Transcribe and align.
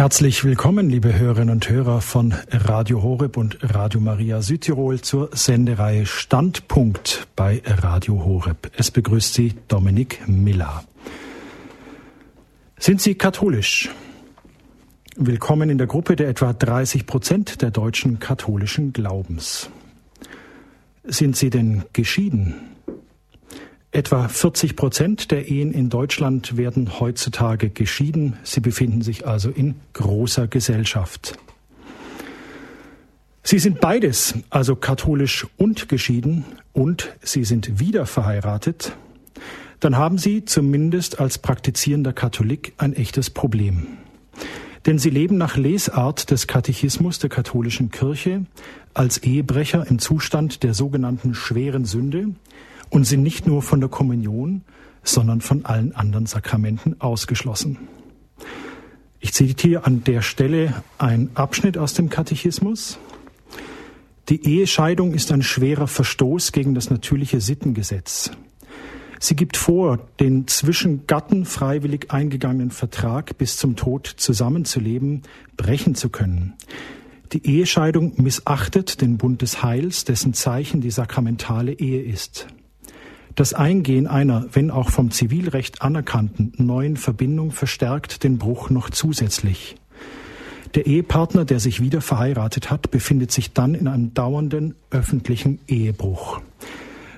Herzlich 0.00 0.44
willkommen, 0.44 0.88
liebe 0.88 1.18
Hörerinnen 1.18 1.50
und 1.50 1.68
Hörer 1.68 2.00
von 2.00 2.34
Radio 2.50 3.02
Horeb 3.02 3.36
und 3.36 3.58
Radio 3.60 4.00
Maria 4.00 4.40
Südtirol 4.40 5.02
zur 5.02 5.28
Sendereihe 5.36 6.06
Standpunkt 6.06 7.28
bei 7.36 7.60
Radio 7.66 8.24
Horeb. 8.24 8.70
Es 8.78 8.90
begrüßt 8.90 9.34
Sie 9.34 9.56
Dominik 9.68 10.26
Miller. 10.26 10.84
Sind 12.78 13.02
Sie 13.02 13.14
katholisch? 13.14 13.90
Willkommen 15.16 15.68
in 15.68 15.76
der 15.76 15.86
Gruppe 15.86 16.16
der 16.16 16.28
etwa 16.30 16.54
30 16.54 17.04
Prozent 17.04 17.60
der 17.60 17.70
deutschen 17.70 18.20
katholischen 18.20 18.94
Glaubens. 18.94 19.68
Sind 21.04 21.36
Sie 21.36 21.50
denn 21.50 21.82
geschieden? 21.92 22.54
Etwa 23.92 24.28
40 24.28 24.76
Prozent 24.76 25.30
der 25.32 25.48
Ehen 25.48 25.72
in 25.72 25.88
Deutschland 25.88 26.56
werden 26.56 27.00
heutzutage 27.00 27.70
geschieden. 27.70 28.36
Sie 28.44 28.60
befinden 28.60 29.02
sich 29.02 29.26
also 29.26 29.50
in 29.50 29.74
großer 29.94 30.46
Gesellschaft. 30.46 31.36
Sie 33.42 33.58
sind 33.58 33.80
beides, 33.80 34.34
also 34.48 34.76
katholisch 34.76 35.44
und 35.56 35.88
geschieden, 35.88 36.44
und 36.72 37.16
Sie 37.20 37.42
sind 37.42 37.80
wieder 37.80 38.06
verheiratet. 38.06 38.96
Dann 39.80 39.96
haben 39.96 40.18
Sie 40.18 40.44
zumindest 40.44 41.18
als 41.18 41.38
praktizierender 41.38 42.12
Katholik 42.12 42.74
ein 42.76 42.92
echtes 42.92 43.28
Problem. 43.28 43.88
Denn 44.86 45.00
Sie 45.00 45.10
leben 45.10 45.36
nach 45.36 45.56
Lesart 45.56 46.30
des 46.30 46.46
Katechismus 46.46 47.18
der 47.18 47.28
katholischen 47.28 47.90
Kirche 47.90 48.46
als 48.94 49.18
Ehebrecher 49.18 49.84
im 49.88 49.98
Zustand 49.98 50.62
der 50.62 50.74
sogenannten 50.74 51.34
schweren 51.34 51.86
Sünde, 51.86 52.28
und 52.90 53.04
sind 53.04 53.22
nicht 53.22 53.46
nur 53.46 53.62
von 53.62 53.80
der 53.80 53.88
Kommunion, 53.88 54.62
sondern 55.02 55.40
von 55.40 55.64
allen 55.64 55.94
anderen 55.94 56.26
Sakramenten 56.26 57.00
ausgeschlossen. 57.00 57.78
Ich 59.20 59.32
zitiere 59.32 59.84
an 59.84 60.04
der 60.04 60.22
Stelle 60.22 60.82
einen 60.98 61.30
Abschnitt 61.34 61.78
aus 61.78 61.94
dem 61.94 62.08
Katechismus. 62.08 62.98
Die 64.28 64.44
Ehescheidung 64.46 65.14
ist 65.14 65.32
ein 65.32 65.42
schwerer 65.42 65.86
Verstoß 65.86 66.52
gegen 66.52 66.74
das 66.74 66.90
natürliche 66.90 67.40
Sittengesetz. 67.40 68.30
Sie 69.18 69.36
gibt 69.36 69.58
vor, 69.58 69.98
den 70.18 70.46
zwischen 70.46 71.06
Gatten 71.06 71.44
freiwillig 71.44 72.10
eingegangenen 72.10 72.70
Vertrag 72.70 73.36
bis 73.36 73.58
zum 73.58 73.76
Tod 73.76 74.06
zusammenzuleben, 74.06 75.22
brechen 75.58 75.94
zu 75.94 76.08
können. 76.08 76.54
Die 77.32 77.46
Ehescheidung 77.46 78.14
missachtet 78.16 79.02
den 79.02 79.18
Bund 79.18 79.42
des 79.42 79.62
Heils, 79.62 80.04
dessen 80.04 80.32
Zeichen 80.32 80.80
die 80.80 80.90
sakramentale 80.90 81.72
Ehe 81.72 82.02
ist. 82.02 82.46
Das 83.40 83.54
Eingehen 83.54 84.06
einer, 84.06 84.44
wenn 84.52 84.70
auch 84.70 84.90
vom 84.90 85.10
Zivilrecht 85.10 85.80
anerkannten, 85.80 86.52
neuen 86.58 86.98
Verbindung 86.98 87.52
verstärkt 87.52 88.22
den 88.22 88.36
Bruch 88.36 88.68
noch 88.68 88.90
zusätzlich. 88.90 89.76
Der 90.74 90.84
Ehepartner, 90.84 91.46
der 91.46 91.58
sich 91.58 91.80
wieder 91.80 92.02
verheiratet 92.02 92.70
hat, 92.70 92.90
befindet 92.90 93.32
sich 93.32 93.54
dann 93.54 93.74
in 93.74 93.88
einem 93.88 94.12
dauernden 94.12 94.74
öffentlichen 94.90 95.58
Ehebruch. 95.68 96.42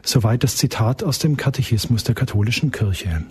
Soweit 0.05 0.45
das 0.45 0.57
Zitat 0.57 1.03
aus 1.03 1.19
dem 1.19 1.37
Katechismus 1.37 2.05
der 2.05 2.15
katholischen 2.15 2.71
Kirche. 2.71 3.25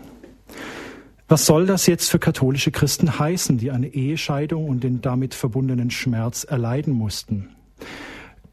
Was 1.30 1.45
soll 1.45 1.67
das 1.67 1.88
jetzt 1.88 2.11
für 2.11 2.20
katholische 2.20 2.72
Christen 2.72 3.17
heißen, 3.17 3.58
die 3.58 3.72
eine 3.72 3.88
Ehescheidung 3.88 4.67
und 4.67 4.83
den 4.83 5.00
damit 5.00 5.33
verbundenen 5.33 5.92
Schmerz 5.92 6.44
erleiden 6.44 6.92
mussten? 6.92 7.55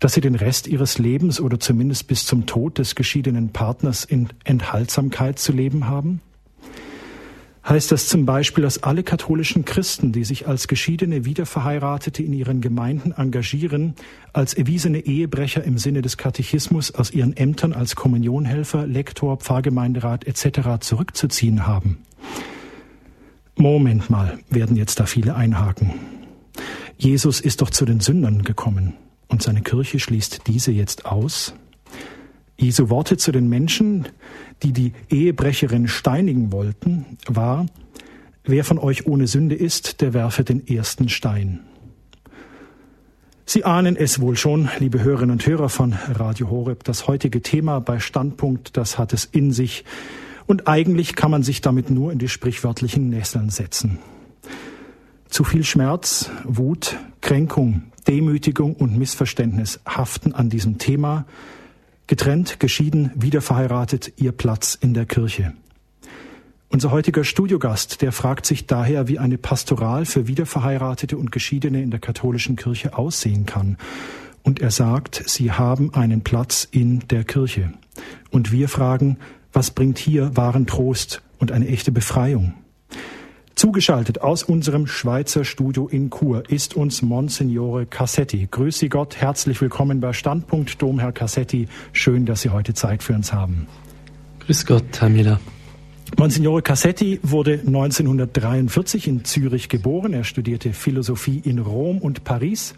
Dass 0.00 0.14
sie 0.14 0.20
den 0.20 0.34
Rest 0.34 0.66
ihres 0.66 0.98
Lebens 0.98 1.40
oder 1.40 1.58
zumindest 1.58 2.06
bis 2.06 2.24
zum 2.24 2.46
Tod 2.46 2.78
des 2.78 2.94
geschiedenen 2.94 3.50
Partners 3.50 4.04
in 4.04 4.28
Enthaltsamkeit 4.44 5.38
zu 5.38 5.52
leben 5.52 5.88
haben? 5.88 6.20
Heißt 7.68 7.92
das 7.92 8.08
zum 8.08 8.24
Beispiel, 8.24 8.62
dass 8.62 8.82
alle 8.82 9.02
katholischen 9.02 9.66
Christen, 9.66 10.10
die 10.12 10.24
sich 10.24 10.48
als 10.48 10.68
geschiedene 10.68 11.26
Wiederverheiratete 11.26 12.22
in 12.22 12.32
ihren 12.32 12.62
Gemeinden 12.62 13.12
engagieren, 13.12 13.94
als 14.32 14.54
erwiesene 14.54 15.00
Ehebrecher 15.00 15.64
im 15.64 15.76
Sinne 15.76 16.00
des 16.00 16.16
Katechismus 16.16 16.94
aus 16.94 17.10
ihren 17.10 17.36
Ämtern 17.36 17.74
als 17.74 17.94
Kommunionhelfer, 17.94 18.86
Lektor, 18.86 19.36
Pfarrgemeinderat 19.36 20.26
etc. 20.26 20.80
zurückzuziehen 20.80 21.66
haben? 21.66 21.98
Moment 23.54 24.08
mal, 24.08 24.38
werden 24.48 24.76
jetzt 24.76 24.98
da 24.98 25.04
viele 25.04 25.34
einhaken. 25.34 25.92
Jesus 26.96 27.38
ist 27.40 27.60
doch 27.60 27.68
zu 27.68 27.84
den 27.84 28.00
Sündern 28.00 28.44
gekommen 28.44 28.94
und 29.28 29.42
seine 29.42 29.62
Kirche 29.62 29.98
schließt 29.98 30.46
diese 30.46 30.72
jetzt 30.72 31.06
aus. 31.06 31.54
Jesu 32.58 32.90
Worte 32.90 33.16
zu 33.16 33.30
den 33.30 33.48
Menschen, 33.48 34.08
die 34.62 34.72
die 34.72 34.92
Ehebrecherin 35.10 35.86
steinigen 35.86 36.50
wollten, 36.50 37.04
war, 37.26 37.66
wer 38.44 38.64
von 38.64 38.78
euch 38.78 39.06
ohne 39.06 39.26
Sünde 39.26 39.54
ist, 39.54 40.00
der 40.00 40.12
werfe 40.12 40.42
den 40.42 40.66
ersten 40.66 41.08
Stein. 41.08 41.60
Sie 43.46 43.64
ahnen 43.64 43.96
es 43.96 44.20
wohl 44.20 44.36
schon, 44.36 44.68
liebe 44.78 45.02
Hörerinnen 45.02 45.30
und 45.30 45.46
Hörer 45.46 45.68
von 45.68 45.94
Radio 46.08 46.50
Horeb, 46.50 46.84
das 46.84 47.06
heutige 47.06 47.40
Thema 47.40 47.80
bei 47.80 47.98
Standpunkt, 47.98 48.76
das 48.76 48.98
hat 48.98 49.12
es 49.12 49.24
in 49.24 49.52
sich. 49.52 49.84
Und 50.46 50.66
eigentlich 50.68 51.14
kann 51.14 51.30
man 51.30 51.42
sich 51.42 51.60
damit 51.60 51.90
nur 51.90 52.12
in 52.12 52.18
die 52.18 52.28
sprichwörtlichen 52.28 53.08
Nesseln 53.08 53.48
setzen. 53.50 54.00
Zu 55.28 55.44
viel 55.44 55.64
Schmerz, 55.64 56.30
Wut, 56.44 56.96
Kränkung, 57.20 57.84
Demütigung 58.08 58.74
und 58.74 58.96
Missverständnis 58.96 59.80
haften 59.86 60.32
an 60.32 60.48
diesem 60.48 60.78
Thema. 60.78 61.26
Getrennt, 62.06 62.58
geschieden, 62.58 63.12
wiederverheiratet, 63.14 64.14
ihr 64.16 64.32
Platz 64.32 64.74
in 64.80 64.94
der 64.94 65.04
Kirche. 65.04 65.52
Unser 66.70 66.90
heutiger 66.90 67.22
Studiogast, 67.22 68.00
der 68.00 68.12
fragt 68.12 68.46
sich 68.46 68.66
daher, 68.66 69.08
wie 69.08 69.18
eine 69.18 69.36
Pastoral 69.36 70.06
für 70.06 70.26
Wiederverheiratete 70.26 71.18
und 71.18 71.32
Geschiedene 71.32 71.82
in 71.82 71.90
der 71.90 72.00
katholischen 72.00 72.56
Kirche 72.56 72.96
aussehen 72.96 73.44
kann. 73.44 73.76
Und 74.42 74.60
er 74.60 74.70
sagt, 74.70 75.22
sie 75.26 75.52
haben 75.52 75.92
einen 75.92 76.22
Platz 76.22 76.66
in 76.70 77.00
der 77.08 77.24
Kirche. 77.24 77.72
Und 78.30 78.52
wir 78.52 78.70
fragen, 78.70 79.18
was 79.52 79.70
bringt 79.70 79.98
hier 79.98 80.34
wahren 80.34 80.66
Trost 80.66 81.22
und 81.38 81.52
eine 81.52 81.68
echte 81.68 81.92
Befreiung? 81.92 82.54
Zugeschaltet 83.58 84.20
aus 84.20 84.44
unserem 84.44 84.86
Schweizer 84.86 85.44
Studio 85.44 85.88
in 85.88 86.10
Chur 86.10 86.48
ist 86.48 86.76
uns 86.76 87.02
Monsignore 87.02 87.86
Cassetti. 87.86 88.46
Grüß 88.48 88.78
Sie 88.78 88.88
Gott, 88.88 89.16
herzlich 89.16 89.60
willkommen 89.60 89.98
bei 89.98 90.12
Standpunkt 90.12 90.80
Dom, 90.80 91.00
Herr 91.00 91.10
Cassetti. 91.10 91.66
Schön, 91.92 92.24
dass 92.24 92.42
Sie 92.42 92.50
heute 92.50 92.72
Zeit 92.74 93.02
für 93.02 93.14
uns 93.14 93.32
haben. 93.32 93.66
Grüß 94.46 94.64
Gott, 94.64 95.00
Herr 95.00 95.08
Miller. 95.08 95.40
Monsignore 96.16 96.62
Cassetti 96.62 97.18
wurde 97.24 97.54
1943 97.54 99.08
in 99.08 99.24
Zürich 99.24 99.68
geboren. 99.68 100.12
Er 100.12 100.22
studierte 100.22 100.72
Philosophie 100.72 101.42
in 101.44 101.58
Rom 101.58 101.98
und 101.98 102.22
Paris. 102.22 102.76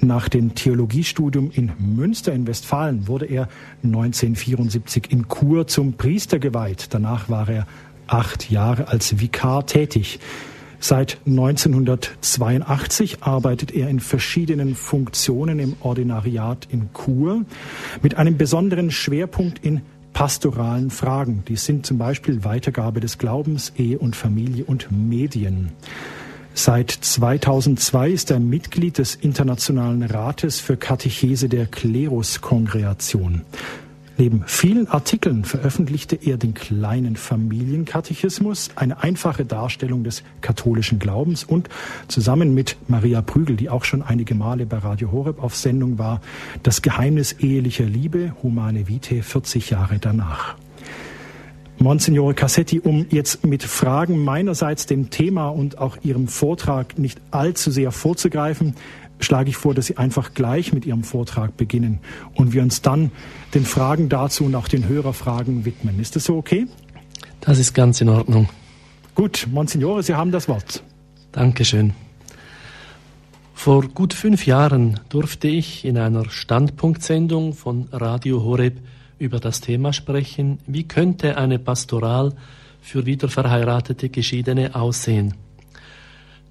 Nach 0.00 0.30
dem 0.30 0.54
Theologiestudium 0.54 1.50
in 1.52 1.72
Münster 1.78 2.32
in 2.32 2.46
Westfalen 2.46 3.08
wurde 3.08 3.26
er 3.26 3.50
1974 3.82 5.12
in 5.12 5.28
Chur 5.28 5.66
zum 5.66 5.92
Priester 5.92 6.38
geweiht. 6.38 6.86
Danach 6.94 7.28
war 7.28 7.46
er 7.46 7.66
acht 8.06 8.50
Jahre 8.50 8.88
als 8.88 9.20
Vikar 9.20 9.66
tätig. 9.66 10.18
Seit 10.80 11.18
1982 11.26 13.22
arbeitet 13.22 13.74
er 13.74 13.88
in 13.88 14.00
verschiedenen 14.00 14.74
Funktionen 14.74 15.58
im 15.58 15.76
Ordinariat 15.80 16.68
in 16.70 16.90
Chur 16.92 17.46
mit 18.02 18.16
einem 18.16 18.36
besonderen 18.36 18.90
Schwerpunkt 18.90 19.64
in 19.64 19.80
pastoralen 20.12 20.90
Fragen. 20.90 21.42
Die 21.48 21.56
sind 21.56 21.86
zum 21.86 21.98
Beispiel 21.98 22.44
Weitergabe 22.44 23.00
des 23.00 23.18
Glaubens, 23.18 23.72
Ehe 23.76 23.98
und 23.98 24.14
Familie 24.14 24.64
und 24.64 24.88
Medien. 24.90 25.72
Seit 26.56 26.90
2002 26.92 28.10
ist 28.10 28.30
er 28.30 28.38
Mitglied 28.38 28.98
des 28.98 29.16
Internationalen 29.16 30.02
Rates 30.02 30.60
für 30.60 30.76
Katechese 30.76 31.48
der 31.48 31.66
Kleruskongregation. 31.66 33.42
Neben 34.16 34.44
vielen 34.46 34.86
Artikeln 34.86 35.44
veröffentlichte 35.44 36.14
er 36.14 36.36
den 36.36 36.54
kleinen 36.54 37.16
Familienkatechismus, 37.16 38.70
eine 38.76 39.02
einfache 39.02 39.44
Darstellung 39.44 40.04
des 40.04 40.22
katholischen 40.40 41.00
Glaubens 41.00 41.42
und 41.42 41.68
zusammen 42.06 42.54
mit 42.54 42.76
Maria 42.86 43.22
Prügel, 43.22 43.56
die 43.56 43.70
auch 43.70 43.82
schon 43.82 44.02
einige 44.02 44.36
Male 44.36 44.66
bei 44.66 44.78
Radio 44.78 45.10
Horeb 45.10 45.42
auf 45.42 45.56
Sendung 45.56 45.98
war, 45.98 46.20
das 46.62 46.80
Geheimnis 46.80 47.32
ehelicher 47.32 47.86
Liebe, 47.86 48.34
Humane 48.40 48.86
Vitae, 48.86 49.22
40 49.22 49.70
Jahre 49.70 49.98
danach. 49.98 50.54
Monsignore 51.78 52.34
Cassetti, 52.34 52.78
um 52.80 53.06
jetzt 53.10 53.44
mit 53.44 53.64
Fragen 53.64 54.22
meinerseits 54.22 54.86
dem 54.86 55.10
Thema 55.10 55.48
und 55.48 55.78
auch 55.78 55.98
Ihrem 56.02 56.28
Vortrag 56.28 56.98
nicht 56.98 57.20
allzu 57.32 57.72
sehr 57.72 57.90
vorzugreifen, 57.90 58.74
schlage 59.20 59.50
ich 59.50 59.56
vor, 59.56 59.74
dass 59.74 59.86
Sie 59.86 59.96
einfach 59.96 60.34
gleich 60.34 60.72
mit 60.72 60.86
Ihrem 60.86 61.04
Vortrag 61.04 61.56
beginnen 61.56 62.00
und 62.34 62.52
wir 62.52 62.62
uns 62.62 62.82
dann 62.82 63.10
den 63.54 63.64
Fragen 63.64 64.08
dazu 64.08 64.44
und 64.44 64.54
auch 64.54 64.68
den 64.68 64.88
Hörerfragen 64.88 65.64
widmen. 65.64 66.00
Ist 66.00 66.16
das 66.16 66.24
so 66.24 66.36
okay? 66.36 66.66
Das 67.40 67.58
ist 67.58 67.74
ganz 67.74 68.00
in 68.00 68.08
Ordnung. 68.08 68.48
Gut, 69.14 69.46
Monsignore, 69.50 70.02
Sie 70.02 70.14
haben 70.14 70.32
das 70.32 70.48
Wort. 70.48 70.82
Dankeschön. 71.32 71.92
Vor 73.54 73.88
gut 73.88 74.12
fünf 74.12 74.46
Jahren 74.46 75.00
durfte 75.08 75.48
ich 75.48 75.84
in 75.84 75.96
einer 75.96 76.28
Standpunktsendung 76.28 77.54
von 77.54 77.88
Radio 77.92 78.42
Horeb 78.42 78.80
über 79.18 79.40
das 79.40 79.60
Thema 79.60 79.92
sprechen, 79.92 80.58
wie 80.66 80.84
könnte 80.84 81.38
eine 81.38 81.58
Pastoral 81.58 82.34
für 82.80 83.06
wiederverheiratete 83.06 84.10
Geschiedene 84.10 84.74
aussehen. 84.74 85.34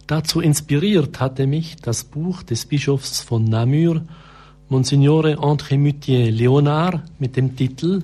Dazu 0.07 0.41
inspiriert 0.41 1.21
hatte 1.21 1.47
mich 1.47 1.77
das 1.77 2.03
Buch 2.03 2.43
des 2.43 2.65
Bischofs 2.65 3.21
von 3.21 3.45
Namur, 3.45 4.01
Monsignore 4.67 5.37
André 5.37 5.77
Mutier 5.77 6.29
Léonard, 6.29 6.99
mit 7.19 7.37
dem 7.37 7.55
Titel 7.55 8.03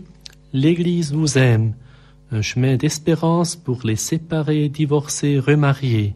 L'Église 0.54 1.12
vous 1.14 1.38
aime, 1.38 1.74
un 2.32 2.42
chemin 2.42 2.78
d'espérance 2.78 3.58
pour 3.58 3.84
les 3.84 3.98
séparés, 3.98 4.70
divorcés, 4.70 5.40
remariés. 5.40 6.16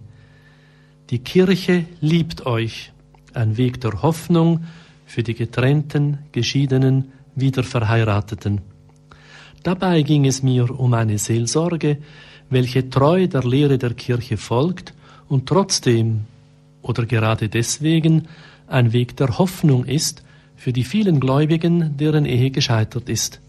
Die 1.10 1.20
Kirche 1.20 1.86
liebt 2.00 2.46
euch, 2.46 2.94
ein 3.34 3.58
Weg 3.58 3.82
der 3.82 4.02
Hoffnung 4.02 4.64
für 5.06 5.22
die 5.22 5.34
getrennten, 5.34 6.20
geschiedenen, 6.32 7.12
wiederverheirateten. 7.36 8.62
Dabei 9.64 10.02
ging 10.02 10.26
es 10.26 10.44
mir 10.44 10.80
um 10.80 10.94
eine 10.94 11.18
Seelsorge, 11.18 11.98
welche 12.50 12.90
treu 12.90 13.28
der 13.28 13.44
Lehre 13.44 13.78
der 13.78 13.94
Kirche 13.94 14.38
folgt 14.38 14.94
und 15.28 15.48
trotzdem 15.48 16.26
oder 16.82 17.06
gerade 17.06 17.50
deswegen 17.50 18.28
ein 18.68 18.94
Weg 18.94 19.16
der 19.18 19.38
Hoffnung 19.38 19.86
ist 19.86 20.24
für 20.56 20.74
die 20.74 20.84
vielen 20.84 21.20
Gläubigen, 21.20 21.98
deren 21.98 22.26
Ehe 22.26 22.52
gescheitert 22.52 23.10
ist, 23.10 23.42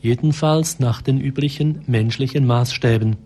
jedenfalls 0.00 0.78
nach 0.78 1.02
den 1.02 1.20
üblichen 1.20 1.82
menschlichen 1.86 2.46
Maßstäben. 2.46 3.16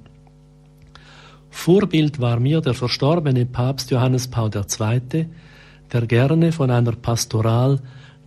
Vorbild 1.51 2.19
war 2.19 2.41
mir 2.41 2.61
der 2.61 2.75
verstorbene 2.75 3.45
Papst 3.47 3.91
Johannes 3.91 4.27
Paul 4.29 4.51
II., 4.55 5.27
der 5.93 6.07
gerne 6.07 6.51
von 6.51 6.71
einer 6.71 6.93
Pastoral 6.93 7.81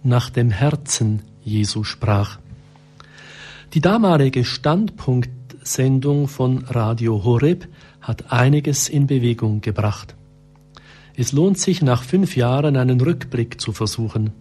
nach 0.04 0.30
dem 0.30 0.52
Herzen 0.52 1.24
Jesu 1.44 1.84
sprach. 1.84 2.38
Die 3.74 3.81
damalige 3.81 4.46
Standpunktsendung 5.65 6.27
von 6.27 6.63
Radio 6.65 7.23
Horeb 7.23 7.67
hat 8.00 8.31
einiges 8.31 8.88
in 8.88 9.07
Bewegung 9.07 9.62
gebracht. 9.62 10.15
Es 11.17 11.31
lohnt 11.31 11.57
sich 11.57 11.81
nach 11.81 12.03
fünf 12.03 12.35
Jahren 12.35 12.77
einen 12.77 13.01
Rückblick 13.01 13.59
zu 13.59 13.71
versuchen. 13.71 14.31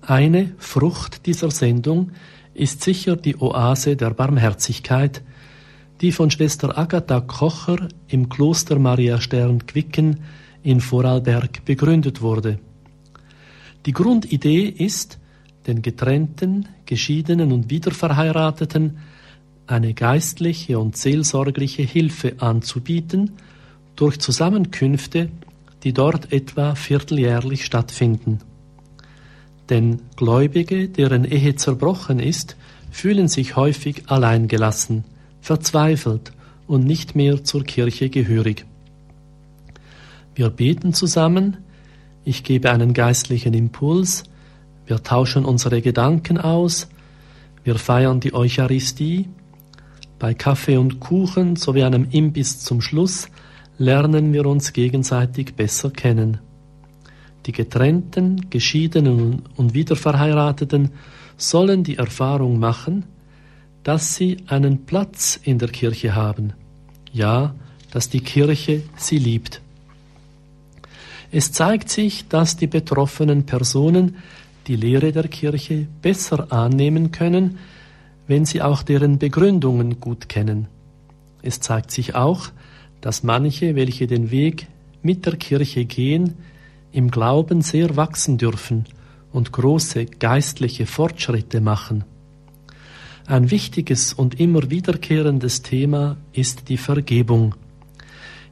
Eine 0.00 0.52
Frucht 0.58 1.26
dieser 1.26 1.52
Sendung 1.52 2.10
ist 2.54 2.82
sicher 2.82 3.14
die 3.14 3.36
Oase 3.36 3.94
der 3.94 4.10
Barmherzigkeit, 4.10 5.22
die 6.00 6.10
von 6.10 6.32
Schwester 6.32 6.76
Agatha 6.76 7.20
Kocher 7.20 7.86
im 8.08 8.28
Kloster 8.28 8.80
Maria 8.80 9.20
Stern 9.20 9.64
Quicken 9.64 10.24
in 10.64 10.80
Vorarlberg 10.80 11.64
begründet 11.64 12.20
wurde. 12.20 12.58
Die 13.86 13.92
Grundidee 13.92 14.64
ist, 14.64 15.20
den 15.68 15.82
getrennten, 15.82 16.68
geschiedenen 16.84 17.52
und 17.52 17.70
wiederverheirateten 17.70 18.98
eine 19.66 19.94
geistliche 19.94 20.78
und 20.78 20.96
seelsorgliche 20.96 21.82
Hilfe 21.82 22.34
anzubieten 22.38 23.32
durch 23.96 24.18
Zusammenkünfte, 24.18 25.30
die 25.82 25.92
dort 25.92 26.32
etwa 26.32 26.74
vierteljährlich 26.74 27.64
stattfinden. 27.64 28.40
Denn 29.68 30.02
Gläubige, 30.16 30.88
deren 30.88 31.24
Ehe 31.24 31.56
zerbrochen 31.56 32.18
ist, 32.18 32.56
fühlen 32.90 33.28
sich 33.28 33.56
häufig 33.56 34.04
alleingelassen, 34.08 35.04
verzweifelt 35.40 36.32
und 36.66 36.84
nicht 36.84 37.14
mehr 37.16 37.42
zur 37.44 37.64
Kirche 37.64 38.10
gehörig. 38.10 38.66
Wir 40.34 40.50
beten 40.50 40.94
zusammen, 40.94 41.58
ich 42.24 42.44
gebe 42.44 42.70
einen 42.70 42.94
geistlichen 42.94 43.54
Impuls, 43.54 44.24
wir 44.86 45.02
tauschen 45.02 45.44
unsere 45.44 45.82
Gedanken 45.82 46.38
aus, 46.38 46.88
wir 47.64 47.76
feiern 47.76 48.20
die 48.20 48.34
Eucharistie, 48.34 49.28
bei 50.22 50.34
Kaffee 50.34 50.76
und 50.76 51.00
Kuchen 51.00 51.56
sowie 51.56 51.82
einem 51.82 52.06
Imbiss 52.12 52.60
zum 52.60 52.80
Schluss 52.80 53.28
lernen 53.76 54.32
wir 54.32 54.46
uns 54.46 54.72
gegenseitig 54.72 55.56
besser 55.56 55.90
kennen. 55.90 56.38
Die 57.44 57.50
getrennten, 57.50 58.48
geschiedenen 58.48 59.42
und 59.56 59.74
wiederverheirateten 59.74 60.92
sollen 61.36 61.82
die 61.82 61.96
Erfahrung 61.96 62.60
machen, 62.60 63.02
dass 63.82 64.14
sie 64.14 64.36
einen 64.46 64.86
Platz 64.86 65.40
in 65.42 65.58
der 65.58 65.70
Kirche 65.70 66.14
haben, 66.14 66.52
ja, 67.12 67.56
dass 67.90 68.08
die 68.08 68.20
Kirche 68.20 68.84
sie 68.94 69.18
liebt. 69.18 69.60
Es 71.32 71.50
zeigt 71.50 71.88
sich, 71.88 72.28
dass 72.28 72.56
die 72.56 72.68
betroffenen 72.68 73.44
Personen 73.44 74.18
die 74.68 74.76
Lehre 74.76 75.10
der 75.10 75.26
Kirche 75.26 75.88
besser 76.00 76.52
annehmen 76.52 77.10
können, 77.10 77.58
wenn 78.32 78.46
sie 78.46 78.62
auch 78.62 78.82
deren 78.82 79.18
Begründungen 79.18 80.00
gut 80.00 80.30
kennen. 80.30 80.66
Es 81.42 81.60
zeigt 81.60 81.90
sich 81.90 82.14
auch, 82.14 82.48
dass 83.02 83.22
manche, 83.22 83.76
welche 83.76 84.06
den 84.06 84.30
Weg 84.30 84.68
mit 85.02 85.26
der 85.26 85.36
Kirche 85.36 85.84
gehen, 85.84 86.36
im 86.92 87.10
Glauben 87.10 87.60
sehr 87.60 87.94
wachsen 87.94 88.38
dürfen 88.38 88.86
und 89.34 89.52
große 89.52 90.06
geistliche 90.06 90.86
Fortschritte 90.86 91.60
machen. 91.60 92.04
Ein 93.26 93.50
wichtiges 93.50 94.14
und 94.14 94.40
immer 94.40 94.70
wiederkehrendes 94.70 95.60
Thema 95.60 96.16
ist 96.32 96.70
die 96.70 96.78
Vergebung. 96.78 97.54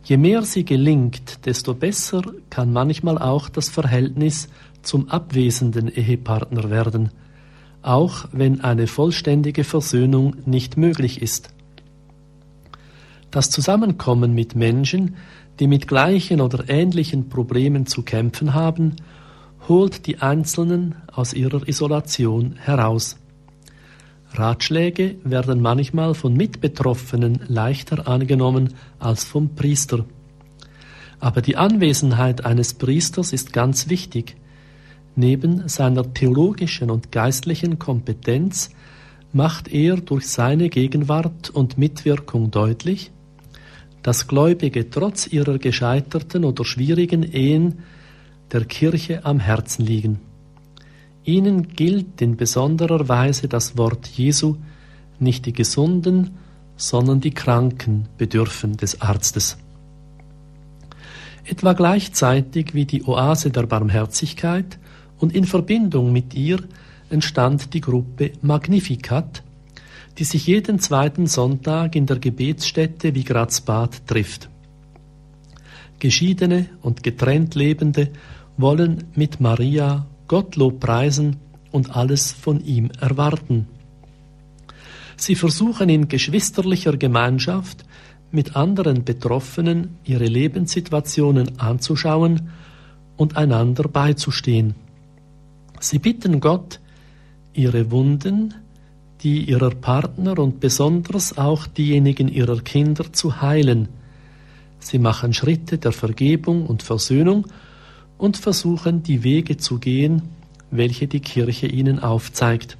Je 0.04 0.18
mehr 0.18 0.42
sie 0.42 0.66
gelingt, 0.66 1.46
desto 1.46 1.72
besser 1.72 2.20
kann 2.50 2.70
manchmal 2.70 3.16
auch 3.16 3.48
das 3.48 3.70
Verhältnis 3.70 4.50
zum 4.82 5.08
abwesenden 5.08 5.88
Ehepartner 5.88 6.68
werden, 6.68 7.08
auch 7.82 8.26
wenn 8.32 8.60
eine 8.60 8.86
vollständige 8.86 9.64
Versöhnung 9.64 10.36
nicht 10.44 10.76
möglich 10.76 11.22
ist. 11.22 11.50
Das 13.30 13.50
Zusammenkommen 13.50 14.34
mit 14.34 14.56
Menschen, 14.56 15.16
die 15.60 15.66
mit 15.66 15.86
gleichen 15.86 16.40
oder 16.40 16.68
ähnlichen 16.68 17.28
Problemen 17.28 17.86
zu 17.86 18.02
kämpfen 18.02 18.54
haben, 18.54 18.96
holt 19.68 20.06
die 20.06 20.18
Einzelnen 20.18 20.96
aus 21.12 21.32
ihrer 21.32 21.68
Isolation 21.68 22.56
heraus. 22.56 23.16
Ratschläge 24.32 25.16
werden 25.24 25.60
manchmal 25.60 26.14
von 26.14 26.34
Mitbetroffenen 26.34 27.40
leichter 27.48 28.08
angenommen 28.08 28.74
als 28.98 29.24
vom 29.24 29.54
Priester. 29.54 30.04
Aber 31.18 31.42
die 31.42 31.56
Anwesenheit 31.56 32.44
eines 32.44 32.74
Priesters 32.74 33.32
ist 33.32 33.52
ganz 33.52 33.88
wichtig. 33.88 34.36
Neben 35.20 35.68
seiner 35.68 36.14
theologischen 36.14 36.90
und 36.90 37.12
geistlichen 37.12 37.78
Kompetenz 37.78 38.70
macht 39.34 39.68
er 39.68 39.96
durch 39.96 40.26
seine 40.26 40.70
Gegenwart 40.70 41.50
und 41.50 41.76
Mitwirkung 41.76 42.50
deutlich, 42.50 43.10
dass 44.02 44.28
Gläubige 44.28 44.88
trotz 44.88 45.26
ihrer 45.26 45.58
gescheiterten 45.58 46.42
oder 46.42 46.64
schwierigen 46.64 47.22
Ehen 47.22 47.80
der 48.50 48.64
Kirche 48.64 49.26
am 49.26 49.40
Herzen 49.40 49.84
liegen. 49.84 50.20
Ihnen 51.22 51.68
gilt 51.68 52.22
in 52.22 52.38
besonderer 52.38 53.06
Weise 53.10 53.46
das 53.46 53.76
Wort 53.76 54.06
Jesu, 54.06 54.56
nicht 55.18 55.44
die 55.44 55.52
Gesunden, 55.52 56.30
sondern 56.78 57.20
die 57.20 57.32
Kranken 57.32 58.08
bedürfen 58.16 58.78
des 58.78 59.02
Arztes. 59.02 59.58
Etwa 61.44 61.74
gleichzeitig 61.74 62.72
wie 62.72 62.86
die 62.86 63.04
Oase 63.04 63.50
der 63.50 63.66
Barmherzigkeit 63.66 64.78
und 65.20 65.34
in 65.34 65.44
Verbindung 65.44 66.12
mit 66.12 66.34
ihr 66.34 66.58
entstand 67.10 67.72
die 67.74 67.80
Gruppe 67.80 68.32
Magnificat, 68.42 69.42
die 70.18 70.24
sich 70.24 70.46
jeden 70.46 70.80
zweiten 70.80 71.26
Sonntag 71.26 71.94
in 71.94 72.06
der 72.06 72.18
Gebetsstätte 72.18 73.14
wie 73.14 73.24
Grazbad 73.24 74.06
trifft. 74.06 74.48
Geschiedene 75.98 76.66
und 76.82 77.02
getrennt 77.02 77.54
Lebende 77.54 78.10
wollen 78.56 79.04
mit 79.14 79.40
Maria 79.40 80.06
Gottlob 80.26 80.80
preisen 80.80 81.36
und 81.70 81.94
alles 81.94 82.32
von 82.32 82.64
ihm 82.64 82.90
erwarten. 83.00 83.66
Sie 85.16 85.34
versuchen 85.34 85.88
in 85.90 86.08
geschwisterlicher 86.08 86.96
Gemeinschaft 86.96 87.84
mit 88.30 88.56
anderen 88.56 89.04
Betroffenen 89.04 89.98
ihre 90.04 90.24
Lebenssituationen 90.24 91.58
anzuschauen 91.58 92.50
und 93.16 93.36
einander 93.36 93.84
beizustehen. 93.84 94.74
Sie 95.80 95.98
bitten 95.98 96.40
Gott, 96.40 96.78
ihre 97.54 97.90
Wunden, 97.90 98.54
die 99.22 99.44
ihrer 99.44 99.70
Partner 99.70 100.38
und 100.38 100.60
besonders 100.60 101.38
auch 101.38 101.66
diejenigen 101.66 102.28
ihrer 102.28 102.60
Kinder 102.60 103.12
zu 103.14 103.40
heilen. 103.40 103.88
Sie 104.78 104.98
machen 104.98 105.32
Schritte 105.32 105.78
der 105.78 105.92
Vergebung 105.92 106.66
und 106.66 106.82
Versöhnung 106.82 107.46
und 108.18 108.36
versuchen 108.36 109.02
die 109.02 109.24
Wege 109.24 109.56
zu 109.56 109.78
gehen, 109.78 110.22
welche 110.70 111.06
die 111.06 111.20
Kirche 111.20 111.66
ihnen 111.66 111.98
aufzeigt. 111.98 112.76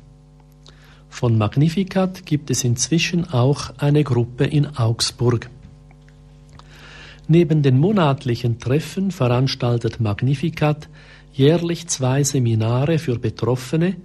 Von 1.09 1.38
Magnificat 1.38 2.26
gibt 2.26 2.50
es 2.50 2.64
inzwischen 2.64 3.30
auch 3.33 3.73
eine 3.78 4.04
Gruppe 4.04 4.45
in 4.45 4.66
Augsburg. 4.76 5.49
Neben 7.28 7.62
den 7.62 7.78
monatlichen 7.78 8.59
Treffen 8.59 9.11
veranstaltet 9.11 10.00
Magnificat 10.00 10.88
jährlich 11.33 11.87
zwei 11.89 12.23
Seminare 12.25 12.99
für 12.99 13.19
Betroffene, 13.19 13.97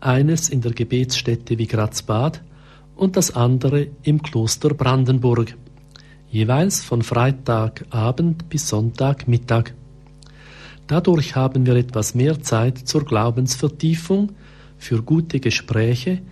eines 0.00 0.48
in 0.48 0.60
der 0.60 0.72
Gebetsstätte 0.72 1.58
wie 1.58 1.66
Grazbad 1.66 2.42
und 2.96 3.16
das 3.16 3.34
andere 3.34 3.88
im 4.02 4.22
Kloster 4.22 4.74
Brandenburg. 4.74 5.56
jeweils 6.34 6.82
von 6.82 7.02
Freitagabend 7.02 8.48
bis 8.48 8.68
Sonntagmittag. 8.68 9.72
Dadurch 10.88 11.36
haben 11.36 11.64
wir 11.64 11.76
etwas 11.76 12.16
mehr 12.16 12.42
Zeit 12.42 12.76
zur 12.78 13.04
Glaubensvertiefung, 13.04 14.32
für 14.76 15.00
gute 15.00 15.38
Gespräche, 15.38 16.22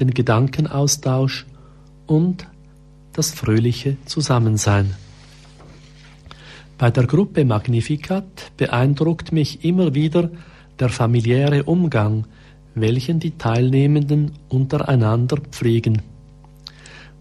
den 0.00 0.12
Gedankenaustausch 0.12 1.44
und 2.06 2.46
das 3.12 3.32
fröhliche 3.32 3.98
Zusammensein. 4.06 4.94
Bei 6.80 6.90
der 6.90 7.06
Gruppe 7.06 7.44
Magnificat 7.44 8.52
beeindruckt 8.56 9.32
mich 9.32 9.66
immer 9.66 9.94
wieder 9.94 10.30
der 10.78 10.88
familiäre 10.88 11.64
Umgang, 11.64 12.26
welchen 12.74 13.20
die 13.20 13.36
Teilnehmenden 13.36 14.32
untereinander 14.48 15.36
pflegen. 15.50 16.00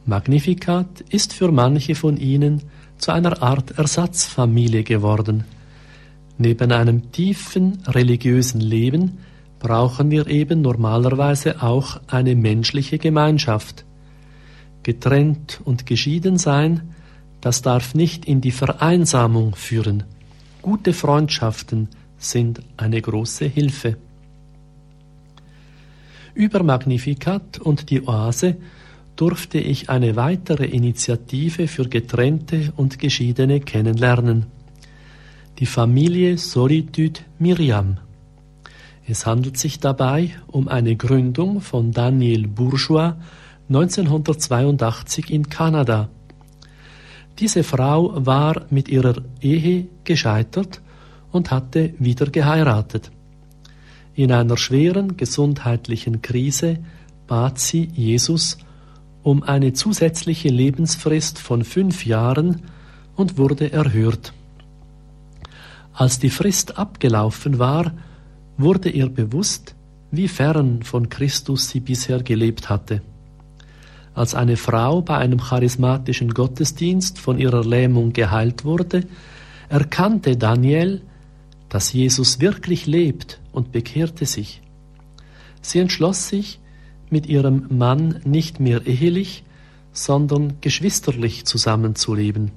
Magnificat 0.05 1.01
ist 1.09 1.33
für 1.33 1.51
manche 1.51 1.93
von 1.93 2.15
ihnen 2.15 2.61
zu 2.99 3.11
einer 3.11 3.43
Art 3.43 3.77
Ersatzfamilie 3.77 4.83
geworden. 4.83 5.43
Neben 6.37 6.71
einem 6.71 7.11
tiefen 7.11 7.79
religiösen 7.85 8.61
Leben 8.61 9.17
brauchen 9.59 10.09
wir 10.09 10.27
eben 10.27 10.61
normalerweise 10.61 11.61
auch 11.61 11.99
eine 12.07 12.33
menschliche 12.33 12.97
Gemeinschaft. 12.97 13.83
Getrennt 14.83 15.59
und 15.65 15.85
geschieden 15.85 16.37
sein, 16.37 16.95
das 17.41 17.61
darf 17.61 17.95
nicht 17.95 18.25
in 18.25 18.41
die 18.41 18.51
Vereinsamung 18.51 19.55
führen. 19.55 20.03
Gute 20.61 20.93
Freundschaften 20.93 21.87
sind 22.17 22.61
eine 22.77 23.01
große 23.01 23.45
Hilfe. 23.45 23.97
Über 26.33 26.63
Magnificat 26.63 27.59
und 27.59 27.89
die 27.89 28.05
Oase 28.07 28.57
durfte 29.15 29.57
ich 29.57 29.89
eine 29.89 30.15
weitere 30.15 30.65
Initiative 30.65 31.67
für 31.67 31.87
Getrennte 31.89 32.71
und 32.77 32.99
Geschiedene 32.99 33.59
kennenlernen. 33.59 34.45
Die 35.59 35.65
Familie 35.65 36.37
Solitude 36.37 37.19
Miriam. 37.37 37.97
Es 39.05 39.25
handelt 39.25 39.57
sich 39.57 39.79
dabei 39.79 40.29
um 40.47 40.67
eine 40.67 40.95
Gründung 40.95 41.61
von 41.61 41.91
Daniel 41.91 42.47
Bourgeois 42.47 43.15
1982 43.67 45.31
in 45.31 45.49
Kanada. 45.49 46.09
Diese 47.39 47.63
Frau 47.63 48.25
war 48.25 48.65
mit 48.69 48.89
ihrer 48.89 49.15
Ehe 49.39 49.87
gescheitert 50.03 50.81
und 51.31 51.51
hatte 51.51 51.93
wieder 51.97 52.25
geheiratet. 52.25 53.11
In 54.13 54.33
einer 54.33 54.57
schweren 54.57 55.15
gesundheitlichen 55.15 56.21
Krise 56.21 56.79
bat 57.27 57.57
sie 57.57 57.85
Jesus 57.93 58.57
um 59.23 59.43
eine 59.43 59.71
zusätzliche 59.71 60.49
Lebensfrist 60.49 61.39
von 61.39 61.63
fünf 61.63 62.05
Jahren 62.05 62.63
und 63.15 63.37
wurde 63.37 63.71
erhört. 63.71 64.33
Als 65.93 66.19
die 66.19 66.29
Frist 66.29 66.77
abgelaufen 66.77 67.59
war, 67.59 67.93
wurde 68.57 68.89
ihr 68.89 69.07
bewusst, 69.07 69.75
wie 70.11 70.27
fern 70.27 70.83
von 70.83 71.07
Christus 71.07 71.69
sie 71.69 71.79
bisher 71.79 72.21
gelebt 72.21 72.69
hatte. 72.69 73.01
Als 74.13 74.35
eine 74.35 74.57
Frau 74.57 75.01
bei 75.01 75.17
einem 75.17 75.39
charismatischen 75.39 76.33
Gottesdienst 76.33 77.19
von 77.19 77.39
ihrer 77.39 77.63
Lähmung 77.63 78.13
geheilt 78.13 78.65
wurde, 78.65 79.05
erkannte 79.69 80.35
Daniel, 80.35 81.01
dass 81.69 81.93
Jesus 81.93 82.39
wirklich 82.39 82.87
lebt 82.87 83.39
und 83.51 83.71
bekehrte 83.71 84.25
sich. 84.25 84.61
Sie 85.61 85.79
entschloss 85.79 86.27
sich, 86.27 86.59
mit 87.09 87.27
ihrem 87.27 87.65
Mann 87.69 88.21
nicht 88.23 88.59
mehr 88.59 88.85
ehelich, 88.85 89.43
sondern 89.91 90.61
geschwisterlich 90.61 91.45
zusammenzuleben, 91.45 92.51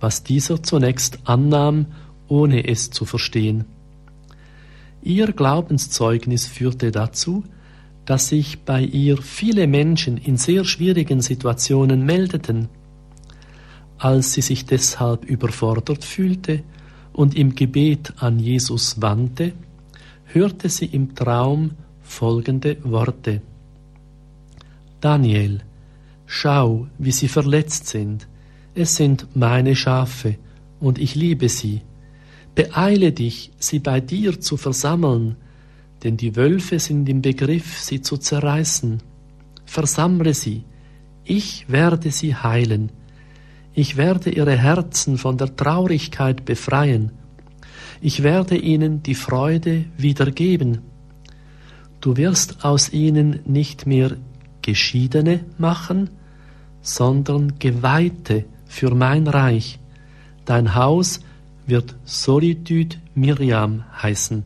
was 0.00 0.22
dieser 0.22 0.62
zunächst 0.62 1.18
annahm, 1.24 1.86
ohne 2.28 2.68
es 2.68 2.90
zu 2.90 3.04
verstehen. 3.04 3.64
Ihr 5.02 5.32
Glaubenszeugnis 5.32 6.46
führte 6.46 6.90
dazu, 6.90 7.44
dass 8.04 8.28
sich 8.28 8.60
bei 8.60 8.82
ihr 8.82 9.18
viele 9.18 9.66
Menschen 9.66 10.16
in 10.16 10.36
sehr 10.36 10.64
schwierigen 10.64 11.20
Situationen 11.20 12.04
meldeten. 12.04 12.68
Als 13.98 14.32
sie 14.32 14.40
sich 14.40 14.64
deshalb 14.64 15.24
überfordert 15.24 16.04
fühlte 16.04 16.62
und 17.12 17.36
im 17.36 17.54
Gebet 17.54 18.14
an 18.16 18.38
Jesus 18.38 19.00
wandte, 19.00 19.52
hörte 20.24 20.68
sie 20.68 20.86
im 20.86 21.14
Traum 21.14 21.72
folgende 22.02 22.78
Worte. 22.82 23.42
Daniel, 25.00 25.60
schau, 26.26 26.86
wie 26.98 27.12
sie 27.12 27.28
verletzt 27.28 27.88
sind. 27.88 28.26
Es 28.74 28.96
sind 28.96 29.26
meine 29.34 29.76
Schafe, 29.76 30.36
und 30.80 30.98
ich 30.98 31.14
liebe 31.14 31.48
sie. 31.48 31.82
Beeile 32.54 33.12
dich, 33.12 33.52
sie 33.58 33.78
bei 33.78 34.00
dir 34.00 34.40
zu 34.40 34.56
versammeln, 34.56 35.36
denn 36.02 36.16
die 36.16 36.36
Wölfe 36.36 36.78
sind 36.78 37.08
im 37.08 37.22
Begriff, 37.22 37.78
sie 37.78 38.00
zu 38.00 38.16
zerreißen. 38.16 39.02
Versammle 39.64 40.34
sie, 40.34 40.64
ich 41.24 41.66
werde 41.68 42.10
sie 42.10 42.34
heilen. 42.34 42.90
Ich 43.74 43.96
werde 43.96 44.30
ihre 44.30 44.56
Herzen 44.56 45.16
von 45.16 45.38
der 45.38 45.54
Traurigkeit 45.54 46.44
befreien. 46.44 47.12
Ich 48.00 48.22
werde 48.22 48.56
ihnen 48.56 49.02
die 49.02 49.14
Freude 49.14 49.84
wiedergeben. 49.96 50.78
Du 52.00 52.16
wirst 52.16 52.64
aus 52.64 52.92
ihnen 52.92 53.40
nicht 53.44 53.86
mehr 53.86 54.16
Geschiedene 54.62 55.44
machen, 55.58 56.10
sondern 56.82 57.58
Geweihte 57.58 58.46
für 58.66 58.94
mein 58.94 59.26
Reich. 59.26 59.78
Dein 60.46 60.74
Haus 60.74 61.20
wird 61.66 61.94
Solitude 62.04 62.96
Miriam 63.14 63.84
heißen. 64.02 64.44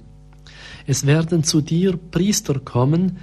Es 0.87 1.07
werden 1.07 1.45
zu 1.45 1.61
dir 1.61 1.97
Priester 1.97 2.59
kommen, 2.61 3.19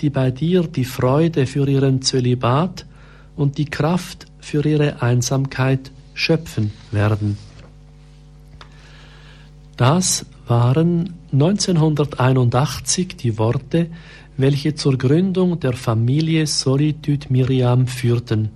die 0.00 0.10
bei 0.10 0.30
dir 0.30 0.62
die 0.62 0.84
Freude 0.84 1.46
für 1.46 1.68
ihren 1.68 2.02
Zölibat 2.02 2.86
und 3.36 3.58
die 3.58 3.64
Kraft 3.64 4.26
für 4.38 4.64
ihre 4.64 5.02
Einsamkeit 5.02 5.90
schöpfen 6.14 6.72
werden. 6.90 7.38
Das 9.76 10.26
waren 10.46 11.14
1981 11.32 13.16
die 13.16 13.38
Worte, 13.38 13.88
welche 14.36 14.74
zur 14.74 14.98
Gründung 14.98 15.60
der 15.60 15.72
Familie 15.72 16.46
Solitude 16.46 17.26
Miriam 17.30 17.86
führten. 17.86 18.50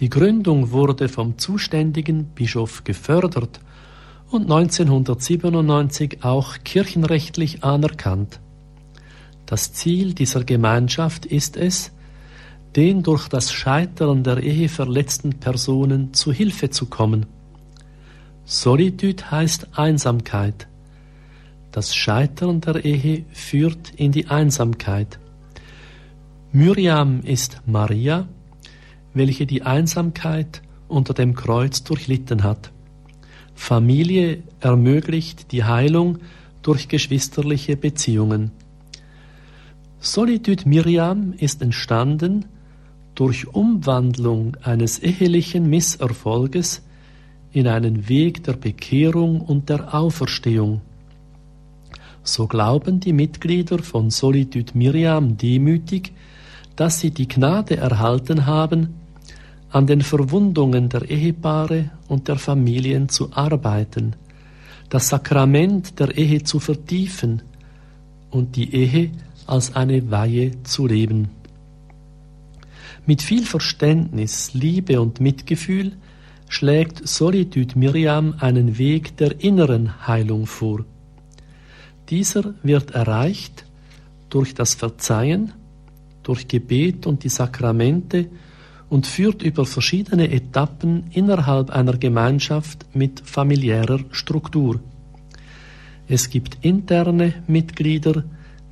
Die 0.00 0.08
Gründung 0.08 0.70
wurde 0.70 1.08
vom 1.08 1.38
zuständigen 1.38 2.26
Bischof 2.34 2.84
gefördert 2.84 3.60
und 4.30 4.42
1997 4.42 6.18
auch 6.22 6.58
kirchenrechtlich 6.64 7.64
anerkannt. 7.64 8.40
Das 9.46 9.72
Ziel 9.72 10.12
dieser 10.12 10.44
Gemeinschaft 10.44 11.24
ist 11.24 11.56
es, 11.56 11.92
den 12.76 13.02
durch 13.02 13.28
das 13.28 13.52
Scheitern 13.52 14.22
der 14.22 14.42
Ehe 14.42 14.68
verletzten 14.68 15.40
Personen 15.40 16.12
zu 16.12 16.32
Hilfe 16.32 16.68
zu 16.70 16.86
kommen. 16.86 17.26
Solitude 18.44 19.30
heißt 19.30 19.68
Einsamkeit. 19.78 20.68
Das 21.72 21.94
Scheitern 21.94 22.60
der 22.60 22.84
Ehe 22.84 23.24
führt 23.32 23.90
in 23.96 24.12
die 24.12 24.28
Einsamkeit. 24.28 25.18
Miriam 26.52 27.20
ist 27.22 27.60
Maria, 27.66 28.26
welche 29.14 29.46
die 29.46 29.62
Einsamkeit 29.62 30.62
unter 30.88 31.14
dem 31.14 31.34
Kreuz 31.34 31.84
durchlitten 31.84 32.42
hat. 32.42 32.70
Familie 33.58 34.44
ermöglicht 34.60 35.52
die 35.52 35.64
Heilung 35.64 36.20
durch 36.62 36.88
geschwisterliche 36.88 37.76
Beziehungen. 37.76 38.52
Solitude 40.00 40.66
Miriam 40.66 41.34
ist 41.36 41.60
entstanden 41.60 42.46
durch 43.14 43.48
Umwandlung 43.48 44.56
eines 44.62 45.00
ehelichen 45.00 45.68
Misserfolges 45.68 46.82
in 47.52 47.66
einen 47.66 48.08
Weg 48.08 48.44
der 48.44 48.54
Bekehrung 48.54 49.40
und 49.40 49.68
der 49.68 49.92
Auferstehung. 49.92 50.80
So 52.22 52.46
glauben 52.46 53.00
die 53.00 53.12
Mitglieder 53.12 53.80
von 53.80 54.10
Solitude 54.10 54.72
Miriam 54.78 55.36
demütig, 55.36 56.12
dass 56.76 57.00
sie 57.00 57.10
die 57.10 57.28
Gnade 57.28 57.76
erhalten 57.76 58.46
haben, 58.46 58.94
an 59.70 59.86
den 59.86 60.02
Verwundungen 60.02 60.88
der 60.88 61.10
Ehepaare 61.10 61.90
und 62.08 62.28
der 62.28 62.36
Familien 62.36 63.08
zu 63.08 63.32
arbeiten, 63.32 64.16
das 64.88 65.08
Sakrament 65.08 65.98
der 65.98 66.16
Ehe 66.16 66.42
zu 66.42 66.58
vertiefen 66.58 67.42
und 68.30 68.56
die 68.56 68.74
Ehe 68.74 69.10
als 69.46 69.76
eine 69.76 70.10
Weihe 70.10 70.62
zu 70.62 70.86
leben. 70.86 71.30
Mit 73.06 73.22
viel 73.22 73.44
Verständnis, 73.44 74.52
Liebe 74.54 75.00
und 75.00 75.20
Mitgefühl 75.20 75.92
schlägt 76.48 77.06
Solitude 77.06 77.78
Miriam 77.78 78.34
einen 78.38 78.78
Weg 78.78 79.16
der 79.16 79.40
inneren 79.40 80.06
Heilung 80.06 80.46
vor. 80.46 80.84
Dieser 82.08 82.54
wird 82.62 82.92
erreicht 82.92 83.64
durch 84.30 84.54
das 84.54 84.74
Verzeihen, 84.74 85.52
durch 86.22 86.48
Gebet 86.48 87.06
und 87.06 87.24
die 87.24 87.28
Sakramente 87.28 88.28
und 88.88 89.06
führt 89.06 89.42
über 89.42 89.66
verschiedene 89.66 90.30
Etappen 90.30 91.04
innerhalb 91.12 91.70
einer 91.70 91.96
Gemeinschaft 91.96 92.86
mit 92.94 93.20
familiärer 93.20 94.00
Struktur. 94.10 94.80
Es 96.06 96.30
gibt 96.30 96.58
interne 96.62 97.34
Mitglieder, 97.46 98.24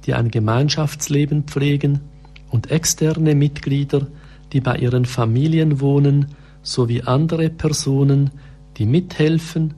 die 0.04 0.14
ein 0.14 0.30
Gemeinschaftsleben 0.30 1.44
pflegen, 1.44 2.00
und 2.48 2.70
externe 2.70 3.34
Mitglieder, 3.34 4.06
die 4.52 4.60
bei 4.60 4.76
ihren 4.76 5.04
Familien 5.04 5.80
wohnen, 5.80 6.28
sowie 6.62 7.02
andere 7.02 7.50
Personen, 7.50 8.30
die 8.76 8.86
mithelfen 8.86 9.74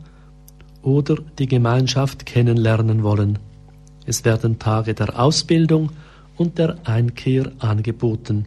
oder 0.83 1.17
die 1.39 1.47
Gemeinschaft 1.47 2.27
kennenlernen 2.27 3.03
wollen. 3.03 3.39
Es 4.07 4.25
werden 4.25 4.59
Tage 4.59 4.95
der 4.95 5.19
Ausbildung 5.19 5.91
und 6.37 6.59
der 6.59 6.77
Einkehr 6.85 7.51
angeboten. 7.59 8.47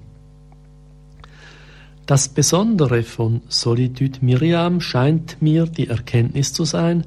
Das 2.12 2.27
Besondere 2.27 3.03
von 3.03 3.39
Solitude 3.48 4.20
Miriam 4.20 4.82
scheint 4.82 5.41
mir 5.41 5.65
die 5.65 5.88
Erkenntnis 5.88 6.51
zu 6.51 6.65
sein, 6.65 7.06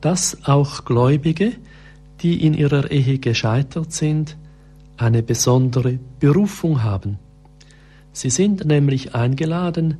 dass 0.00 0.46
auch 0.46 0.86
Gläubige, 0.86 1.52
die 2.22 2.42
in 2.42 2.54
ihrer 2.54 2.90
Ehe 2.90 3.18
gescheitert 3.18 3.92
sind, 3.92 4.38
eine 4.96 5.22
besondere 5.22 5.98
Berufung 6.20 6.82
haben. 6.82 7.18
Sie 8.14 8.30
sind 8.30 8.64
nämlich 8.64 9.14
eingeladen, 9.14 9.98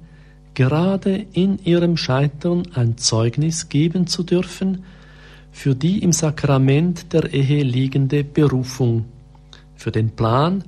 gerade 0.55 1.27
in 1.35 1.59
ihrem 1.63 1.99
Scheitern 1.99 2.63
ein 2.73 2.97
Zeugnis 2.97 3.69
geben 3.69 4.07
zu 4.07 4.23
dürfen 4.23 4.85
für 5.53 5.75
die 5.75 6.03
im 6.03 6.13
Sakrament 6.13 7.13
der 7.13 7.31
Ehe 7.35 7.63
liegende 7.63 8.25
Berufung, 8.25 9.05
für 9.77 9.91
den 9.91 10.13
Plan, 10.13 10.65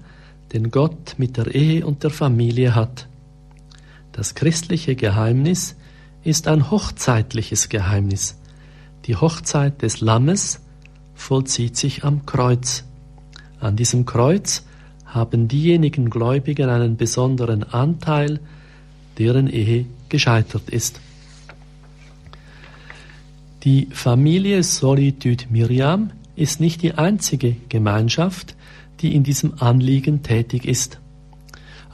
den 0.53 0.71
Gott 0.71 1.15
mit 1.17 1.39
der 1.39 1.55
Ehe 1.55 1.87
und 1.87 2.03
der 2.03 2.11
Familie 2.11 2.75
hat. 2.75 3.09
Das 4.17 4.35
christliche 4.35 4.97
Geheimnis 4.97 5.77
ist 6.25 6.49
ein 6.49 6.71
hochzeitliches 6.71 7.69
Geheimnis. 7.69 8.41
Die 9.05 9.15
Hochzeit 9.15 9.83
des 9.83 10.01
Lammes 10.01 10.61
vollzieht 11.15 11.77
sich 11.77 12.03
am 12.03 12.25
Kreuz. 12.25 12.85
An 13.61 13.77
diesem 13.77 14.07
Kreuz 14.07 14.65
haben 15.05 15.49
diejenigen 15.49 16.09
Gläubigen 16.09 16.71
einen 16.71 16.97
besonderen 16.97 17.63
Anteil, 17.63 18.41
deren 19.19 19.49
Ehe 19.49 19.85
gescheitert 20.09 20.71
ist. 20.71 20.99
Die 23.65 23.89
Familie 23.93 24.63
Solitude 24.63 25.45
Miriam 25.51 26.11
ist 26.37 26.59
nicht 26.59 26.81
die 26.81 26.95
einzige 26.95 27.55
Gemeinschaft, 27.69 28.57
die 29.01 29.15
in 29.15 29.25
diesem 29.25 29.61
Anliegen 29.61 30.23
tätig 30.23 30.65
ist. 30.65 31.01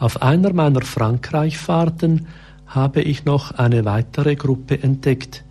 Auf 0.03 0.21
einer 0.21 0.53
meiner 0.53 0.83
Frankreich-Fahrten 0.83 2.27
habe 2.67 3.03
ich 3.03 3.25
noch 3.25 3.53
eine 3.53 3.85
weitere 3.85 4.35
Gruppe 4.35 4.83
entdeckt, 4.83 5.45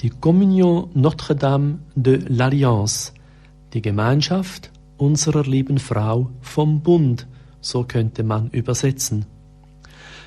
die 0.00 0.10
Communion 0.10 0.90
Notre-Dame 0.94 1.80
de 1.96 2.18
l'Alliance, 2.18 3.10
die 3.72 3.82
Gemeinschaft 3.82 4.70
unserer 4.96 5.42
lieben 5.42 5.78
Frau 5.78 6.30
vom 6.40 6.82
Bund, 6.82 7.26
so 7.60 7.82
könnte 7.82 8.22
man 8.22 8.50
übersetzen. 8.50 9.26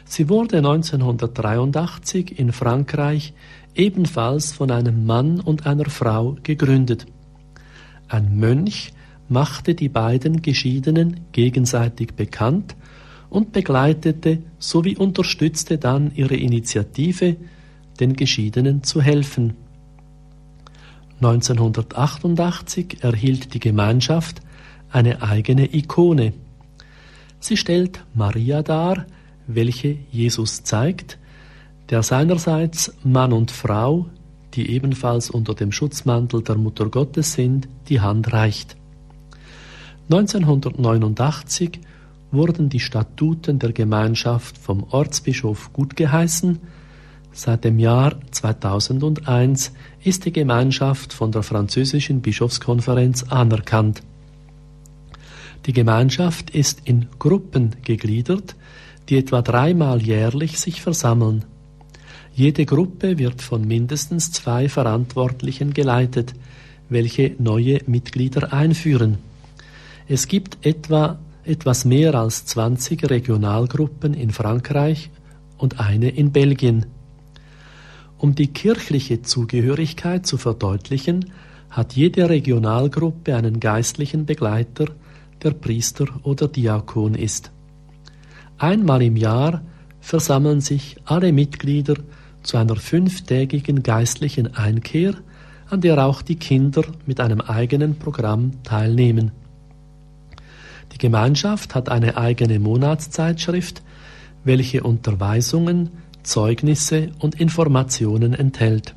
Sie 0.03 0.27
wurde 0.27 0.57
1983 0.57 2.37
in 2.37 2.51
Frankreich 2.51 3.33
ebenfalls 3.75 4.51
von 4.51 4.71
einem 4.71 5.05
Mann 5.05 5.39
und 5.39 5.65
einer 5.65 5.89
Frau 5.89 6.35
gegründet. 6.43 7.05
Ein 8.09 8.37
Mönch 8.37 8.91
machte 9.29 9.73
die 9.73 9.87
beiden 9.87 10.41
Geschiedenen 10.41 11.21
gegenseitig 11.31 12.15
bekannt 12.15 12.75
und 13.33 13.51
begleitete 13.51 14.43
sowie 14.59 14.95
unterstützte 14.95 15.79
dann 15.79 16.11
ihre 16.15 16.35
Initiative, 16.35 17.35
den 17.99 18.13
Geschiedenen 18.13 18.83
zu 18.83 19.01
helfen. 19.01 19.55
1988 21.15 22.97
erhielt 23.01 23.53
die 23.53 23.59
Gemeinschaft 23.59 24.41
eine 24.91 25.23
eigene 25.23 25.73
Ikone. 25.73 26.33
Sie 27.39 27.57
stellt 27.57 28.03
Maria 28.13 28.61
dar, 28.61 29.07
welche 29.47 29.97
Jesus 30.11 30.63
zeigt, 30.63 31.17
der 31.89 32.03
seinerseits 32.03 32.93
Mann 33.03 33.33
und 33.33 33.49
Frau, 33.49 34.05
die 34.53 34.69
ebenfalls 34.69 35.31
unter 35.31 35.55
dem 35.55 35.71
Schutzmantel 35.71 36.43
der 36.43 36.55
Mutter 36.55 36.87
Gottes 36.87 37.33
sind, 37.33 37.67
die 37.89 37.99
Hand 37.99 38.31
reicht. 38.31 38.77
1989 40.11 41.79
wurden 42.33 42.67
die 42.67 42.79
Statuten 42.79 43.59
der 43.59 43.71
Gemeinschaft 43.71 44.57
vom 44.57 44.83
Ortsbischof 44.89 45.71
gutgeheißen. 45.71 46.59
Seit 47.31 47.63
dem 47.63 47.79
Jahr 47.79 48.15
2001 48.31 49.71
ist 50.03 50.25
die 50.25 50.33
Gemeinschaft 50.33 51.13
von 51.13 51.31
der 51.31 51.43
französischen 51.43 52.21
Bischofskonferenz 52.21 53.23
anerkannt. 53.23 54.01
Die 55.65 55.73
Gemeinschaft 55.73 56.49
ist 56.49 56.81
in 56.85 57.07
Gruppen 57.19 57.75
gegliedert, 57.83 58.55
die 59.09 59.17
etwa 59.17 59.41
dreimal 59.41 60.01
jährlich 60.01 60.59
sich 60.59 60.81
versammeln. 60.81 61.45
Jede 62.33 62.65
Gruppe 62.65 63.19
wird 63.19 63.41
von 63.41 63.65
mindestens 63.67 64.31
zwei 64.31 64.67
Verantwortlichen 64.67 65.73
geleitet, 65.73 66.33
welche 66.89 67.35
neue 67.37 67.81
Mitglieder 67.85 68.51
einführen. 68.51 69.19
Es 70.07 70.27
gibt 70.27 70.65
etwa 70.65 71.19
etwas 71.45 71.85
mehr 71.85 72.15
als 72.15 72.45
20 72.45 73.09
Regionalgruppen 73.09 74.13
in 74.13 74.31
Frankreich 74.31 75.09
und 75.57 75.79
eine 75.79 76.09
in 76.09 76.31
Belgien. 76.31 76.85
Um 78.17 78.35
die 78.35 78.47
kirchliche 78.47 79.21
Zugehörigkeit 79.21 80.25
zu 80.25 80.37
verdeutlichen, 80.37 81.31
hat 81.69 81.93
jede 81.93 82.29
Regionalgruppe 82.29 83.35
einen 83.35 83.59
geistlichen 83.59 84.25
Begleiter, 84.25 84.85
der 85.41 85.51
Priester 85.51 86.05
oder 86.23 86.47
Diakon 86.47 87.15
ist. 87.15 87.51
Einmal 88.57 89.01
im 89.01 89.17
Jahr 89.17 89.61
versammeln 89.99 90.61
sich 90.61 90.97
alle 91.05 91.33
Mitglieder 91.33 91.95
zu 92.43 92.57
einer 92.57 92.75
fünftägigen 92.75 93.83
geistlichen 93.83 94.55
Einkehr, 94.55 95.15
an 95.69 95.81
der 95.81 96.05
auch 96.05 96.21
die 96.21 96.35
Kinder 96.35 96.83
mit 97.05 97.19
einem 97.19 97.41
eigenen 97.41 97.97
Programm 97.97 98.63
teilnehmen. 98.63 99.31
Die 100.93 100.97
Gemeinschaft 100.97 101.75
hat 101.75 101.89
eine 101.89 102.17
eigene 102.17 102.59
Monatszeitschrift, 102.59 103.81
welche 104.43 104.83
Unterweisungen, 104.83 105.89
Zeugnisse 106.23 107.11
und 107.19 107.39
Informationen 107.39 108.33
enthält. 108.33 108.95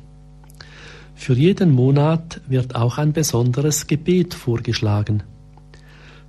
Für 1.15 1.33
jeden 1.33 1.71
Monat 1.71 2.41
wird 2.47 2.75
auch 2.75 2.97
ein 2.99 3.11
besonderes 3.11 3.87
Gebet 3.87 4.33
vorgeschlagen. 4.33 5.23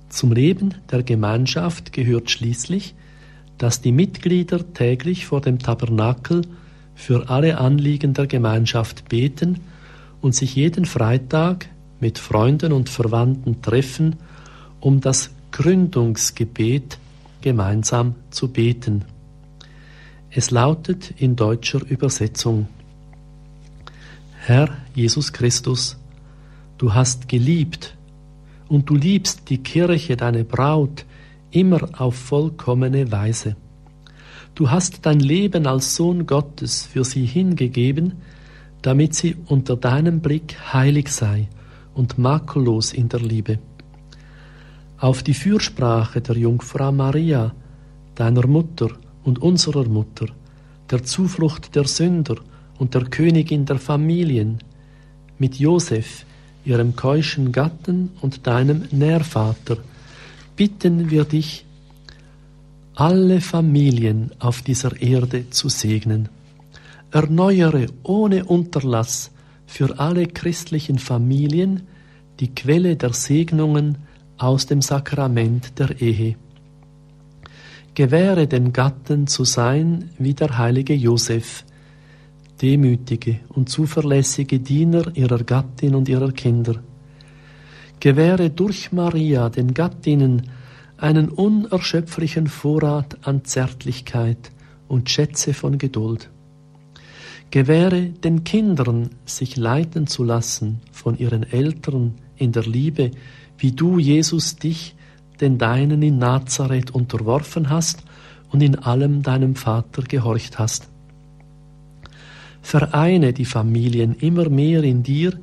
Zum 0.09 0.31
Leben 0.31 0.73
der 0.91 1.03
Gemeinschaft 1.03 1.93
gehört 1.93 2.31
schließlich, 2.31 2.95
dass 3.59 3.81
die 3.81 3.91
Mitglieder 3.91 4.73
täglich 4.73 5.27
vor 5.27 5.41
dem 5.41 5.59
Tabernakel 5.59 6.41
für 6.95 7.29
alle 7.29 7.59
Anliegen 7.59 8.13
der 8.13 8.25
Gemeinschaft 8.25 9.07
beten 9.07 9.59
und 10.21 10.33
sich 10.33 10.55
jeden 10.55 10.85
Freitag 10.85 11.67
mit 11.99 12.17
Freunden 12.17 12.73
und 12.73 12.89
Verwandten 12.89 13.61
treffen, 13.61 14.15
um 14.79 15.01
das 15.01 15.29
Gründungsgebet 15.51 16.97
gemeinsam 17.41 18.15
zu 18.29 18.49
beten. 18.49 19.05
Es 20.29 20.51
lautet 20.51 21.11
in 21.17 21.35
deutscher 21.35 21.81
Übersetzung 21.85 22.67
Herr 24.49 24.69
Jesus 24.95 25.31
Christus, 25.31 25.95
du 26.79 26.93
hast 26.93 27.27
geliebt 27.27 27.95
und 28.67 28.89
du 28.89 28.95
liebst 28.95 29.49
die 29.49 29.59
Kirche, 29.59 30.17
deine 30.17 30.43
Braut, 30.43 31.05
immer 31.51 31.87
auf 31.99 32.15
vollkommene 32.15 33.11
Weise. 33.11 33.55
Du 34.55 34.71
hast 34.71 35.05
dein 35.05 35.19
Leben 35.19 35.67
als 35.67 35.95
Sohn 35.95 36.25
Gottes 36.25 36.87
für 36.87 37.03
sie 37.03 37.25
hingegeben, 37.25 38.13
damit 38.81 39.13
sie 39.13 39.35
unter 39.45 39.75
deinem 39.75 40.19
Blick 40.19 40.57
heilig 40.73 41.09
sei 41.09 41.47
und 41.93 42.17
makellos 42.17 42.91
in 42.91 43.07
der 43.07 43.19
Liebe. 43.19 43.59
Auf 44.99 45.23
die 45.23 45.33
Fürsprache 45.33 46.19
der 46.19 46.37
Jungfrau 46.37 46.91
Maria, 46.91 47.53
deiner 48.15 48.45
Mutter 48.45 48.89
und 49.23 49.41
unserer 49.41 49.85
Mutter, 49.85 50.25
der 50.91 51.03
Zuflucht 51.03 51.73
der 51.73 51.87
Sünder 51.87 52.35
und 52.79 52.95
der 52.95 53.05
Königin 53.05 53.65
der 53.65 53.79
Familien, 53.79 54.59
mit 55.37 55.55
Josef, 55.55 56.25
ihrem 56.65 56.97
keuschen 56.97 57.53
Gatten 57.53 58.11
und 58.19 58.45
deinem 58.45 58.89
Nährvater, 58.91 59.77
bitten 60.57 61.09
wir 61.09 61.23
dich, 61.23 61.65
alle 62.93 63.39
Familien 63.39 64.31
auf 64.39 64.61
dieser 64.61 65.01
Erde 65.01 65.49
zu 65.49 65.69
segnen. 65.69 66.27
Erneuere 67.11 67.85
ohne 68.03 68.43
Unterlass 68.43 69.31
für 69.65 69.97
alle 69.97 70.27
christlichen 70.27 70.99
Familien 70.99 71.83
die 72.41 72.53
Quelle 72.53 72.97
der 72.97 73.13
Segnungen 73.13 74.08
aus 74.39 74.65
dem 74.65 74.81
Sakrament 74.81 75.77
der 75.77 76.01
Ehe. 76.01 76.35
gewähre 77.93 78.47
den 78.47 78.71
Gatten 78.71 79.27
zu 79.27 79.43
sein 79.43 80.11
wie 80.17 80.33
der 80.33 80.57
heilige 80.57 80.93
Josef, 80.93 81.65
demütige 82.61 83.41
und 83.49 83.69
zuverlässige 83.69 84.59
Diener 84.59 85.15
ihrer 85.15 85.43
Gattin 85.43 85.95
und 85.95 86.07
ihrer 86.07 86.31
Kinder. 86.31 86.81
Gewähre 87.99 88.49
durch 88.49 88.93
Maria 88.93 89.49
den 89.49 89.73
Gattinnen 89.73 90.49
einen 90.95 91.27
unerschöpflichen 91.27 92.47
Vorrat 92.47 93.17
an 93.27 93.43
Zärtlichkeit 93.43 94.51
und 94.87 95.09
Schätze 95.09 95.53
von 95.53 95.77
Geduld. 95.77 96.29
Gewähre 97.51 98.09
den 98.09 98.45
Kindern, 98.45 99.09
sich 99.25 99.57
leiten 99.57 100.07
zu 100.07 100.23
lassen 100.23 100.79
von 100.91 101.17
ihren 101.17 101.43
Eltern 101.43 102.15
in 102.37 102.51
der 102.51 102.63
Liebe, 102.63 103.11
wie 103.59 103.71
du, 103.71 103.99
Jesus, 103.99 104.55
dich 104.55 104.95
den 105.39 105.57
Deinen 105.57 106.01
in 106.01 106.17
Nazareth 106.17 106.91
unterworfen 106.91 107.69
hast 107.69 108.03
und 108.51 108.61
in 108.61 108.75
allem 108.75 109.21
deinem 109.21 109.55
Vater 109.55 110.01
gehorcht 110.03 110.59
hast. 110.59 110.89
Vereine 112.61 113.33
die 113.33 113.45
Familien 113.45 114.15
immer 114.15 114.49
mehr 114.49 114.83
in 114.83 115.03
dir, 115.03 115.33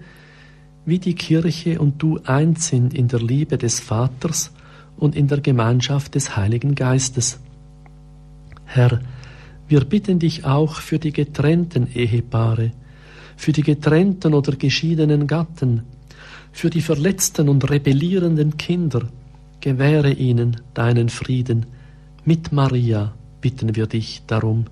wie 0.84 0.98
die 0.98 1.14
Kirche 1.14 1.80
und 1.80 2.02
du 2.02 2.20
eins 2.24 2.68
sind 2.68 2.94
in 2.94 3.08
der 3.08 3.20
Liebe 3.20 3.58
des 3.58 3.80
Vaters 3.80 4.52
und 4.96 5.16
in 5.16 5.26
der 5.28 5.40
Gemeinschaft 5.40 6.14
des 6.14 6.36
Heiligen 6.36 6.74
Geistes. 6.74 7.40
Herr, 8.64 9.00
wir 9.68 9.84
bitten 9.84 10.18
dich 10.18 10.44
auch 10.44 10.76
für 10.76 10.98
die 10.98 11.12
getrennten 11.12 11.88
Ehepaare, 11.92 12.70
für 13.36 13.52
die 13.52 13.62
getrennten 13.62 14.32
oder 14.32 14.52
geschiedenen 14.52 15.26
Gatten, 15.26 15.82
für 16.56 16.70
die 16.70 16.80
verletzten 16.80 17.50
und 17.50 17.68
rebellierenden 17.68 18.56
Kinder, 18.56 19.02
gewähre 19.60 20.10
ihnen 20.10 20.56
deinen 20.72 21.10
Frieden. 21.10 21.66
Mit 22.24 22.50
Maria 22.50 23.12
bitten 23.42 23.76
wir 23.76 23.86
dich 23.86 24.22
darum. 24.26 24.64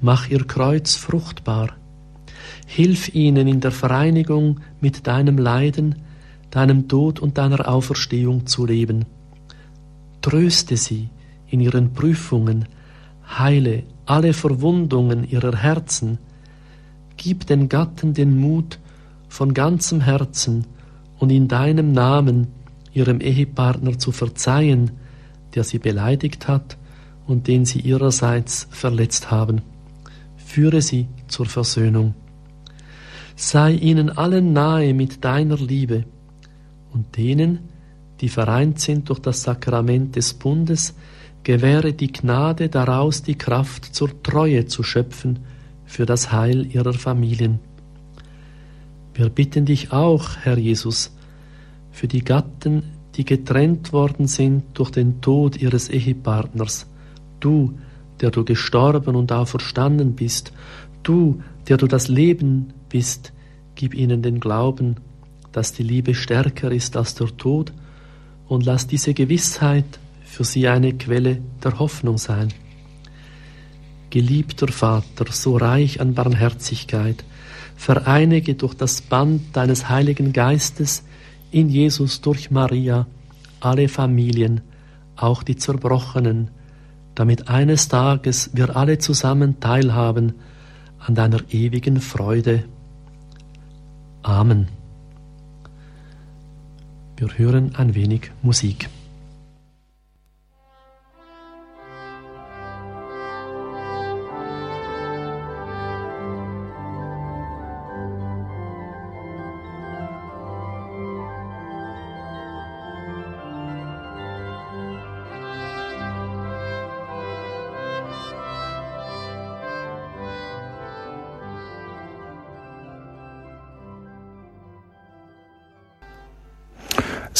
Mach 0.00 0.30
ihr 0.30 0.46
Kreuz 0.46 0.94
fruchtbar. 0.94 1.76
Hilf 2.66 3.14
ihnen 3.14 3.48
in 3.48 3.60
der 3.60 3.70
Vereinigung 3.70 4.60
mit 4.80 5.06
deinem 5.06 5.36
Leiden, 5.36 5.96
deinem 6.50 6.88
Tod 6.88 7.20
und 7.20 7.36
deiner 7.36 7.68
Auferstehung 7.68 8.46
zu 8.46 8.64
leben. 8.64 9.04
Tröste 10.22 10.78
sie 10.78 11.10
in 11.50 11.60
ihren 11.60 11.92
Prüfungen, 11.92 12.64
heile 13.28 13.82
alle 14.06 14.32
Verwundungen 14.32 15.28
ihrer 15.28 15.54
Herzen, 15.54 16.16
gib 17.18 17.46
den 17.46 17.68
Gatten 17.68 18.14
den 18.14 18.38
Mut, 18.38 18.78
von 19.32 19.54
ganzem 19.54 20.02
Herzen 20.02 20.66
und 21.18 21.30
in 21.30 21.48
deinem 21.48 21.90
Namen 21.90 22.48
ihrem 22.92 23.22
Ehepartner 23.22 23.98
zu 23.98 24.12
verzeihen, 24.12 24.90
der 25.54 25.64
sie 25.64 25.78
beleidigt 25.78 26.48
hat 26.48 26.76
und 27.26 27.48
den 27.48 27.64
sie 27.64 27.80
ihrerseits 27.80 28.68
verletzt 28.70 29.30
haben. 29.30 29.62
Führe 30.36 30.82
sie 30.82 31.08
zur 31.28 31.46
Versöhnung. 31.46 32.14
Sei 33.34 33.72
ihnen 33.72 34.10
allen 34.10 34.52
nahe 34.52 34.92
mit 34.92 35.24
deiner 35.24 35.56
Liebe 35.56 36.04
und 36.92 37.16
denen, 37.16 37.60
die 38.20 38.28
vereint 38.28 38.80
sind 38.80 39.08
durch 39.08 39.20
das 39.20 39.44
Sakrament 39.44 40.14
des 40.14 40.34
Bundes, 40.34 40.94
gewähre 41.42 41.94
die 41.94 42.12
Gnade 42.12 42.68
daraus 42.68 43.22
die 43.22 43.38
Kraft 43.38 43.94
zur 43.94 44.22
Treue 44.22 44.66
zu 44.66 44.82
schöpfen 44.82 45.38
für 45.86 46.04
das 46.04 46.32
Heil 46.32 46.66
ihrer 46.66 46.92
Familien. 46.92 47.71
Wir 49.14 49.28
bitten 49.28 49.66
dich 49.66 49.92
auch, 49.92 50.36
Herr 50.42 50.56
Jesus, 50.56 51.14
für 51.90 52.08
die 52.08 52.24
Gatten, 52.24 52.82
die 53.14 53.24
getrennt 53.24 53.92
worden 53.92 54.26
sind 54.26 54.64
durch 54.74 54.90
den 54.90 55.20
Tod 55.20 55.56
ihres 55.56 55.90
Ehepartners. 55.90 56.86
Du, 57.40 57.74
der 58.20 58.30
du 58.30 58.44
gestorben 58.44 59.14
und 59.14 59.30
auferstanden 59.30 60.14
bist, 60.14 60.52
du, 61.02 61.42
der 61.68 61.76
du 61.76 61.86
das 61.86 62.08
Leben 62.08 62.72
bist, 62.88 63.32
gib 63.74 63.94
ihnen 63.94 64.22
den 64.22 64.40
Glauben, 64.40 64.96
dass 65.52 65.72
die 65.72 65.82
Liebe 65.82 66.14
stärker 66.14 66.72
ist 66.72 66.96
als 66.96 67.14
der 67.14 67.36
Tod, 67.36 67.72
und 68.48 68.64
lass 68.66 68.86
diese 68.86 69.14
Gewissheit 69.14 69.98
für 70.24 70.44
sie 70.44 70.68
eine 70.68 70.92
Quelle 70.94 71.38
der 71.62 71.78
Hoffnung 71.78 72.18
sein. 72.18 72.48
Geliebter 74.10 74.68
Vater, 74.68 75.26
so 75.30 75.56
reich 75.56 76.00
an 76.00 76.12
Barmherzigkeit, 76.12 77.24
vereinige 77.82 78.54
durch 78.54 78.74
das 78.74 79.00
Band 79.00 79.56
deines 79.56 79.88
Heiligen 79.88 80.32
Geistes 80.32 81.02
in 81.50 81.68
Jesus 81.68 82.20
durch 82.20 82.52
Maria 82.52 83.08
alle 83.58 83.88
Familien, 83.88 84.60
auch 85.16 85.42
die 85.42 85.56
Zerbrochenen, 85.56 86.52
damit 87.16 87.48
eines 87.48 87.88
Tages 87.88 88.50
wir 88.52 88.76
alle 88.76 88.98
zusammen 88.98 89.58
teilhaben 89.58 90.34
an 91.00 91.16
deiner 91.16 91.40
ewigen 91.50 92.00
Freude. 92.00 92.62
Amen. 94.22 94.68
Wir 97.16 97.36
hören 97.36 97.74
ein 97.74 97.96
wenig 97.96 98.30
Musik. 98.42 98.88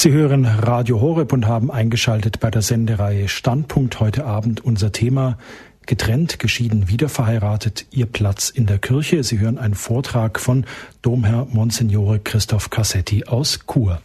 Sie 0.02 0.10
hören 0.10 0.46
Radio 0.46 1.00
Horeb 1.00 1.32
und 1.32 1.46
haben 1.46 1.70
eingeschaltet 1.70 2.40
bei 2.40 2.50
der 2.50 2.60
Sendereihe 2.60 3.28
Standpunkt 3.28 4.00
heute 4.00 4.24
Abend 4.24 4.60
unser 4.60 4.90
Thema 4.90 5.38
Getrennt, 5.86 6.40
geschieden, 6.40 6.88
wiederverheiratet, 6.88 7.86
Ihr 7.92 8.06
Platz 8.06 8.50
in 8.50 8.66
der 8.66 8.80
Kirche. 8.80 9.22
Sie 9.22 9.38
hören 9.38 9.58
einen 9.58 9.74
Vortrag 9.74 10.40
von 10.40 10.66
Domherr 11.02 11.46
Monsignore 11.52 12.18
Christoph 12.18 12.68
Cassetti 12.68 13.26
aus 13.26 13.60
Chur. 13.64 14.02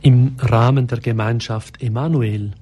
Im 0.00 0.34
Rahmen 0.40 0.88
der 0.88 0.98
Gemeinschaft 0.98 1.80
Emmanuel, 1.80 2.54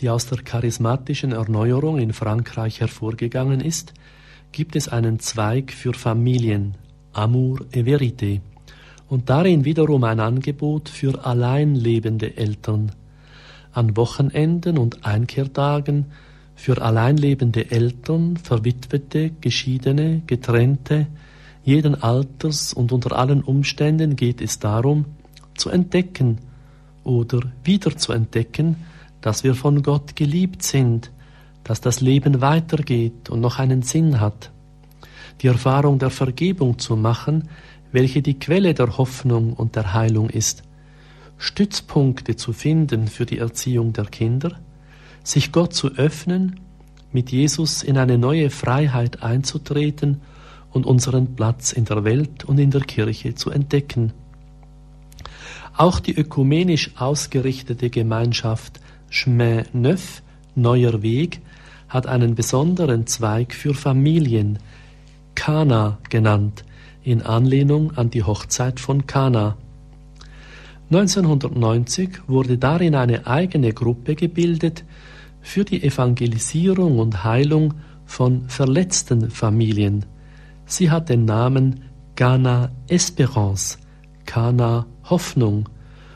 die 0.00 0.10
aus 0.10 0.26
der 0.26 0.42
charismatischen 0.42 1.32
Erneuerung 1.32 1.96
in 1.96 2.12
Frankreich 2.12 2.82
hervorgegangen 2.82 3.62
ist, 3.62 3.94
gibt 4.52 4.76
es 4.76 4.88
einen 4.88 5.20
Zweig 5.20 5.72
für 5.72 5.94
Familien, 5.94 6.74
Amour 7.14 7.60
et 7.72 7.86
Vérité 7.86 8.42
und 9.08 9.30
darin 9.30 9.64
wiederum 9.64 10.04
ein 10.04 10.20
Angebot 10.20 10.88
für 10.88 11.24
alleinlebende 11.24 12.36
Eltern. 12.36 12.92
An 13.72 13.96
Wochenenden 13.96 14.78
und 14.78 15.04
Einkehrtagen 15.04 16.06
für 16.54 16.80
alleinlebende 16.80 17.70
Eltern, 17.70 18.36
Verwitwete, 18.36 19.30
Geschiedene, 19.40 20.22
Getrennte, 20.26 21.06
jeden 21.62 22.00
Alters 22.02 22.72
und 22.72 22.92
unter 22.92 23.16
allen 23.16 23.42
Umständen 23.42 24.16
geht 24.16 24.40
es 24.40 24.58
darum, 24.58 25.04
zu 25.56 25.68
entdecken 25.70 26.38
oder 27.04 27.40
wieder 27.64 27.96
zu 27.96 28.12
entdecken, 28.12 28.76
dass 29.20 29.44
wir 29.44 29.54
von 29.54 29.82
Gott 29.82 30.16
geliebt 30.16 30.62
sind, 30.62 31.10
dass 31.64 31.80
das 31.80 32.00
Leben 32.00 32.40
weitergeht 32.40 33.28
und 33.28 33.40
noch 33.40 33.58
einen 33.58 33.82
Sinn 33.82 34.20
hat. 34.20 34.52
Die 35.42 35.48
Erfahrung 35.48 35.98
der 35.98 36.10
Vergebung 36.10 36.78
zu 36.78 36.96
machen, 36.96 37.48
welche 37.96 38.20
die 38.20 38.38
Quelle 38.38 38.74
der 38.74 38.98
Hoffnung 38.98 39.54
und 39.54 39.74
der 39.74 39.94
Heilung 39.94 40.28
ist, 40.28 40.64
Stützpunkte 41.38 42.36
zu 42.36 42.52
finden 42.52 43.08
für 43.08 43.24
die 43.24 43.38
Erziehung 43.38 43.94
der 43.94 44.04
Kinder, 44.04 44.60
sich 45.24 45.50
Gott 45.50 45.72
zu 45.72 45.94
öffnen, 45.94 46.60
mit 47.10 47.32
Jesus 47.32 47.82
in 47.82 47.96
eine 47.96 48.18
neue 48.18 48.50
Freiheit 48.50 49.22
einzutreten 49.22 50.20
und 50.72 50.84
unseren 50.84 51.36
Platz 51.36 51.72
in 51.72 51.86
der 51.86 52.04
Welt 52.04 52.44
und 52.44 52.58
in 52.58 52.70
der 52.70 52.82
Kirche 52.82 53.34
zu 53.34 53.48
entdecken. 53.48 54.12
Auch 55.74 55.98
die 55.98 56.14
ökumenisch 56.14 56.90
ausgerichtete 56.98 57.88
Gemeinschaft 57.88 58.78
Chemin 59.08 59.64
Neuf, 59.72 60.20
Neuer 60.54 61.00
Weg, 61.00 61.40
hat 61.88 62.06
einen 62.06 62.34
besonderen 62.34 63.06
Zweig 63.06 63.54
für 63.54 63.72
Familien, 63.72 64.58
Kana 65.34 65.96
genannt, 66.10 66.62
in 67.06 67.22
Anlehnung 67.22 67.96
an 67.96 68.10
die 68.10 68.24
Hochzeit 68.24 68.80
von 68.80 69.06
Kana. 69.06 69.56
1990 70.90 72.10
wurde 72.26 72.58
darin 72.58 72.96
eine 72.96 73.28
eigene 73.28 73.72
Gruppe 73.72 74.16
gebildet 74.16 74.84
für 75.40 75.64
die 75.64 75.84
Evangelisierung 75.84 76.98
und 76.98 77.22
Heilung 77.22 77.74
von 78.06 78.48
verletzten 78.48 79.30
Familien. 79.30 80.04
Sie 80.66 80.90
hat 80.90 81.08
den 81.08 81.24
Namen 81.24 81.82
Ghana 82.16 82.72
Esperance, 82.88 83.78
Kana 84.24 84.86
Hoffnung 85.04 85.68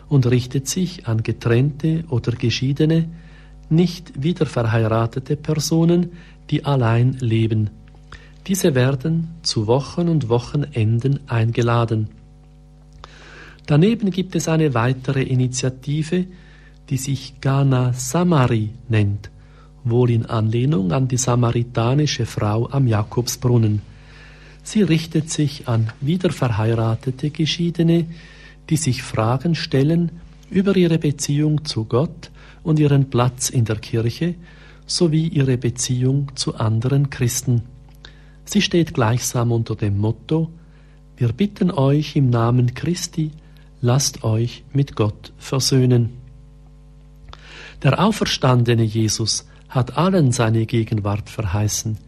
und 0.09 0.26
richtet 0.26 0.66
sich 0.66 1.07
an 1.07 1.22
getrennte 1.22 2.03
oder 2.09 2.33
geschiedene, 2.33 3.09
nicht 3.68 4.20
wiederverheiratete 4.20 5.37
Personen, 5.37 6.11
die 6.50 6.64
allein 6.64 7.12
leben. 7.20 7.70
Diese 8.46 8.74
werden 8.74 9.29
zu 9.42 9.66
Wochen 9.66 10.09
und 10.09 10.29
Wochenenden 10.29 11.20
eingeladen. 11.29 12.09
Daneben 13.66 14.11
gibt 14.11 14.35
es 14.35 14.48
eine 14.48 14.74
weitere 14.74 15.22
Initiative, 15.22 16.26
die 16.88 16.96
sich 16.96 17.40
Ghana 17.40 17.92
Samari 17.92 18.70
nennt, 18.88 19.31
wohl 19.85 20.11
in 20.11 20.26
Anlehnung 20.26 20.92
an 20.92 21.07
die 21.07 21.18
samaritanische 21.18 22.26
Frau 22.26 22.68
am 22.68 22.88
Jakobsbrunnen. 22.88 23.83
Sie 24.62 24.83
richtet 24.83 25.31
sich 25.31 25.68
an 25.68 25.92
wiederverheiratete 26.00 27.31
Geschiedene, 27.31 28.07
die 28.68 28.76
sich 28.76 29.03
Fragen 29.03 29.55
stellen 29.55 30.11
über 30.50 30.76
ihre 30.76 30.98
Beziehung 30.98 31.64
zu 31.64 31.85
Gott 31.85 32.31
und 32.62 32.79
ihren 32.79 33.09
Platz 33.09 33.50
in 33.50 33.64
der 33.64 33.76
Kirche 33.76 34.35
sowie 34.87 35.29
ihre 35.29 35.57
Beziehung 35.57 36.33
zu 36.35 36.57
anderen 36.57 37.11
Christen. 37.11 37.62
Sie 38.44 38.62
steht 38.62 38.94
gleichsam 38.94 39.53
unter 39.53 39.76
dem 39.76 39.98
Motto 39.98 40.50
Wir 41.16 41.33
bitten 41.33 41.70
euch 41.70 42.16
im 42.16 42.31
Namen 42.31 42.74
Christi, 42.74 43.31
lasst 43.81 44.24
euch 44.24 44.64
mit 44.72 44.96
Gott 44.96 45.33
versöhnen. 45.38 46.11
Der 47.83 48.03
auferstandene 48.03 48.83
Jesus 48.83 49.46
hat 49.68 49.96
allen 49.96 50.33
seine 50.33 50.66
Gegenwart 50.66 51.31
verheißen. 51.31 51.98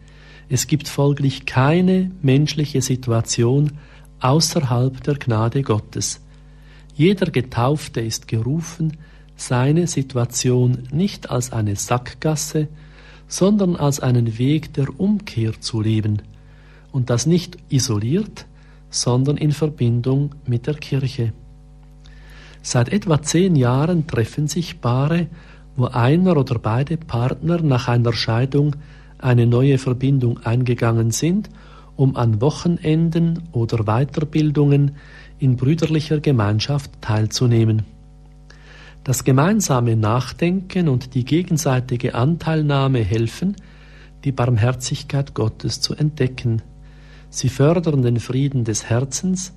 Es 0.49 0.67
gibt 0.67 0.87
folglich 0.87 1.45
keine 1.45 2.11
menschliche 2.21 2.81
Situation 2.81 3.71
außerhalb 4.19 5.01
der 5.03 5.15
Gnade 5.15 5.63
Gottes. 5.63 6.21
Jeder 6.95 7.31
Getaufte 7.31 8.01
ist 8.01 8.27
gerufen, 8.27 8.97
seine 9.35 9.87
Situation 9.87 10.87
nicht 10.91 11.31
als 11.31 11.51
eine 11.51 11.75
Sackgasse, 11.75 12.67
sondern 13.33 13.75
als 13.75 13.99
einen 13.99 14.37
Weg 14.37 14.73
der 14.75 14.99
Umkehr 14.99 15.59
zu 15.59 15.81
leben, 15.81 16.21
und 16.91 17.09
das 17.09 17.25
nicht 17.25 17.57
isoliert, 17.69 18.45
sondern 18.91 19.37
in 19.37 19.51
Verbindung 19.51 20.35
mit 20.45 20.67
der 20.67 20.75
Kirche. 20.75 21.33
Seit 22.61 22.89
etwa 22.89 23.23
zehn 23.23 23.55
Jahren 23.55 24.05
treffen 24.05 24.47
sich 24.47 24.81
Paare, 24.81 25.25
wo 25.75 25.85
einer 25.85 26.37
oder 26.37 26.59
beide 26.59 26.97
Partner 26.97 27.59
nach 27.63 27.87
einer 27.87 28.13
Scheidung 28.13 28.75
eine 29.17 29.47
neue 29.47 29.79
Verbindung 29.79 30.37
eingegangen 30.45 31.09
sind, 31.09 31.49
um 31.95 32.15
an 32.15 32.39
Wochenenden 32.39 33.49
oder 33.51 33.85
Weiterbildungen 33.85 34.91
in 35.39 35.55
brüderlicher 35.55 36.19
Gemeinschaft 36.19 36.91
teilzunehmen. 37.01 37.92
Das 39.03 39.25
gemeinsame 39.25 39.97
Nachdenken 39.97 40.87
und 40.87 41.13
die 41.13 41.25
gegenseitige 41.25 42.15
Anteilnahme 42.15 42.99
helfen, 42.99 43.55
die 44.23 44.31
Barmherzigkeit 44.31 45.33
Gottes 45.33 45.81
zu 45.81 45.93
entdecken. 45.93 46.61
Sie 47.29 47.49
fördern 47.49 48.01
den 48.01 48.19
Frieden 48.19 48.63
des 48.63 48.85
Herzens, 48.85 49.53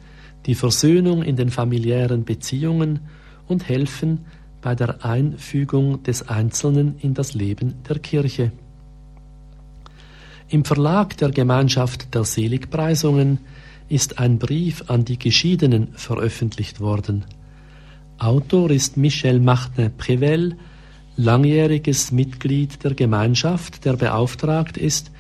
die 0.47 0.57
Versöhnung 0.57 1.23
in 1.23 1.37
den 1.37 1.51
familiären 1.51 2.25
Beziehungen 2.25 3.01
und 3.47 3.69
helfen 3.69 4.25
bei 4.63 4.75
der 4.75 5.05
Einfügung 5.05 6.03
des 6.03 6.29
Einzelnen 6.29 6.97
in 6.99 7.15
das 7.15 7.35
Leben 7.35 7.75
der 7.89 8.01
Kirche. 8.01 8.51
Im 10.49 10.65
Verlag 10.65 11.17
der 11.19 11.31
Gemeinschaft 11.31 12.15
der 12.15 12.25
Seligpreisungen 12.25 13.39
ist 13.89 14.19
ein 14.19 14.39
Brief 14.39 14.85
an 14.89 15.05
die 15.05 15.19
Geschiedenen 15.19 15.93
veröffentlicht 15.93 16.81
worden. 16.81 17.25
Autor 18.18 18.70
ist 18.70 18.96
Michel 18.96 19.40
Martin-Prevel, 19.40 20.57
langjähriges 21.16 22.12
Mitglied 22.12 22.83
der 22.83 22.94
Gemeinschaft, 22.94 23.85
der 23.85 23.94
beauftragt 23.94 24.79
ist, 24.79 25.11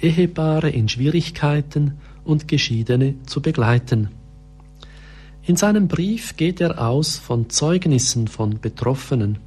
Ehepaare 0.00 0.70
in 0.70 0.88
Schwierigkeiten 0.88 1.98
und 2.24 2.48
Geschiedene 2.48 3.16
zu 3.26 3.42
begleiten. 3.42 4.08
In 5.44 5.56
seinem 5.56 5.88
Brief 5.88 6.36
geht 6.36 6.60
er 6.60 6.80
aus 6.86 7.18
von 7.18 7.50
Zeugnissen 7.50 8.28
von 8.28 8.60
Betroffenen. 8.60 9.38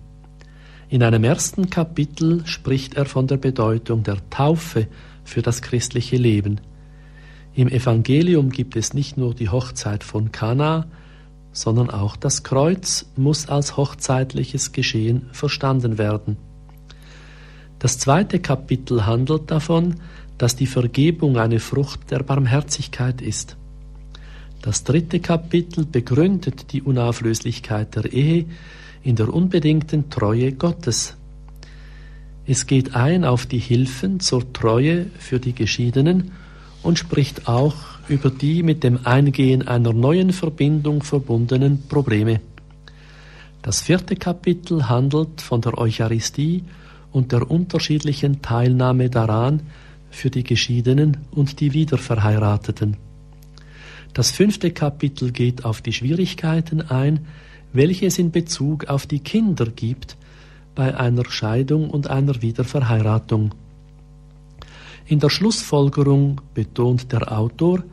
In 0.89 1.01
einem 1.01 1.23
ersten 1.23 1.69
Kapitel 1.69 2.45
spricht 2.45 2.95
er 2.95 3.05
von 3.05 3.25
der 3.25 3.37
Bedeutung 3.37 4.03
der 4.03 4.17
Taufe 4.29 4.87
für 5.23 5.41
das 5.41 5.63
christliche 5.63 6.17
Leben. 6.17 6.61
Im 7.55 7.67
Evangelium 7.67 8.49
gibt 8.49 8.75
es 8.75 8.93
nicht 8.93 9.17
nur 9.17 9.33
die 9.33 9.49
Hochzeit 9.49 10.03
von 10.03 10.31
Kana, 10.31 10.87
sondern 11.53 11.89
auch 11.89 12.15
das 12.15 12.43
Kreuz 12.43 13.05
muss 13.15 13.49
als 13.49 13.77
hochzeitliches 13.77 14.71
Geschehen 14.71 15.29
verstanden 15.31 15.97
werden. 15.97 16.37
Das 17.79 17.97
zweite 17.97 18.39
Kapitel 18.39 19.05
handelt 19.05 19.49
davon, 19.49 19.95
dass 20.37 20.55
die 20.55 20.67
Vergebung 20.67 21.37
eine 21.37 21.59
Frucht 21.59 22.11
der 22.11 22.23
Barmherzigkeit 22.23 23.21
ist. 23.21 23.57
Das 24.61 24.83
dritte 24.83 25.19
Kapitel 25.19 25.85
begründet 25.85 26.71
die 26.71 26.83
Unauflöslichkeit 26.83 27.95
der 27.95 28.13
Ehe 28.13 28.45
in 29.03 29.15
der 29.15 29.33
unbedingten 29.33 30.09
Treue 30.11 30.51
Gottes. 30.51 31.15
Es 32.45 32.67
geht 32.67 32.95
ein 32.95 33.25
auf 33.25 33.45
die 33.45 33.59
Hilfen 33.59 34.19
zur 34.19 34.53
Treue 34.53 35.07
für 35.17 35.39
die 35.39 35.53
Geschiedenen 35.53 36.31
und 36.83 36.99
spricht 36.99 37.47
auch 37.47 37.90
über 38.11 38.29
die 38.29 38.61
mit 38.61 38.83
dem 38.83 38.99
Eingehen 39.05 39.67
einer 39.67 39.93
neuen 39.93 40.33
Verbindung 40.33 41.01
verbundenen 41.01 41.87
Probleme. 41.87 42.41
Das 43.61 43.81
vierte 43.81 44.15
Kapitel 44.15 44.89
handelt 44.89 45.39
von 45.39 45.61
der 45.61 45.77
Eucharistie 45.77 46.63
und 47.11 47.31
der 47.31 47.49
unterschiedlichen 47.49 48.41
Teilnahme 48.41 49.09
daran 49.09 49.61
für 50.09 50.29
die 50.29 50.43
Geschiedenen 50.43 51.17
und 51.31 51.61
die 51.61 51.73
Wiederverheirateten. 51.73 52.97
Das 54.13 54.31
fünfte 54.31 54.71
Kapitel 54.71 55.31
geht 55.31 55.63
auf 55.63 55.81
die 55.81 55.93
Schwierigkeiten 55.93 56.81
ein, 56.81 57.27
welche 57.71 58.07
es 58.07 58.19
in 58.19 58.31
Bezug 58.31 58.85
auf 58.89 59.07
die 59.07 59.19
Kinder 59.19 59.67
gibt 59.67 60.17
bei 60.75 60.97
einer 60.97 61.23
Scheidung 61.29 61.89
und 61.89 62.09
einer 62.09 62.41
Wiederverheiratung. 62.41 63.55
In 65.05 65.19
der 65.19 65.29
Schlussfolgerung 65.29 66.41
betont 66.53 67.11
der 67.11 67.31
Autor, 67.31 67.83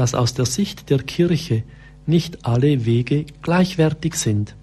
dass 0.00 0.14
aus 0.14 0.32
der 0.32 0.46
Sicht 0.46 0.88
der 0.88 1.00
Kirche 1.02 1.62
nicht 2.06 2.46
alle 2.46 2.86
Wege 2.86 3.26
gleichwertig 3.42 4.14
sind. 4.14 4.56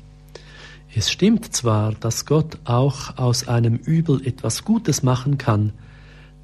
Es 0.95 1.11
stimmt 1.11 1.53
zwar, 1.55 1.91
dass 1.93 2.25
Gott 2.25 2.57
auch 2.63 3.19
aus 3.19 3.47
einem 3.47 3.75
Übel 3.75 4.25
etwas 4.25 4.65
Gutes 4.65 5.03
machen 5.03 5.37
kann, 5.37 5.73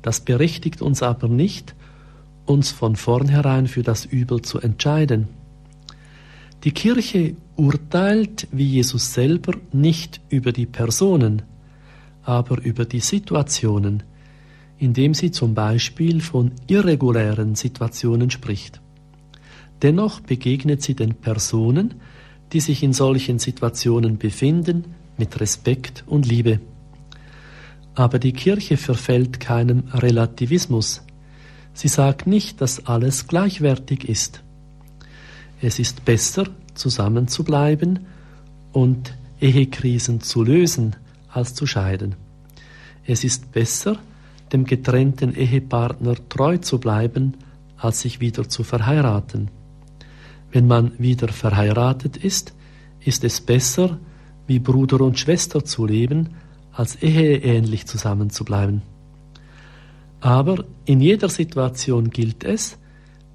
das 0.04 0.20
berechtigt 0.20 0.84
uns 0.84 1.02
aber 1.02 1.28
nicht, 1.28 1.74
uns 2.46 2.70
von 2.70 2.96
vornherein 2.96 3.66
für 3.66 3.82
das 3.82 4.06
Übel 4.06 4.44
zu 4.44 4.60
entscheiden. 4.60 5.28
Die 6.64 6.72
Kirche 6.72 7.36
urteilt 7.56 8.48
wie 8.52 8.68
Jesus 8.68 9.12
selber 9.12 9.54
nicht 9.72 10.22
über 10.30 10.52
die 10.52 10.68
Personen, 10.68 11.42
aber 12.22 12.62
über 12.62 12.86
die 12.86 13.00
Situationen, 13.00 14.04
indem 14.78 15.16
sie 15.16 15.32
zum 15.32 15.56
Beispiel 15.56 16.22
von 16.22 16.52
irregulären 16.68 17.56
Situationen 17.56 18.30
spricht. 18.30 18.83
Dennoch 19.82 20.22
begegnet 20.22 20.82
sie 20.82 20.96
den 20.96 21.16
Personen, 21.16 21.96
die 22.54 22.60
sich 22.60 22.84
in 22.84 22.94
solchen 22.94 23.40
Situationen 23.40 24.18
befinden, 24.18 24.86
mit 25.18 25.40
Respekt 25.40 26.04
und 26.08 26.26
Liebe. 26.26 26.60
Aber 27.96 28.20
die 28.20 28.34
Kirche 28.34 28.78
verfällt 28.78 29.40
keinem 29.40 29.84
Relativismus, 29.94 31.04
Sie 31.74 31.88
sagt 31.88 32.28
nicht, 32.28 32.62
dass 32.62 32.86
alles 32.86 33.28
gleichwertig 33.28 34.08
ist. 34.08 34.44
Es 35.62 35.80
ist 35.80 36.06
besser, 36.06 36.46
zusammen 36.76 37.28
zu 37.28 37.44
bleiben 37.44 38.06
und 38.72 39.16
Ehekrisen 39.42 40.22
zu 40.22 40.44
lösen, 40.44 40.96
als 41.30 41.56
zu 41.56 41.66
scheiden. 41.66 42.16
Es 43.06 43.24
ist 43.24 43.52
besser, 43.52 43.98
dem 44.52 44.66
getrennten 44.66 45.36
Ehepartner 45.36 46.16
treu 46.30 46.58
zu 46.58 46.80
bleiben, 46.80 47.34
als 47.78 48.02
sich 48.02 48.20
wieder 48.20 48.48
zu 48.48 48.64
verheiraten. 48.64 49.50
Wenn 50.54 50.68
man 50.68 50.92
wieder 51.00 51.30
verheiratet 51.30 52.16
ist, 52.16 52.54
ist 53.04 53.24
es 53.24 53.42
besser, 53.42 53.98
wie 54.46 54.60
Bruder 54.60 55.02
und 55.02 55.18
Schwester 55.18 55.66
zu 55.66 55.88
leben, 55.88 56.30
als 56.72 57.02
eheähnlich 57.02 57.88
zusammenzubleiben. 57.88 58.84
Aber 60.22 60.64
in 60.86 61.02
jeder 61.02 61.28
Situation 61.28 62.12
gilt 62.12 62.44
es, 62.44 62.78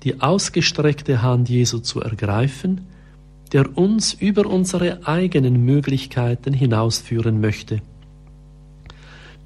die 0.05 0.21
ausgestreckte 0.21 1.21
Hand 1.21 1.49
Jesu 1.49 1.81
zu 1.81 2.01
ergreifen, 2.01 2.83
der 3.53 3.77
uns 3.77 4.13
über 4.15 4.47
unsere 4.47 5.05
eigenen 5.05 5.65
Möglichkeiten 5.65 6.53
hinausführen 6.53 7.41
möchte. 7.41 7.83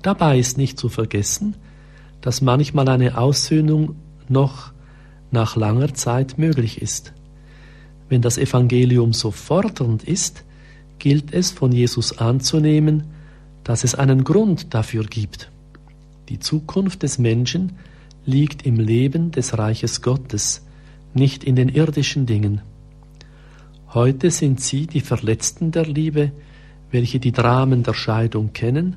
Dabei 0.03 0.39
ist 0.39 0.59
nicht 0.59 0.79
zu 0.79 0.91
vergessen, 0.91 1.55
dass 2.21 2.43
manchmal 2.43 2.89
eine 2.91 3.17
Aussöhnung 3.17 3.97
noch 4.29 4.73
nach 5.31 5.57
langer 5.57 5.95
Zeit 5.95 6.37
möglich 6.37 6.83
ist. 6.83 7.15
Wenn 8.13 8.21
das 8.21 8.37
Evangelium 8.37 9.15
so 9.15 9.31
fordernd 9.31 10.05
ist, 10.05 10.45
gilt 10.99 11.33
es 11.33 11.51
von 11.51 11.73
Jesus 11.73 12.19
anzunehmen, 12.19 13.05
dass 13.65 13.85
es 13.85 13.95
einen 13.95 14.23
Grund 14.23 14.75
dafür 14.75 15.05
gibt. 15.05 15.51
Die 16.29 16.39
Zukunft 16.39 17.05
des 17.05 17.19
Menschen 17.19 17.73
liegt 18.27 18.67
im 18.67 18.79
Leben 18.79 19.31
des 19.31 19.57
Reiches 19.57 20.03
Gottes, 20.03 20.61
nicht 21.15 21.43
in 21.43 21.57
den 21.57 21.71
irdischen 21.71 22.27
Dingen. 22.27 22.61
Heute 23.95 24.31
sind 24.31 24.61
sie 24.61 24.87
die 24.87 25.01
Verletzten 25.01 25.71
der 25.71 25.87
Liebe, 25.87 26.33
welche 26.91 27.19
die 27.19 27.33
Dramen 27.33 27.83
der 27.83 27.95
Scheidung 27.95 28.53
kennen, 28.53 28.97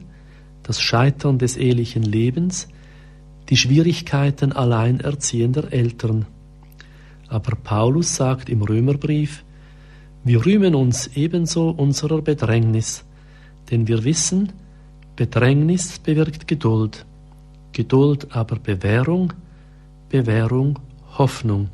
das 0.62 0.82
Scheitern 0.82 1.38
des 1.38 1.56
ehelichen 1.56 2.04
Lebens, 2.04 2.68
die 3.48 3.56
Schwierigkeiten 3.56 4.52
alleinerziehender 4.52 5.72
Eltern. 5.72 6.26
Aber 7.28 7.56
Paulus 7.56 8.16
sagt 8.16 8.50
im 8.50 8.62
Römerbrief, 8.62 9.44
wir 10.24 10.46
rühmen 10.46 10.76
uns 10.76 11.08
ebenso 11.16 11.70
unserer 11.70 12.22
Bedrängnis, 12.22 13.04
denn 13.70 13.88
wir 13.88 14.04
wissen, 14.04 14.52
Bedrängnis 15.16 16.00
bewirkt 16.00 16.48
Geduld, 16.48 17.06
Geduld 17.72 18.36
aber 18.36 18.58
Bewährung, 18.58 19.34
Bewährung 20.10 20.80
Hoffnung. 21.18 21.70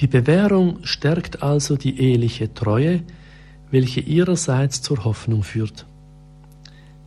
Die 0.00 0.06
Bewährung 0.06 0.78
stärkt 0.82 1.42
also 1.42 1.76
die 1.76 1.98
eheliche 1.98 2.52
Treue, 2.52 3.02
welche 3.70 4.00
ihrerseits 4.00 4.82
zur 4.82 5.04
Hoffnung 5.04 5.42
führt. 5.42 5.86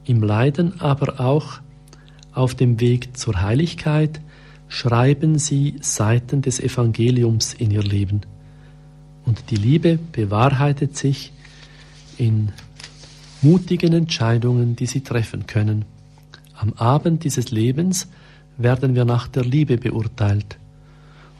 Im 0.05 0.23
Leiden 0.23 0.81
aber 0.81 1.19
auch 1.19 1.59
auf 2.33 2.55
dem 2.55 2.79
Weg 2.79 3.15
zur 3.15 3.41
Heiligkeit 3.41 4.21
schreiben 4.69 5.37
sie 5.37 5.75
Seiten 5.81 6.41
des 6.41 6.59
Evangeliums 6.59 7.53
in 7.53 7.71
ihr 7.71 7.83
Leben. 7.83 8.21
Und 9.25 9.49
die 9.49 9.57
Liebe 9.57 9.99
bewahrheitet 10.11 10.95
sich 10.95 11.33
in 12.17 12.53
mutigen 13.41 13.93
Entscheidungen, 13.93 14.75
die 14.75 14.85
sie 14.85 15.01
treffen 15.01 15.47
können. 15.47 15.85
Am 16.53 16.73
Abend 16.73 17.23
dieses 17.23 17.51
Lebens 17.51 18.09
werden 18.57 18.95
wir 18.95 19.05
nach 19.05 19.27
der 19.27 19.43
Liebe 19.43 19.77
beurteilt. 19.77 20.57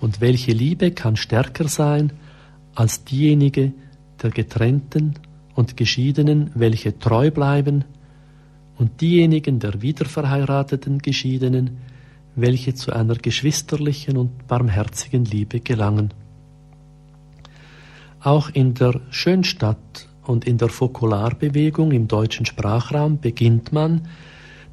Und 0.01 0.21
welche 0.21 0.51
Liebe 0.51 0.91
kann 0.91 1.15
stärker 1.15 1.67
sein 1.67 2.11
als 2.73 3.03
diejenige 3.03 3.73
der 4.23 4.31
getrennten 4.31 5.15
und 5.55 5.77
Geschiedenen, 5.77 6.51
welche 6.55 6.97
treu 6.97 7.31
bleiben, 7.31 7.85
und 8.77 9.01
diejenigen 9.01 9.59
der 9.59 9.81
wiederverheirateten 9.81 10.99
Geschiedenen, 10.99 11.77
welche 12.35 12.73
zu 12.73 12.93
einer 12.93 13.15
geschwisterlichen 13.15 14.17
und 14.17 14.47
barmherzigen 14.47 15.25
Liebe 15.25 15.59
gelangen. 15.59 16.13
Auch 18.21 18.49
in 18.49 18.73
der 18.73 18.99
Schönstadt 19.11 20.07
und 20.23 20.45
in 20.45 20.57
der 20.57 20.69
Fokularbewegung 20.69 21.91
im 21.91 22.07
deutschen 22.07 22.45
Sprachraum 22.45 23.19
beginnt 23.19 23.71
man, 23.71 24.07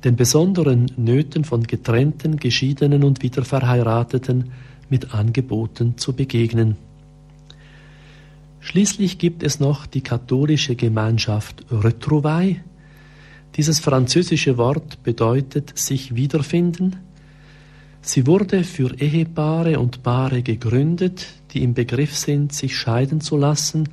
den 0.05 0.16
besonderen 0.16 0.90
Nöten 0.97 1.45
von 1.45 1.62
getrennten, 1.62 2.37
geschiedenen 2.37 3.03
und 3.03 3.23
wiederverheirateten 3.23 4.53
mit 4.88 5.14
Angeboten 5.14 5.97
zu 5.97 6.12
begegnen. 6.12 6.77
Schließlich 8.61 9.19
gibt 9.19 9.42
es 9.42 9.61
noch 9.61 9.87
die 9.87 10.01
katholische 10.01 10.75
Gemeinschaft 10.75 11.64
Retrouvailles. 11.71 12.59
Dieses 13.57 13.81
französische 13.81 14.59
Wort 14.59 15.03
bedeutet 15.03 15.79
sich 15.79 16.14
wiederfinden. 16.14 16.97
Sie 18.07 18.25
wurde 18.29 18.62
für 18.62 18.95
Ehepaare 19.01 19.81
und 19.81 20.05
Paare 20.05 20.42
gegründet, 20.42 21.27
die 21.51 21.64
im 21.64 21.75
Begriff 21.75 22.16
sind, 22.16 22.53
sich 22.53 22.77
scheiden 22.77 23.21
zu 23.21 23.37
lassen, 23.37 23.88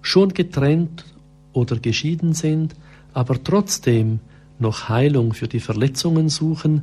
schon 0.00 0.28
getrennt 0.28 1.04
oder 1.52 1.76
geschieden 1.80 2.34
sind, 2.34 2.76
aber 3.12 3.42
trotzdem 3.42 4.20
noch 4.60 4.88
Heilung 4.88 5.34
für 5.34 5.48
die 5.48 5.58
Verletzungen 5.58 6.28
suchen, 6.28 6.82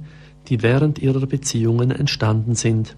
die 0.49 0.61
während 0.61 0.99
ihrer 0.99 1.25
Beziehungen 1.27 1.91
entstanden 1.91 2.55
sind. 2.55 2.97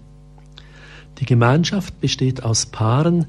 Die 1.20 1.24
Gemeinschaft 1.24 2.00
besteht 2.00 2.42
aus 2.42 2.66
Paaren, 2.66 3.26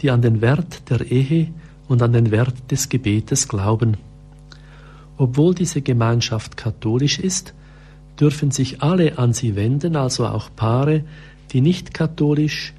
die 0.00 0.12
an 0.12 0.22
den 0.22 0.42
Wert 0.42 0.88
der 0.90 1.10
Ehe 1.10 1.52
und 1.88 2.02
an 2.02 2.12
den 2.12 2.30
Wert 2.30 2.70
des 2.70 2.88
Gebetes 2.88 3.48
glauben. 3.48 3.96
Obwohl 5.16 5.56
diese 5.56 5.82
Gemeinschaft 5.82 6.56
katholisch 6.56 7.18
ist, 7.18 7.52
dürfen 8.20 8.50
sich 8.50 8.82
alle 8.82 9.18
an 9.18 9.32
sie 9.32 9.56
wenden, 9.56 9.96
also 9.96 10.26
auch 10.26 10.50
Paare, 10.54 11.04
die 11.52 11.60
nicht 11.60 11.94
katholisch, 11.94 12.72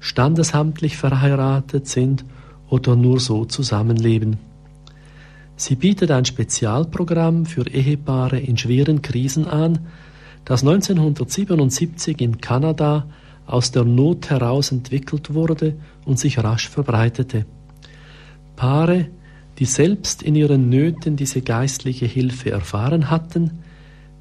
standesamtlich 0.00 0.96
verheiratet 0.96 1.88
sind 1.88 2.24
oder 2.68 2.96
nur 2.96 3.20
so 3.20 3.44
zusammenleben. 3.44 4.36
Sie 5.56 5.76
bietet 5.76 6.10
ein 6.10 6.24
Spezialprogramm 6.24 7.46
für 7.46 7.66
Ehepaare 7.66 8.38
in 8.38 8.56
schweren 8.56 9.02
Krisen 9.02 9.46
an, 9.46 9.78
das 10.44 10.62
1977 10.62 12.20
in 12.20 12.40
Kanada 12.40 13.06
aus 13.46 13.70
der 13.70 13.84
Not 13.84 14.30
heraus 14.30 14.72
entwickelt 14.72 15.32
wurde 15.32 15.76
und 16.04 16.18
sich 16.18 16.42
rasch 16.42 16.68
verbreitete. 16.68 17.46
Paare, 18.56 19.06
die 19.58 19.64
selbst 19.64 20.22
in 20.22 20.34
ihren 20.34 20.68
Nöten 20.68 21.16
diese 21.16 21.40
geistliche 21.40 22.06
Hilfe 22.06 22.50
erfahren 22.50 23.10
hatten, 23.10 23.62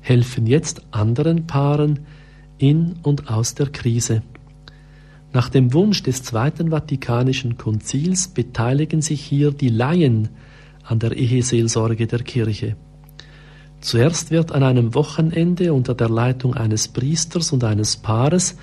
helfen 0.03 0.45
jetzt 0.45 0.83
anderen 0.91 1.47
Paaren 1.47 2.01
in 2.59 2.97
und 3.01 3.29
aus 3.29 3.55
der 3.55 3.67
Krise. 3.67 4.21
Nach 5.31 5.49
dem 5.49 5.73
Wunsch 5.73 6.03
des 6.03 6.21
Zweiten 6.21 6.69
Vatikanischen 6.69 7.57
Konzils 7.57 8.27
beteiligen 8.27 9.01
sich 9.01 9.21
hier 9.21 9.49
die 9.51 9.69
Laien 9.69 10.29
an 10.83 10.99
der 10.99 11.13
Eheseelsorge 11.13 12.05
der 12.05 12.19
Kirche. 12.19 12.75
Zuerst 13.81 14.29
wird 14.29 14.51
an 14.51 14.61
einem 14.61 14.93
Wochenende 14.93 15.73
unter 15.73 15.95
der 15.95 16.09
Leitung 16.09 16.53
eines 16.53 16.87
Priesters 16.87 17.51
und 17.51 17.63
eines 17.63 17.97
Paares 17.97 18.55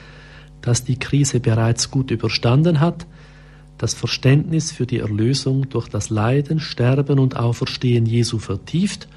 das 0.60 0.84
die 0.84 0.98
Krise 0.98 1.40
bereits 1.40 1.90
gut 1.90 2.10
überstanden 2.10 2.80
hat, 2.80 3.06
das 3.78 3.94
Verständnis 3.94 4.72
für 4.72 4.86
die 4.86 4.98
Erlösung 4.98 5.68
durch 5.70 5.88
das 5.88 6.10
Leiden, 6.10 6.60
Sterben 6.60 7.18
und 7.18 7.36
Auferstehen 7.36 8.04
Jesu 8.06 8.38
vertieft 8.38 9.08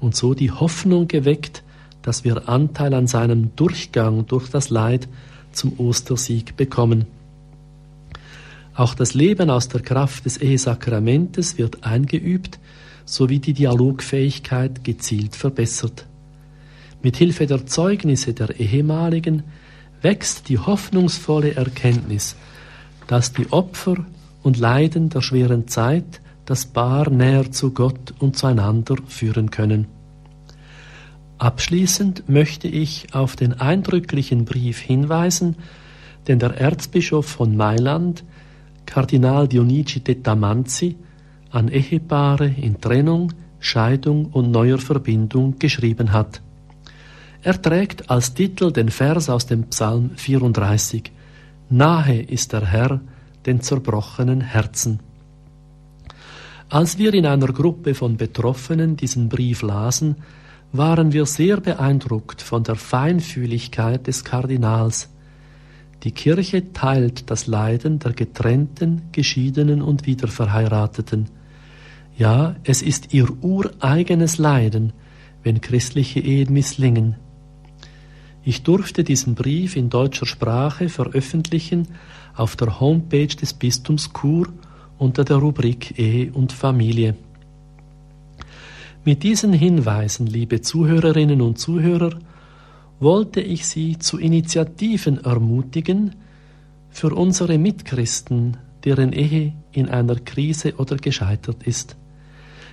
und 0.00 0.16
so 0.16 0.34
die 0.34 0.50
Hoffnung 0.50 1.08
geweckt, 1.08 1.62
dass 2.02 2.24
wir 2.24 2.48
Anteil 2.48 2.94
an 2.94 3.06
seinem 3.06 3.54
Durchgang 3.56 4.26
durch 4.26 4.48
das 4.48 4.70
Leid 4.70 5.08
zum 5.52 5.78
Ostersieg 5.78 6.56
bekommen. 6.56 7.06
Auch 8.74 8.94
das 8.94 9.14
Leben 9.14 9.50
aus 9.50 9.68
der 9.68 9.82
Kraft 9.82 10.24
des 10.24 10.38
Ehesakramentes 10.38 11.58
wird 11.58 11.84
eingeübt, 11.84 12.58
sowie 13.04 13.38
die 13.40 13.52
Dialogfähigkeit 13.52 14.84
gezielt 14.84 15.36
verbessert. 15.36 16.06
Mit 17.02 17.16
Hilfe 17.16 17.46
der 17.46 17.66
Zeugnisse 17.66 18.32
der 18.32 18.58
Ehemaligen 18.60 19.42
wächst 20.02 20.48
die 20.48 20.58
hoffnungsvolle 20.58 21.54
Erkenntnis, 21.54 22.36
dass 23.06 23.32
die 23.32 23.52
Opfer 23.52 23.96
und 24.42 24.58
Leiden 24.58 25.10
der 25.10 25.20
schweren 25.20 25.68
Zeit 25.68 26.20
das 26.50 26.66
Paar 26.66 27.08
näher 27.10 27.52
zu 27.52 27.70
Gott 27.70 28.12
und 28.18 28.36
zueinander 28.36 28.96
führen 29.06 29.52
können. 29.52 29.86
Abschließend 31.38 32.28
möchte 32.28 32.66
ich 32.66 33.14
auf 33.14 33.36
den 33.36 33.52
eindrücklichen 33.60 34.46
Brief 34.46 34.80
hinweisen, 34.80 35.54
den 36.26 36.40
der 36.40 36.60
Erzbischof 36.60 37.24
von 37.24 37.56
Mailand, 37.56 38.24
Kardinal 38.84 39.46
Dionigi 39.46 40.00
de 40.00 40.16
Tamanzi, 40.16 40.96
an 41.50 41.68
Ehepaare 41.68 42.48
in 42.48 42.80
Trennung, 42.80 43.32
Scheidung 43.60 44.26
und 44.26 44.50
neuer 44.50 44.78
Verbindung 44.78 45.56
geschrieben 45.60 46.12
hat. 46.12 46.42
Er 47.42 47.62
trägt 47.62 48.10
als 48.10 48.34
Titel 48.34 48.72
den 48.72 48.88
Vers 48.88 49.30
aus 49.30 49.46
dem 49.46 49.68
Psalm 49.68 50.10
34. 50.16 51.12
Nahe 51.68 52.20
ist 52.20 52.52
der 52.52 52.66
Herr 52.66 53.00
den 53.46 53.60
zerbrochenen 53.60 54.40
Herzen. 54.40 54.98
Als 56.70 56.98
wir 56.98 57.12
in 57.14 57.26
einer 57.26 57.48
Gruppe 57.48 57.96
von 57.96 58.16
Betroffenen 58.16 58.96
diesen 58.96 59.28
Brief 59.28 59.62
lasen, 59.62 60.14
waren 60.72 61.12
wir 61.12 61.26
sehr 61.26 61.60
beeindruckt 61.60 62.42
von 62.42 62.62
der 62.62 62.76
Feinfühligkeit 62.76 64.06
des 64.06 64.22
Kardinals. 64.22 65.10
Die 66.04 66.12
Kirche 66.12 66.72
teilt 66.72 67.28
das 67.28 67.48
Leiden 67.48 67.98
der 67.98 68.12
getrennten, 68.12 69.02
geschiedenen 69.10 69.82
und 69.82 70.06
wiederverheirateten. 70.06 71.26
Ja, 72.16 72.54
es 72.62 72.82
ist 72.82 73.12
ihr 73.12 73.28
ureigenes 73.42 74.38
Leiden, 74.38 74.92
wenn 75.42 75.60
christliche 75.60 76.20
Ehen 76.20 76.52
misslingen. 76.52 77.16
Ich 78.44 78.62
durfte 78.62 79.02
diesen 79.02 79.34
Brief 79.34 79.74
in 79.74 79.90
deutscher 79.90 80.24
Sprache 80.24 80.88
veröffentlichen 80.88 81.88
auf 82.36 82.54
der 82.54 82.78
Homepage 82.78 83.26
des 83.26 83.54
Bistums 83.54 84.12
Chur 84.12 84.46
unter 85.00 85.24
der 85.24 85.38
Rubrik 85.38 85.98
Ehe 85.98 86.30
und 86.32 86.52
Familie. 86.52 87.16
Mit 89.02 89.22
diesen 89.22 89.54
Hinweisen, 89.54 90.26
liebe 90.26 90.60
Zuhörerinnen 90.60 91.40
und 91.40 91.58
Zuhörer, 91.58 92.18
wollte 93.00 93.40
ich 93.40 93.66
Sie 93.66 93.98
zu 93.98 94.18
Initiativen 94.18 95.24
ermutigen, 95.24 96.16
für 96.90 97.14
unsere 97.14 97.56
Mitchristen 97.56 98.58
deren 98.84 99.12
Ehe 99.12 99.54
in 99.72 99.88
einer 99.88 100.16
Krise 100.16 100.74
oder 100.76 100.96
gescheitert 100.96 101.62
ist. 101.62 101.96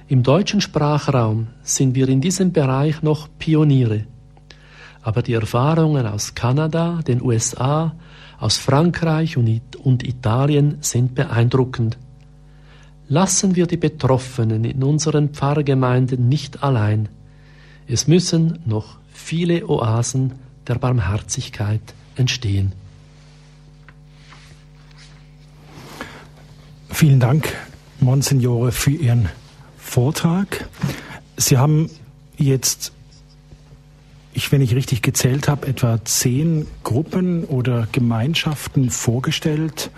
Im 0.09 0.23
deutschen 0.23 0.59
Sprachraum 0.59 1.47
sind 1.61 1.95
wir 1.95 2.09
in 2.09 2.19
diesem 2.19 2.51
Bereich 2.51 3.01
noch 3.03 3.29
Pioniere. 3.39 4.05
Aber 5.01 5.21
die 5.21 5.33
Erfahrungen 5.33 6.05
aus 6.05 6.35
Kanada, 6.35 6.99
den 7.07 7.21
USA, 7.21 7.95
aus 8.39 8.57
Frankreich 8.57 9.37
und 9.37 10.03
Italien 10.03 10.77
sind 10.81 11.15
beeindruckend. 11.15 11.97
Lassen 13.09 13.55
wir 13.55 13.67
die 13.67 13.77
Betroffenen 13.77 14.65
in 14.65 14.83
unseren 14.83 15.29
Pfarrgemeinden 15.29 16.27
nicht 16.27 16.63
allein. 16.63 17.07
Es 17.87 18.07
müssen 18.07 18.59
noch 18.65 18.97
viele 19.13 19.67
Oasen 19.67 20.33
der 20.67 20.75
Barmherzigkeit 20.75 21.81
entstehen. 22.15 22.73
Vielen 26.89 27.19
Dank, 27.19 27.53
Monsignore, 27.99 28.71
für 28.71 28.91
Ihren 28.91 29.29
Vortrag. 29.77 30.67
Sie 31.37 31.57
haben 31.57 31.89
jetzt, 32.37 32.91
ich, 34.33 34.51
wenn 34.51 34.61
ich 34.61 34.75
richtig 34.75 35.01
gezählt 35.01 35.47
habe, 35.47 35.67
etwa 35.67 36.03
zehn 36.03 36.67
Gruppen 36.83 37.45
oder 37.45 37.87
Gemeinschaften 37.91 38.89
vorgestellt, 38.89 39.91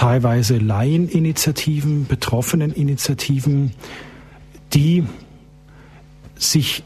teilweise 0.00 0.56
Laieninitiativen, 0.56 2.06
Betroffeneninitiativen, 2.06 3.72
die 4.72 5.04
sich 6.36 6.84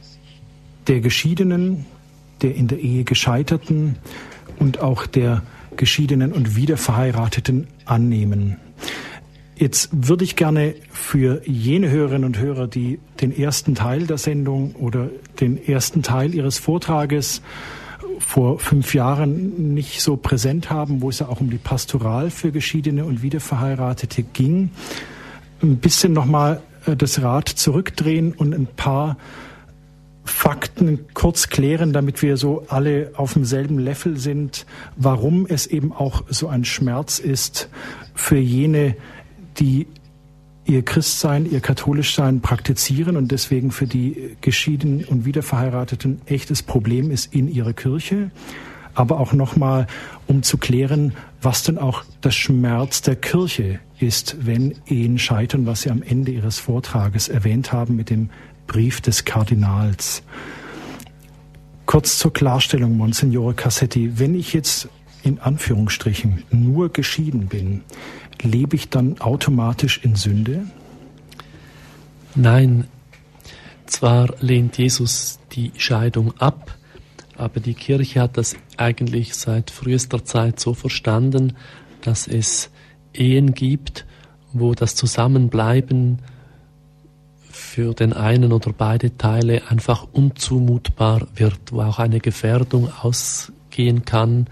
der 0.88 0.98
Geschiedenen, 0.98 1.86
der 2.42 2.56
in 2.56 2.66
der 2.66 2.80
Ehe 2.80 3.04
Gescheiterten 3.04 3.98
und 4.58 4.80
auch 4.80 5.06
der 5.06 5.42
Geschiedenen 5.76 6.32
und 6.32 6.56
Wiederverheirateten 6.56 7.68
annehmen. 7.84 8.56
Jetzt 9.54 9.90
würde 9.92 10.24
ich 10.24 10.34
gerne 10.34 10.74
für 10.90 11.40
jene 11.46 11.90
Hörerinnen 11.90 12.24
und 12.24 12.40
Hörer, 12.40 12.66
die 12.66 12.98
den 13.20 13.30
ersten 13.30 13.76
Teil 13.76 14.08
der 14.08 14.18
Sendung 14.18 14.74
oder 14.74 15.08
den 15.38 15.64
ersten 15.64 16.02
Teil 16.02 16.34
Ihres 16.34 16.58
Vortrages 16.58 17.42
vor 18.34 18.58
fünf 18.58 18.94
Jahren 18.94 19.74
nicht 19.74 20.00
so 20.00 20.16
präsent 20.16 20.68
haben, 20.68 21.02
wo 21.02 21.08
es 21.08 21.20
ja 21.20 21.28
auch 21.28 21.40
um 21.40 21.50
die 21.50 21.56
Pastoral 21.56 22.30
für 22.30 22.50
Geschiedene 22.50 23.04
und 23.04 23.22
Wiederverheiratete 23.22 24.24
ging, 24.24 24.70
ein 25.62 25.76
bisschen 25.76 26.12
nochmal 26.12 26.60
äh, 26.84 26.96
das 26.96 27.22
Rad 27.22 27.48
zurückdrehen 27.48 28.32
und 28.32 28.52
ein 28.52 28.66
paar 28.66 29.18
Fakten 30.24 31.06
kurz 31.14 31.48
klären, 31.48 31.92
damit 31.92 32.22
wir 32.22 32.36
so 32.36 32.64
alle 32.66 33.12
auf 33.14 33.34
demselben 33.34 33.78
Level 33.78 34.16
sind, 34.16 34.66
warum 34.96 35.46
es 35.46 35.68
eben 35.68 35.92
auch 35.92 36.24
so 36.28 36.48
ein 36.48 36.64
Schmerz 36.64 37.20
ist 37.20 37.68
für 38.16 38.38
jene, 38.38 38.96
die 39.60 39.86
ihr 40.66 40.82
Christsein, 40.82 41.50
ihr 41.50 41.60
Katholischsein 41.60 42.40
praktizieren 42.40 43.16
und 43.16 43.30
deswegen 43.30 43.70
für 43.70 43.86
die 43.86 44.36
Geschiedenen 44.40 45.04
und 45.04 45.24
Wiederverheirateten 45.24 46.20
echtes 46.26 46.62
Problem 46.62 47.10
ist 47.10 47.34
in 47.34 47.48
ihrer 47.48 47.72
Kirche. 47.72 48.30
Aber 48.94 49.18
auch 49.18 49.32
nochmal, 49.32 49.86
um 50.26 50.42
zu 50.42 50.56
klären, 50.56 51.14
was 51.42 51.64
denn 51.64 51.78
auch 51.78 52.04
das 52.20 52.34
Schmerz 52.34 53.02
der 53.02 53.16
Kirche 53.16 53.80
ist, 53.98 54.46
wenn 54.46 54.74
Ehen 54.86 55.18
scheitern, 55.18 55.66
was 55.66 55.82
Sie 55.82 55.90
am 55.90 56.02
Ende 56.02 56.32
Ihres 56.32 56.58
Vortrages 56.58 57.28
erwähnt 57.28 57.72
haben 57.72 57.96
mit 57.96 58.08
dem 58.08 58.30
Brief 58.66 59.00
des 59.00 59.24
Kardinals. 59.24 60.22
Kurz 61.86 62.18
zur 62.18 62.32
Klarstellung, 62.32 62.96
Monsignore 62.96 63.54
Cassetti, 63.54 64.18
wenn 64.18 64.34
ich 64.34 64.54
jetzt 64.54 64.88
in 65.24 65.38
Anführungsstrichen 65.38 66.44
nur 66.50 66.90
geschieden 66.90 67.46
bin, 67.46 67.82
lebe 68.44 68.76
ich 68.76 68.88
dann 68.88 69.20
automatisch 69.20 70.00
in 70.02 70.14
Sünde? 70.14 70.66
Nein, 72.34 72.86
zwar 73.86 74.34
lehnt 74.40 74.78
Jesus 74.78 75.38
die 75.52 75.72
Scheidung 75.76 76.34
ab, 76.38 76.74
aber 77.36 77.60
die 77.60 77.74
Kirche 77.74 78.20
hat 78.20 78.36
das 78.36 78.56
eigentlich 78.76 79.34
seit 79.34 79.70
frühester 79.70 80.24
Zeit 80.24 80.60
so 80.60 80.74
verstanden, 80.74 81.54
dass 82.02 82.26
es 82.26 82.70
Ehen 83.12 83.54
gibt, 83.54 84.04
wo 84.52 84.74
das 84.74 84.94
Zusammenbleiben 84.94 86.20
für 87.50 87.94
den 87.94 88.12
einen 88.12 88.52
oder 88.52 88.72
beide 88.72 89.16
Teile 89.16 89.62
einfach 89.68 90.06
unzumutbar 90.12 91.26
wird, 91.34 91.60
wo 91.70 91.82
auch 91.82 91.98
eine 91.98 92.20
Gefährdung 92.20 92.90
ausgehen 93.02 94.04
kann, 94.04 94.48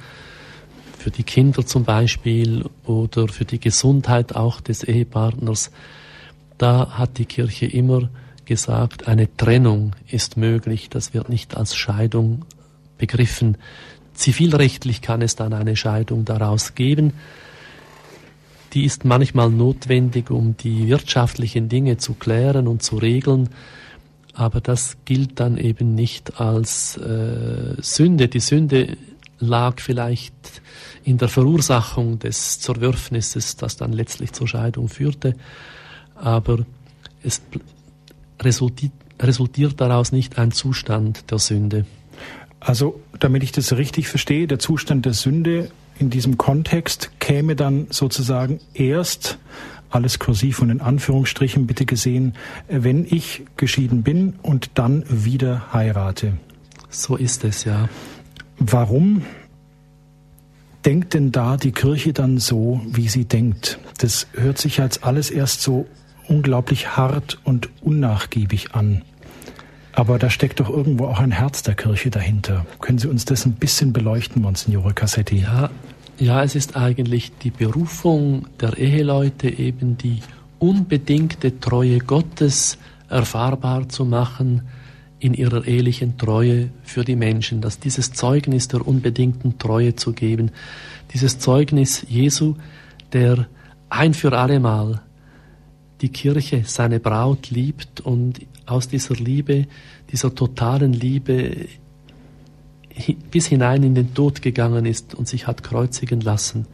für 1.02 1.10
die 1.10 1.24
Kinder 1.24 1.66
zum 1.66 1.82
Beispiel 1.84 2.64
oder 2.84 3.26
für 3.26 3.44
die 3.44 3.58
Gesundheit 3.58 4.36
auch 4.36 4.60
des 4.60 4.84
Ehepartners. 4.84 5.72
Da 6.58 6.92
hat 6.92 7.18
die 7.18 7.26
Kirche 7.26 7.66
immer 7.66 8.08
gesagt, 8.44 9.08
eine 9.08 9.36
Trennung 9.36 9.96
ist 10.08 10.36
möglich, 10.36 10.88
das 10.90 11.12
wird 11.12 11.28
nicht 11.28 11.56
als 11.56 11.74
Scheidung 11.74 12.44
begriffen. 12.98 13.58
Zivilrechtlich 14.14 15.02
kann 15.02 15.22
es 15.22 15.34
dann 15.34 15.52
eine 15.52 15.74
Scheidung 15.74 16.24
daraus 16.24 16.76
geben, 16.76 17.14
die 18.72 18.84
ist 18.84 19.04
manchmal 19.04 19.50
notwendig, 19.50 20.30
um 20.30 20.56
die 20.56 20.86
wirtschaftlichen 20.86 21.68
Dinge 21.68 21.98
zu 21.98 22.14
klären 22.14 22.68
und 22.68 22.82
zu 22.82 22.96
regeln, 22.96 23.50
aber 24.34 24.60
das 24.60 24.96
gilt 25.04 25.40
dann 25.40 25.58
eben 25.58 25.94
nicht 25.94 26.40
als 26.40 26.96
äh, 26.96 27.74
Sünde. 27.82 28.28
Die 28.28 28.40
Sünde 28.40 28.96
lag 29.42 29.80
vielleicht 29.80 30.62
in 31.04 31.18
der 31.18 31.28
Verursachung 31.28 32.18
des 32.18 32.60
Zerwürfnisses, 32.60 33.56
das 33.56 33.76
dann 33.76 33.92
letztlich 33.92 34.32
zur 34.32 34.48
Scheidung 34.48 34.88
führte, 34.88 35.34
aber 36.14 36.64
es 37.22 37.42
resultiert, 38.40 38.92
resultiert 39.20 39.80
daraus 39.80 40.12
nicht 40.12 40.38
ein 40.38 40.52
Zustand 40.52 41.30
der 41.30 41.38
Sünde. 41.38 41.84
Also, 42.60 43.00
damit 43.18 43.42
ich 43.42 43.52
das 43.52 43.76
richtig 43.76 44.08
verstehe, 44.08 44.46
der 44.46 44.58
Zustand 44.58 45.04
der 45.04 45.14
Sünde 45.14 45.70
in 45.98 46.10
diesem 46.10 46.38
Kontext 46.38 47.10
käme 47.18 47.56
dann 47.56 47.88
sozusagen 47.90 48.60
erst 48.74 49.38
alles 49.90 50.18
kursiv 50.18 50.62
und 50.62 50.70
in 50.70 50.80
Anführungsstrichen 50.80 51.66
bitte 51.66 51.84
gesehen, 51.84 52.34
wenn 52.68 53.04
ich 53.04 53.44
geschieden 53.56 54.02
bin 54.02 54.34
und 54.42 54.70
dann 54.74 55.04
wieder 55.08 55.72
heirate. 55.72 56.34
So 56.88 57.16
ist 57.16 57.44
es 57.44 57.64
ja. 57.64 57.88
Warum 58.64 59.22
denkt 60.84 61.14
denn 61.14 61.32
da 61.32 61.56
die 61.56 61.72
Kirche 61.72 62.12
dann 62.12 62.38
so, 62.38 62.80
wie 62.86 63.08
sie 63.08 63.24
denkt? 63.24 63.80
Das 63.98 64.28
hört 64.34 64.58
sich 64.58 64.80
als 64.80 65.02
alles 65.02 65.30
erst 65.30 65.62
so 65.62 65.86
unglaublich 66.28 66.96
hart 66.96 67.40
und 67.42 67.70
unnachgiebig 67.80 68.72
an. 68.72 69.02
Aber 69.94 70.16
da 70.20 70.30
steckt 70.30 70.60
doch 70.60 70.70
irgendwo 70.70 71.06
auch 71.06 71.18
ein 71.18 71.32
Herz 71.32 71.64
der 71.64 71.74
Kirche 71.74 72.10
dahinter. 72.10 72.64
Können 72.80 72.98
Sie 72.98 73.08
uns 73.08 73.24
das 73.24 73.44
ein 73.46 73.54
bisschen 73.54 73.92
beleuchten, 73.92 74.40
Monsignore 74.40 74.94
Cassetti? 74.94 75.38
Ja, 75.38 75.70
ja, 76.18 76.44
es 76.44 76.54
ist 76.54 76.76
eigentlich 76.76 77.32
die 77.38 77.50
Berufung 77.50 78.46
der 78.60 78.78
Eheleute, 78.78 79.50
eben 79.50 79.98
die 79.98 80.20
unbedingte 80.60 81.58
Treue 81.58 81.98
Gottes 81.98 82.78
erfahrbar 83.08 83.88
zu 83.88 84.04
machen 84.04 84.62
in 85.22 85.34
ihrer 85.34 85.64
ehelichen 85.64 86.18
Treue 86.18 86.70
für 86.82 87.04
die 87.04 87.14
Menschen, 87.14 87.60
dass 87.60 87.78
dieses 87.78 88.12
Zeugnis 88.12 88.66
der 88.66 88.84
unbedingten 88.84 89.56
Treue 89.56 89.94
zu 89.94 90.12
geben, 90.12 90.50
dieses 91.14 91.38
Zeugnis 91.38 92.04
Jesu, 92.08 92.56
der 93.12 93.46
ein 93.88 94.14
für 94.14 94.36
allemal 94.36 95.00
die 96.00 96.08
Kirche, 96.08 96.64
seine 96.66 96.98
Braut 96.98 97.50
liebt 97.50 98.00
und 98.00 98.40
aus 98.66 98.88
dieser 98.88 99.14
Liebe, 99.14 99.68
dieser 100.10 100.34
totalen 100.34 100.92
Liebe 100.92 101.68
bis 103.30 103.46
hinein 103.46 103.84
in 103.84 103.94
den 103.94 104.14
Tod 104.14 104.42
gegangen 104.42 104.86
ist 104.86 105.14
und 105.14 105.28
sich 105.28 105.46
hat 105.46 105.62
kreuzigen 105.62 106.20
lassen. 106.20 106.66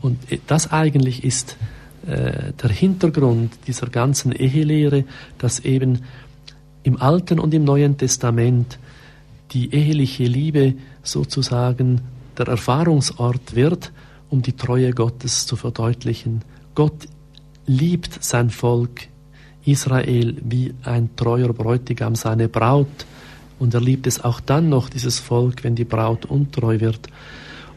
Und 0.00 0.18
das 0.48 0.72
eigentlich 0.72 1.22
ist 1.22 1.56
äh, 2.06 2.52
der 2.60 2.70
Hintergrund 2.70 3.52
dieser 3.68 3.88
ganzen 3.88 4.32
Ehelehre, 4.32 5.04
dass 5.38 5.60
eben 5.60 6.00
im 6.82 7.00
Alten 7.00 7.38
und 7.38 7.54
im 7.54 7.64
Neuen 7.64 7.96
Testament 7.96 8.78
die 9.52 9.72
eheliche 9.74 10.24
Liebe 10.24 10.74
sozusagen 11.02 12.00
der 12.36 12.48
Erfahrungsort 12.48 13.54
wird, 13.54 13.92
um 14.30 14.42
die 14.42 14.52
Treue 14.52 14.92
Gottes 14.92 15.46
zu 15.46 15.56
verdeutlichen. 15.56 16.42
Gott 16.74 17.08
liebt 17.66 18.22
sein 18.22 18.50
Volk 18.50 19.08
Israel 19.64 20.36
wie 20.42 20.74
ein 20.84 21.10
treuer 21.16 21.52
Bräutigam 21.52 22.14
seine 22.14 22.48
Braut 22.48 23.06
und 23.58 23.74
er 23.74 23.80
liebt 23.80 24.06
es 24.06 24.22
auch 24.22 24.40
dann 24.40 24.68
noch, 24.68 24.88
dieses 24.88 25.18
Volk, 25.18 25.64
wenn 25.64 25.74
die 25.74 25.84
Braut 25.84 26.26
untreu 26.26 26.80
wird. 26.80 27.08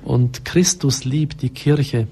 Und 0.03 0.45
Christus 0.45 1.05
liebt 1.05 1.41
die 1.41 1.49
Kirche, 1.49 2.07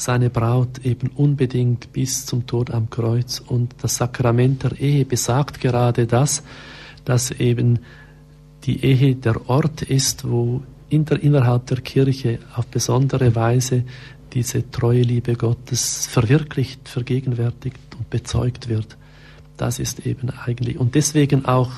seine 0.00 0.30
Braut 0.30 0.84
eben 0.84 1.08
unbedingt 1.08 1.92
bis 1.92 2.24
zum 2.26 2.46
Tod 2.46 2.70
am 2.70 2.88
Kreuz. 2.88 3.40
Und 3.40 3.74
das 3.82 3.96
Sakrament 3.96 4.62
der 4.62 4.78
Ehe 4.80 5.04
besagt 5.04 5.60
gerade 5.60 6.06
das, 6.06 6.42
dass 7.04 7.30
eben 7.30 7.80
die 8.64 8.84
Ehe 8.84 9.14
der 9.16 9.48
Ort 9.48 9.82
ist, 9.82 10.28
wo 10.28 10.62
in 10.88 11.04
der, 11.04 11.22
innerhalb 11.22 11.66
der 11.66 11.80
Kirche 11.80 12.38
auf 12.54 12.66
besondere 12.66 13.34
Weise 13.34 13.84
diese 14.32 14.70
treue 14.70 15.02
Liebe 15.02 15.34
Gottes 15.34 16.06
verwirklicht, 16.06 16.88
vergegenwärtigt 16.88 17.78
und 17.98 18.10
bezeugt 18.10 18.68
wird. 18.68 18.96
Das 19.56 19.78
ist 19.78 20.06
eben 20.06 20.30
eigentlich, 20.30 20.78
und 20.78 20.94
deswegen 20.94 21.44
auch 21.44 21.70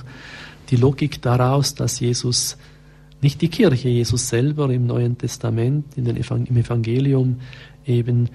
die 0.70 0.76
Logik 0.76 1.22
daraus, 1.22 1.74
dass 1.74 2.00
Jesus, 2.00 2.56
nicht 3.22 3.40
die 3.40 3.48
Kirche, 3.48 3.88
Jesus 3.88 4.28
selber 4.28 4.70
im 4.70 4.86
Neuen 4.86 5.16
Testament, 5.18 5.96
in 5.96 6.04
den 6.04 6.16
im 6.16 6.56
Evangelium 6.56 7.40
eben 7.90 8.30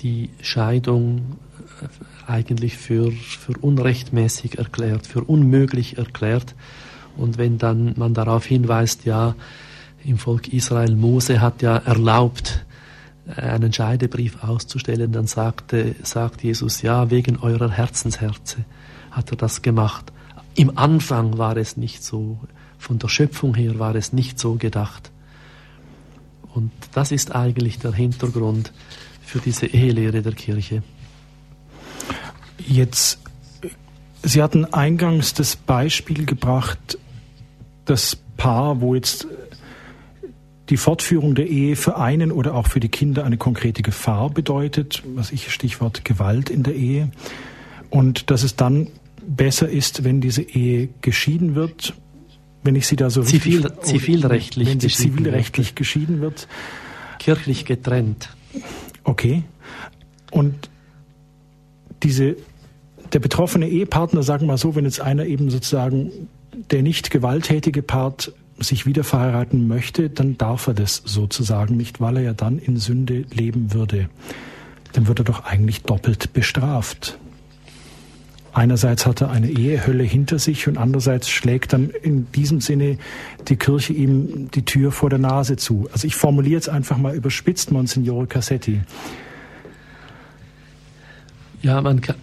die 0.00 0.30
Scheidung 0.40 1.38
äh, 1.82 2.30
eigentlich 2.30 2.76
für, 2.76 3.10
für 3.10 3.54
unrechtmäßig 3.60 4.58
erklärt, 4.58 5.06
für 5.06 5.24
unmöglich 5.24 5.98
erklärt. 5.98 6.54
Und 7.16 7.38
wenn 7.38 7.58
dann 7.58 7.94
man 7.96 8.14
darauf 8.14 8.44
hinweist, 8.44 9.04
ja, 9.04 9.34
im 10.04 10.18
Volk 10.18 10.52
Israel, 10.52 10.94
Mose 10.94 11.40
hat 11.40 11.62
ja 11.62 11.76
erlaubt, 11.78 12.64
einen 13.36 13.72
Scheidebrief 13.72 14.42
auszustellen, 14.44 15.12
dann 15.12 15.26
sagte, 15.26 15.94
sagt 16.02 16.42
Jesus, 16.42 16.82
ja, 16.82 17.10
wegen 17.10 17.38
eurer 17.38 17.70
Herzensherze 17.70 18.64
hat 19.10 19.30
er 19.30 19.36
das 19.36 19.62
gemacht. 19.62 20.12
Im 20.54 20.76
Anfang 20.76 21.38
war 21.38 21.56
es 21.56 21.76
nicht 21.76 22.04
so, 22.04 22.38
von 22.78 22.98
der 22.98 23.08
Schöpfung 23.08 23.54
her 23.54 23.78
war 23.78 23.94
es 23.94 24.12
nicht 24.12 24.38
so 24.38 24.56
gedacht. 24.56 25.10
Und 26.54 26.70
das 26.92 27.10
ist 27.10 27.34
eigentlich 27.34 27.78
der 27.80 27.92
Hintergrund 27.92 28.72
für 29.20 29.40
diese 29.40 29.66
Ehelehre 29.66 30.22
der 30.22 30.32
Kirche. 30.32 30.82
Jetzt, 32.58 33.18
Sie 34.22 34.42
hatten 34.42 34.64
eingangs 34.64 35.34
das 35.34 35.56
Beispiel 35.56 36.24
gebracht, 36.24 36.98
das 37.84 38.16
Paar, 38.36 38.80
wo 38.80 38.94
jetzt 38.94 39.26
die 40.70 40.76
Fortführung 40.76 41.34
der 41.34 41.48
Ehe 41.48 41.76
für 41.76 41.98
einen 41.98 42.32
oder 42.32 42.54
auch 42.54 42.68
für 42.68 42.80
die 42.80 42.88
Kinder 42.88 43.24
eine 43.24 43.36
konkrete 43.36 43.82
Gefahr 43.82 44.30
bedeutet, 44.30 45.02
was 45.14 45.30
ich 45.30 45.52
Stichwort 45.52 46.04
Gewalt 46.04 46.48
in 46.50 46.62
der 46.62 46.74
Ehe, 46.74 47.10
und 47.90 48.30
dass 48.30 48.44
es 48.44 48.56
dann 48.56 48.88
besser 49.26 49.68
ist, 49.68 50.04
wenn 50.04 50.20
diese 50.20 50.42
Ehe 50.42 50.88
geschieden 51.00 51.54
wird, 51.54 51.94
wenn 52.64 52.74
ich 52.74 52.86
sie 52.86 52.96
da 52.96 53.10
so 53.10 53.22
Zivil, 53.22 53.66
richtig, 53.66 53.82
zivilrechtlich 53.82 54.68
wenn 54.68 54.80
sie 54.80 54.88
zivilrechtlich 54.88 55.68
wird. 55.68 55.76
geschieden 55.76 56.20
wird, 56.20 56.48
kirchlich 57.18 57.64
getrennt. 57.64 58.30
Okay. 59.04 59.44
Und 60.30 60.70
diese 62.02 62.36
der 63.12 63.20
betroffene 63.20 63.68
Ehepartner, 63.68 64.22
sagen 64.22 64.42
wir 64.42 64.48
mal 64.48 64.58
so, 64.58 64.74
wenn 64.74 64.84
jetzt 64.84 65.00
einer 65.00 65.24
eben 65.26 65.50
sozusagen 65.50 66.10
der 66.70 66.82
nicht 66.82 67.10
gewalttätige 67.10 67.82
Part 67.82 68.32
sich 68.58 68.86
wieder 68.86 69.04
verheiraten 69.04 69.68
möchte, 69.68 70.10
dann 70.10 70.38
darf 70.38 70.66
er 70.66 70.74
das 70.74 71.02
sozusagen 71.04 71.76
nicht, 71.76 72.00
weil 72.00 72.16
er 72.16 72.22
ja 72.22 72.32
dann 72.32 72.58
in 72.58 72.76
Sünde 72.76 73.24
leben 73.32 73.72
würde. 73.72 74.08
Dann 74.92 75.06
wird 75.06 75.20
er 75.20 75.24
doch 75.24 75.44
eigentlich 75.44 75.82
doppelt 75.82 76.32
bestraft. 76.32 77.18
Einerseits 78.54 79.04
hat 79.04 79.20
er 79.20 79.30
eine 79.30 79.50
Ehehölle 79.50 80.04
hinter 80.04 80.38
sich 80.38 80.68
und 80.68 80.78
andererseits 80.78 81.28
schlägt 81.28 81.72
dann 81.72 81.90
in 81.90 82.30
diesem 82.30 82.60
Sinne 82.60 82.98
die 83.48 83.56
Kirche 83.56 83.92
ihm 83.92 84.48
die 84.52 84.64
Tür 84.64 84.92
vor 84.92 85.10
der 85.10 85.18
Nase 85.18 85.56
zu. 85.56 85.88
Also 85.92 86.06
ich 86.06 86.14
formuliere 86.14 86.54
jetzt 86.54 86.68
einfach 86.68 86.96
mal 86.96 87.16
überspitzt, 87.16 87.72
Monsignore 87.72 88.28
Cassetti. 88.28 88.80
Ja, 91.62 91.80
man 91.80 92.00
kann, 92.00 92.14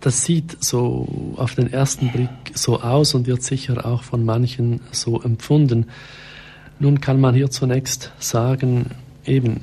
das 0.00 0.24
sieht 0.24 0.64
so 0.64 1.34
auf 1.36 1.56
den 1.56 1.70
ersten 1.70 2.10
Blick 2.10 2.30
so 2.54 2.80
aus 2.80 3.14
und 3.14 3.26
wird 3.26 3.42
sicher 3.42 3.84
auch 3.84 4.04
von 4.04 4.24
manchen 4.24 4.80
so 4.92 5.20
empfunden. 5.20 5.88
Nun 6.78 7.02
kann 7.02 7.20
man 7.20 7.34
hier 7.34 7.50
zunächst 7.50 8.12
sagen, 8.18 8.86
eben, 9.26 9.60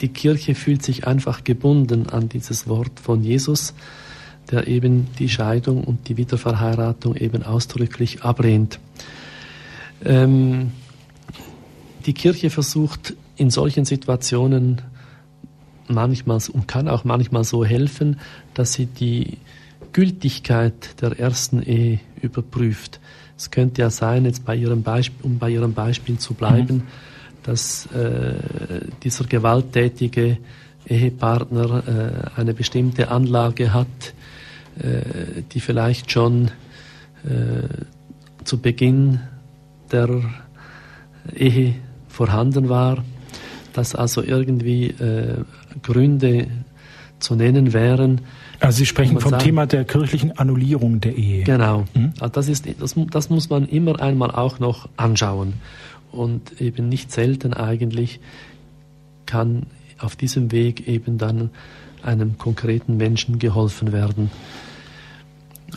die 0.00 0.10
Kirche 0.10 0.54
fühlt 0.54 0.84
sich 0.84 1.08
einfach 1.08 1.42
gebunden 1.42 2.08
an 2.08 2.28
dieses 2.28 2.68
Wort 2.68 3.00
von 3.00 3.24
Jesus, 3.24 3.74
der 4.50 4.66
eben 4.68 5.08
die 5.18 5.28
Scheidung 5.28 5.84
und 5.84 6.08
die 6.08 6.16
Wiederverheiratung 6.16 7.16
eben 7.16 7.42
ausdrücklich 7.42 8.22
ablehnt. 8.22 8.78
Ähm, 10.04 10.72
die 12.06 12.14
Kirche 12.14 12.50
versucht 12.50 13.14
in 13.36 13.50
solchen 13.50 13.84
Situationen 13.84 14.82
manchmal 15.88 16.40
und 16.52 16.68
kann 16.68 16.88
auch 16.88 17.04
manchmal 17.04 17.44
so 17.44 17.64
helfen, 17.64 18.18
dass 18.54 18.72
sie 18.72 18.86
die 18.86 19.38
Gültigkeit 19.92 21.00
der 21.00 21.18
ersten 21.18 21.62
Ehe 21.62 22.00
überprüft. 22.20 23.00
Es 23.36 23.50
könnte 23.50 23.82
ja 23.82 23.90
sein, 23.90 24.24
jetzt 24.24 24.44
bei 24.44 24.56
ihrem 24.56 24.82
Beispiel, 24.82 25.24
um 25.24 25.38
bei 25.38 25.50
Ihrem 25.50 25.74
Beispiel 25.74 26.18
zu 26.18 26.34
bleiben, 26.34 26.76
mhm. 26.76 26.82
dass 27.42 27.86
äh, 27.86 28.34
dieser 29.02 29.24
gewalttätige 29.24 30.38
Ehepartner 30.86 31.82
äh, 32.36 32.40
eine 32.40 32.54
bestimmte 32.54 33.10
Anlage 33.10 33.72
hat, 33.74 34.14
äh, 34.78 35.42
die 35.52 35.60
vielleicht 35.60 36.10
schon 36.10 36.50
äh, 37.24 37.68
zu 38.44 38.58
Beginn 38.58 39.20
der 39.90 40.08
Ehe 41.34 41.74
vorhanden 42.08 42.68
war, 42.68 43.04
dass 43.72 43.94
also 43.94 44.22
irgendwie 44.22 44.88
äh, 44.88 45.44
Gründe 45.82 46.46
zu 47.18 47.34
nennen 47.34 47.72
wären. 47.72 48.20
Also 48.60 48.78
Sie 48.78 48.86
sprechen 48.86 49.20
vom 49.20 49.30
sagt, 49.30 49.42
Thema 49.42 49.66
der 49.66 49.84
kirchlichen 49.84 50.36
Annullierung 50.38 51.00
der 51.00 51.16
Ehe. 51.16 51.44
Genau. 51.44 51.84
Hm? 51.94 52.12
Also 52.20 52.32
das, 52.32 52.48
ist, 52.48 52.66
das, 52.80 52.94
das 53.10 53.30
muss 53.30 53.48
man 53.48 53.66
immer 53.66 54.00
einmal 54.00 54.30
auch 54.30 54.58
noch 54.58 54.88
anschauen. 54.96 55.54
Und 56.10 56.60
eben 56.60 56.88
nicht 56.88 57.10
selten 57.10 57.54
eigentlich 57.54 58.20
kann 59.26 59.66
auf 59.98 60.16
diesem 60.16 60.52
Weg 60.52 60.86
eben 60.86 61.16
dann 61.16 61.50
einem 62.02 62.38
konkreten 62.38 62.96
Menschen 62.96 63.38
geholfen 63.38 63.92
werden. 63.92 64.30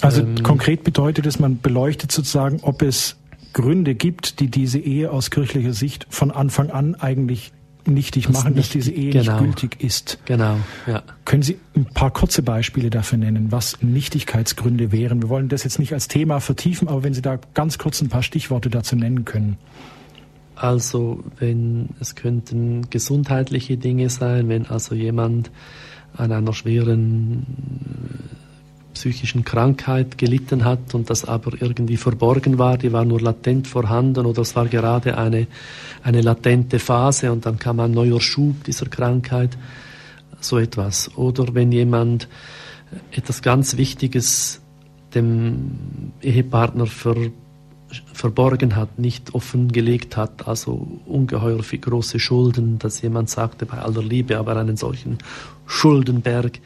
Also 0.01 0.21
ähm, 0.21 0.43
konkret 0.43 0.83
bedeutet 0.83 1.25
es, 1.25 1.39
man 1.39 1.59
beleuchtet 1.59 2.11
sozusagen, 2.11 2.59
ob 2.61 2.81
es 2.81 3.15
Gründe 3.53 3.95
gibt, 3.95 4.39
die 4.39 4.49
diese 4.49 4.79
Ehe 4.79 5.11
aus 5.11 5.31
kirchlicher 5.31 5.73
Sicht 5.73 6.05
von 6.09 6.31
Anfang 6.31 6.69
an 6.69 6.95
eigentlich 6.95 7.53
nichtig 7.87 8.29
machen, 8.29 8.53
nicht, 8.53 8.67
dass 8.67 8.73
diese 8.73 8.91
Ehe 8.91 9.11
genau. 9.11 9.39
nicht 9.39 9.59
gültig 9.59 9.83
ist. 9.83 10.17
Genau, 10.25 10.57
ja. 10.87 11.03
Können 11.23 11.43
Sie 11.43 11.57
ein 11.75 11.85
paar 11.85 12.11
kurze 12.11 12.41
Beispiele 12.41 12.89
dafür 12.89 13.17
nennen, 13.17 13.51
was 13.51 13.81
Nichtigkeitsgründe 13.81 14.91
wären? 14.91 15.21
Wir 15.21 15.29
wollen 15.29 15.49
das 15.49 15.63
jetzt 15.63 15.79
nicht 15.79 15.93
als 15.93 16.07
Thema 16.07 16.39
vertiefen, 16.39 16.87
aber 16.87 17.03
wenn 17.03 17.13
Sie 17.13 17.21
da 17.21 17.39
ganz 17.53 17.77
kurz 17.77 18.01
ein 18.01 18.09
paar 18.09 18.23
Stichworte 18.23 18.69
dazu 18.69 18.95
nennen 18.95 19.23
können. 19.25 19.57
Also, 20.55 21.23
wenn 21.39 21.89
es 21.99 22.15
könnten 22.15 22.89
gesundheitliche 22.89 23.77
Dinge 23.77 24.09
sein, 24.09 24.47
wenn 24.47 24.65
also 24.65 24.95
jemand 24.95 25.51
an 26.17 26.31
einer 26.31 26.53
schweren 26.53 27.45
psychischen 28.93 29.43
Krankheit 29.43 30.17
gelitten 30.17 30.63
hat 30.63 30.95
und 30.95 31.09
das 31.09 31.25
aber 31.25 31.61
irgendwie 31.61 31.97
verborgen 31.97 32.57
war, 32.57 32.77
die 32.77 32.91
war 32.91 33.05
nur 33.05 33.21
latent 33.21 33.67
vorhanden 33.67 34.25
oder 34.25 34.41
es 34.41 34.55
war 34.55 34.67
gerade 34.67 35.17
eine, 35.17 35.47
eine 36.01 36.21
latente 36.21 36.79
Phase 36.79 37.31
und 37.31 37.45
dann 37.45 37.59
kam 37.59 37.79
ein 37.79 37.91
neuer 37.91 38.21
Schub 38.21 38.63
dieser 38.63 38.87
Krankheit, 38.87 39.57
so 40.39 40.57
etwas. 40.57 41.11
Oder 41.17 41.53
wenn 41.53 41.71
jemand 41.71 42.27
etwas 43.11 43.41
ganz 43.41 43.77
Wichtiges 43.77 44.61
dem 45.13 46.11
Ehepartner 46.21 46.87
ver, 46.87 47.15
verborgen 48.13 48.75
hat, 48.75 48.99
nicht 48.99 49.33
offengelegt 49.33 50.17
hat, 50.17 50.47
also 50.47 50.87
ungeheuer 51.05 51.63
viel 51.63 51.79
große 51.79 52.19
Schulden, 52.19 52.79
dass 52.79 53.01
jemand 53.01 53.29
sagte 53.29 53.65
bei 53.65 53.77
aller 53.77 54.03
Liebe, 54.03 54.37
aber 54.37 54.55
einen 54.57 54.77
solchen 54.77 55.17
Schuldenberg 55.65 56.59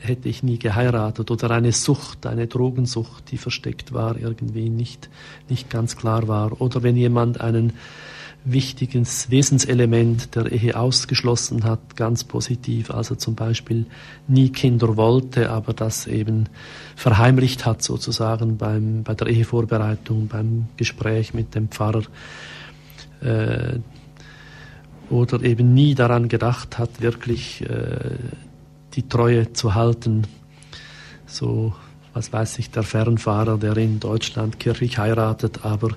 hätte 0.00 0.28
ich 0.28 0.42
nie 0.42 0.58
geheiratet 0.58 1.30
oder 1.30 1.50
eine 1.50 1.72
Sucht, 1.72 2.26
eine 2.26 2.46
Drogensucht, 2.46 3.30
die 3.30 3.38
versteckt 3.38 3.92
war, 3.92 4.18
irgendwie 4.18 4.68
nicht, 4.68 5.08
nicht 5.48 5.70
ganz 5.70 5.96
klar 5.96 6.26
war. 6.28 6.60
Oder 6.60 6.82
wenn 6.82 6.96
jemand 6.96 7.40
einen 7.40 7.72
wichtiges 8.46 9.28
Wesenselement 9.30 10.34
der 10.36 10.50
Ehe 10.52 10.78
ausgeschlossen 10.78 11.64
hat, 11.64 11.96
ganz 11.96 12.22
positiv, 12.22 12.90
also 12.92 13.16
zum 13.16 13.34
Beispiel 13.34 13.86
nie 14.28 14.50
Kinder 14.50 14.96
wollte, 14.96 15.50
aber 15.50 15.72
das 15.72 16.06
eben 16.06 16.48
verheimlicht 16.94 17.66
hat 17.66 17.82
sozusagen 17.82 18.56
beim, 18.56 19.02
bei 19.02 19.14
der 19.14 19.26
Ehevorbereitung, 19.26 20.28
beim 20.28 20.68
Gespräch 20.76 21.34
mit 21.34 21.54
dem 21.56 21.68
Pfarrer. 21.68 22.04
Äh, 23.20 23.80
oder 25.10 25.42
eben 25.42 25.74
nie 25.74 25.94
daran 25.94 26.28
gedacht 26.28 26.78
hat, 26.78 27.00
wirklich 27.00 27.62
äh, 27.62 28.16
die 28.94 29.08
Treue 29.08 29.52
zu 29.52 29.74
halten. 29.74 30.22
So, 31.26 31.74
was 32.12 32.32
weiß 32.32 32.58
ich, 32.60 32.70
der 32.70 32.82
Fernfahrer, 32.82 33.58
der 33.58 33.76
in 33.76 34.00
Deutschland 34.00 34.58
kirchlich 34.58 34.98
heiratet, 34.98 35.64
aber 35.64 35.90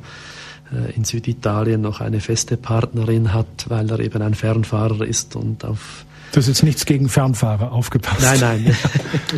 in 0.95 1.03
Süditalien 1.03 1.82
noch 1.82 2.01
eine 2.01 2.20
feste 2.20 2.57
Partnerin 2.57 3.34
hat, 3.34 3.70
weil 3.70 3.89
er 3.89 3.99
eben 3.99 4.22
ein 4.22 4.34
Fernfahrer 4.34 5.05
ist 5.05 5.36
und 5.36 5.65
auf 5.65 6.05
das 6.32 6.43
ist 6.43 6.59
jetzt 6.59 6.63
nichts 6.63 6.86
gegen 6.86 7.09
Fernfahrer, 7.09 7.72
aufgepasst. 7.72 8.22
Nein, 8.22 8.39
nein. 8.39 8.63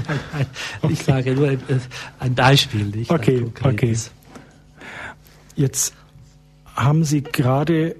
nein, 0.07 0.17
nein. 0.34 0.45
Ich 0.91 0.99
okay. 0.99 1.03
sage 1.03 1.36
nur 1.36 1.57
ein 2.19 2.36
Beispiel. 2.36 2.86
Nicht 2.86 3.09
okay, 3.09 3.45
okay. 3.63 3.95
Jetzt 5.55 5.93
haben 6.75 7.05
Sie 7.05 7.21
gerade 7.21 7.95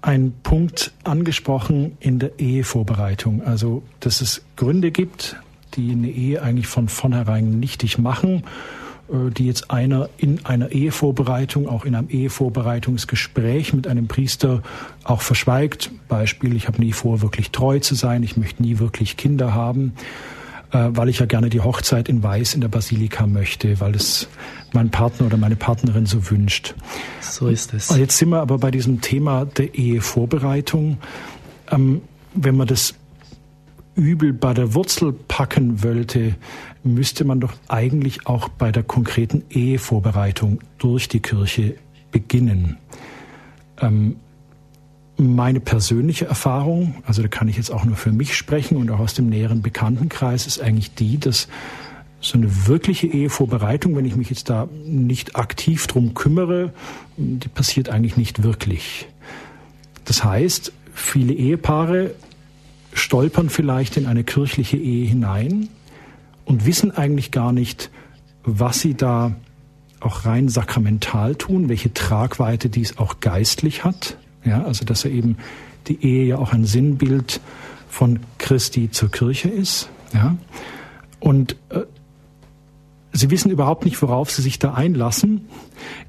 einen 0.00 0.32
Punkt 0.42 0.92
angesprochen 1.04 1.96
in 2.00 2.18
der 2.18 2.38
Ehevorbereitung. 2.40 3.44
Also, 3.44 3.84
dass 4.00 4.20
es 4.20 4.42
Gründe 4.56 4.90
gibt, 4.90 5.36
die 5.74 5.92
eine 5.92 6.10
Ehe 6.10 6.42
eigentlich 6.42 6.66
von 6.66 6.88
vornherein 6.88 7.60
nichtig 7.60 7.98
machen, 7.98 8.42
äh, 8.42 8.81
die 9.08 9.46
jetzt 9.46 9.70
einer 9.70 10.08
in 10.16 10.44
einer 10.44 10.72
Ehevorbereitung, 10.72 11.68
auch 11.68 11.84
in 11.84 11.94
einem 11.94 12.08
Ehevorbereitungsgespräch 12.08 13.74
mit 13.74 13.86
einem 13.86 14.08
Priester 14.08 14.62
auch 15.04 15.20
verschweigt. 15.20 15.90
Beispiel, 16.08 16.56
ich 16.56 16.66
habe 16.66 16.80
nie 16.80 16.92
vor, 16.92 17.20
wirklich 17.20 17.50
treu 17.50 17.78
zu 17.78 17.94
sein, 17.94 18.22
ich 18.22 18.36
möchte 18.36 18.62
nie 18.62 18.78
wirklich 18.78 19.16
Kinder 19.16 19.54
haben, 19.54 19.92
äh, 20.70 20.88
weil 20.90 21.08
ich 21.08 21.18
ja 21.18 21.26
gerne 21.26 21.50
die 21.50 21.60
Hochzeit 21.60 22.08
in 22.08 22.22
Weiß 22.22 22.54
in 22.54 22.62
der 22.62 22.68
Basilika 22.68 23.26
möchte, 23.26 23.80
weil 23.80 23.94
es 23.94 24.28
mein 24.72 24.90
Partner 24.90 25.26
oder 25.26 25.36
meine 25.36 25.56
Partnerin 25.56 26.06
so 26.06 26.30
wünscht. 26.30 26.74
So 27.20 27.48
ist 27.48 27.74
es. 27.74 27.94
Jetzt 27.96 28.16
sind 28.16 28.30
wir 28.30 28.40
aber 28.40 28.58
bei 28.58 28.70
diesem 28.70 29.00
Thema 29.00 29.44
der 29.44 29.74
Ehevorbereitung. 29.74 30.98
Ähm, 31.70 32.00
wenn 32.34 32.56
man 32.56 32.66
das 32.66 32.94
Übel 33.94 34.32
bei 34.32 34.54
der 34.54 34.74
Wurzel 34.74 35.12
packen 35.12 35.82
wollte, 35.82 36.34
müsste 36.84 37.24
man 37.24 37.40
doch 37.40 37.52
eigentlich 37.68 38.26
auch 38.26 38.48
bei 38.48 38.72
der 38.72 38.82
konkreten 38.82 39.44
Ehevorbereitung 39.50 40.60
durch 40.78 41.08
die 41.08 41.20
Kirche 41.20 41.76
beginnen. 42.10 42.78
Ähm, 43.80 44.16
meine 45.16 45.60
persönliche 45.60 46.26
Erfahrung, 46.26 46.96
also 47.06 47.22
da 47.22 47.28
kann 47.28 47.48
ich 47.48 47.56
jetzt 47.56 47.70
auch 47.70 47.84
nur 47.84 47.96
für 47.96 48.12
mich 48.12 48.34
sprechen 48.34 48.76
und 48.76 48.90
auch 48.90 48.98
aus 48.98 49.14
dem 49.14 49.28
näheren 49.28 49.62
Bekanntenkreis, 49.62 50.46
ist 50.46 50.60
eigentlich 50.60 50.94
die, 50.94 51.18
dass 51.18 51.48
so 52.20 52.38
eine 52.38 52.66
wirkliche 52.66 53.08
Ehevorbereitung, 53.08 53.96
wenn 53.96 54.04
ich 54.04 54.16
mich 54.16 54.30
jetzt 54.30 54.48
da 54.48 54.68
nicht 54.84 55.36
aktiv 55.36 55.86
drum 55.86 56.14
kümmere, 56.14 56.72
die 57.16 57.48
passiert 57.48 57.88
eigentlich 57.88 58.16
nicht 58.16 58.42
wirklich. 58.42 59.08
Das 60.04 60.24
heißt, 60.24 60.72
viele 60.94 61.32
Ehepaare 61.34 62.14
stolpern 62.92 63.50
vielleicht 63.50 63.96
in 63.96 64.06
eine 64.06 64.24
kirchliche 64.24 64.76
Ehe 64.76 65.06
hinein 65.06 65.68
und 66.52 66.66
wissen 66.66 66.90
eigentlich 66.90 67.30
gar 67.30 67.50
nicht, 67.50 67.90
was 68.44 68.80
sie 68.80 68.92
da 68.92 69.34
auch 70.00 70.26
rein 70.26 70.50
sakramental 70.50 71.34
tun, 71.34 71.70
welche 71.70 71.94
Tragweite 71.94 72.68
dies 72.68 72.98
auch 72.98 73.20
geistlich 73.20 73.84
hat. 73.84 74.18
Ja, 74.44 74.62
also 74.64 74.84
dass 74.84 75.06
er 75.06 75.12
eben 75.12 75.38
die 75.86 76.04
Ehe 76.04 76.26
ja 76.26 76.36
auch 76.36 76.52
ein 76.52 76.66
Sinnbild 76.66 77.40
von 77.88 78.20
Christi 78.36 78.90
zur 78.90 79.10
Kirche 79.10 79.48
ist. 79.48 79.88
Ja, 80.12 80.36
und 81.20 81.56
äh, 81.70 81.84
sie 83.14 83.30
wissen 83.30 83.50
überhaupt 83.50 83.86
nicht, 83.86 84.02
worauf 84.02 84.30
sie 84.30 84.42
sich 84.42 84.58
da 84.58 84.74
einlassen, 84.74 85.46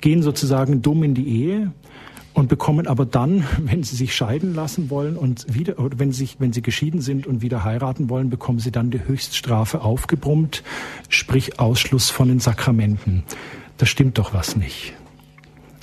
gehen 0.01 0.23
sozusagen 0.23 0.81
dumm 0.81 1.03
in 1.03 1.13
die 1.13 1.27
Ehe 1.27 1.71
und 2.33 2.49
bekommen 2.49 2.87
aber 2.87 3.05
dann, 3.05 3.45
wenn 3.59 3.83
sie 3.83 3.95
sich 3.95 4.15
scheiden 4.15 4.53
lassen 4.53 4.89
wollen 4.89 5.15
und 5.15 5.53
wieder, 5.53 5.79
oder 5.79 5.99
wenn 5.99 6.11
sie, 6.11 6.25
sich, 6.25 6.37
wenn 6.39 6.53
sie 6.53 6.61
geschieden 6.61 7.01
sind 7.01 7.27
und 7.27 7.41
wieder 7.41 7.63
heiraten 7.63 8.09
wollen, 8.09 8.29
bekommen 8.29 8.59
sie 8.59 8.71
dann 8.71 8.91
die 8.91 9.05
Höchststrafe 9.05 9.81
aufgebrummt, 9.81 10.63
sprich 11.09 11.59
Ausschluss 11.59 12.09
von 12.09 12.27
den 12.27 12.39
Sakramenten. 12.39 13.23
Da 13.77 13.85
stimmt 13.85 14.17
doch 14.17 14.33
was 14.33 14.55
nicht. 14.55 14.93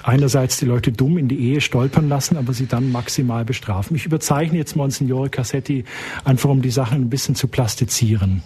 Einerseits 0.03 0.57
die 0.57 0.65
Leute 0.65 0.93
dumm 0.93 1.19
in 1.19 1.29
die 1.29 1.39
Ehe 1.39 1.61
stolpern 1.61 2.09
lassen, 2.09 2.39
aber 2.39 2.55
sie 2.55 2.67
dann 2.67 2.91
maximal 2.91 3.45
bestrafen. 3.45 3.97
Ich 3.97 4.07
überzeichne 4.07 4.57
jetzt 4.57 4.75
Monsignore 4.75 5.29
Cassetti 5.29 5.85
einfach, 6.25 6.49
um 6.49 6.63
die 6.63 6.71
Sachen 6.71 7.03
ein 7.03 7.11
bisschen 7.11 7.35
zu 7.35 7.49
plastizieren. 7.49 8.43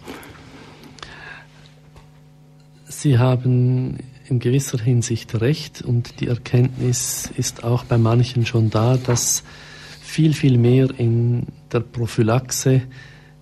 Sie 2.86 3.18
haben 3.18 3.98
in 4.28 4.38
gewisser 4.38 4.78
Hinsicht 4.78 5.40
recht 5.40 5.82
und 5.82 6.20
die 6.20 6.28
Erkenntnis 6.28 7.30
ist 7.36 7.64
auch 7.64 7.84
bei 7.84 7.98
manchen 7.98 8.46
schon 8.46 8.70
da, 8.70 8.96
dass 8.96 9.44
viel, 10.00 10.32
viel 10.32 10.58
mehr 10.58 10.88
in 10.98 11.46
der 11.72 11.80
Prophylaxe 11.80 12.82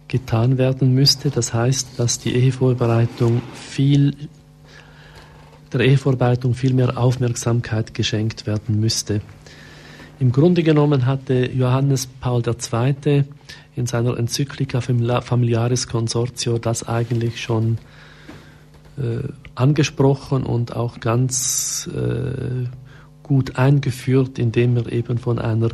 getan 0.09 0.59
werden 0.59 0.95
müsste. 0.95 1.31
Das 1.31 1.55
heißt, 1.55 1.99
dass 1.99 2.19
die 2.19 2.35
Ehevorbereitung 2.35 3.43
viel, 3.55 4.15
der 5.73 5.81
Ehevorbereitung 5.81 6.55
viel 6.55 6.75
mehr 6.75 6.99
Aufmerksamkeit 6.99 7.95
geschenkt 7.95 8.47
werden 8.47 8.81
müsste. 8.81 9.21
Im 10.19 10.33
Grunde 10.33 10.63
genommen 10.63 11.07
hatte 11.07 11.51
Johannes 11.51 12.07
Paul 12.07 12.43
II. 12.47 13.25
in 13.75 13.87
seiner 13.87 14.17
Enzyklika 14.19 14.81
Familiaris 14.81 15.89
Consortio 15.89 16.59
das 16.59 16.87
eigentlich 16.87 17.41
schon 17.43 17.79
äh, 18.99 19.29
angesprochen 19.55 20.45
und 20.45 20.75
auch 20.77 21.01
ganz 21.01 21.89
äh, 21.95 22.67
gut 23.23 23.57
eingeführt, 23.57 24.39
indem 24.39 24.77
er 24.77 24.93
eben 24.93 25.19
von 25.19 25.39
einer 25.39 25.71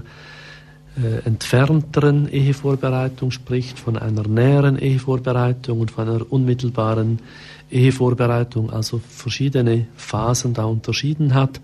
äh, 0.97 1.25
entfernteren 1.25 2.29
Ehevorbereitung 2.29 3.31
spricht, 3.31 3.79
von 3.79 3.97
einer 3.97 4.27
näheren 4.27 4.79
Ehevorbereitung 4.79 5.81
und 5.81 5.91
von 5.91 6.09
einer 6.09 6.33
unmittelbaren 6.33 7.21
Ehevorbereitung, 7.71 8.71
also 8.71 8.99
verschiedene 8.99 9.87
Phasen 9.97 10.55
da 10.55 10.65
unterschieden 10.65 11.35
hat. 11.35 11.61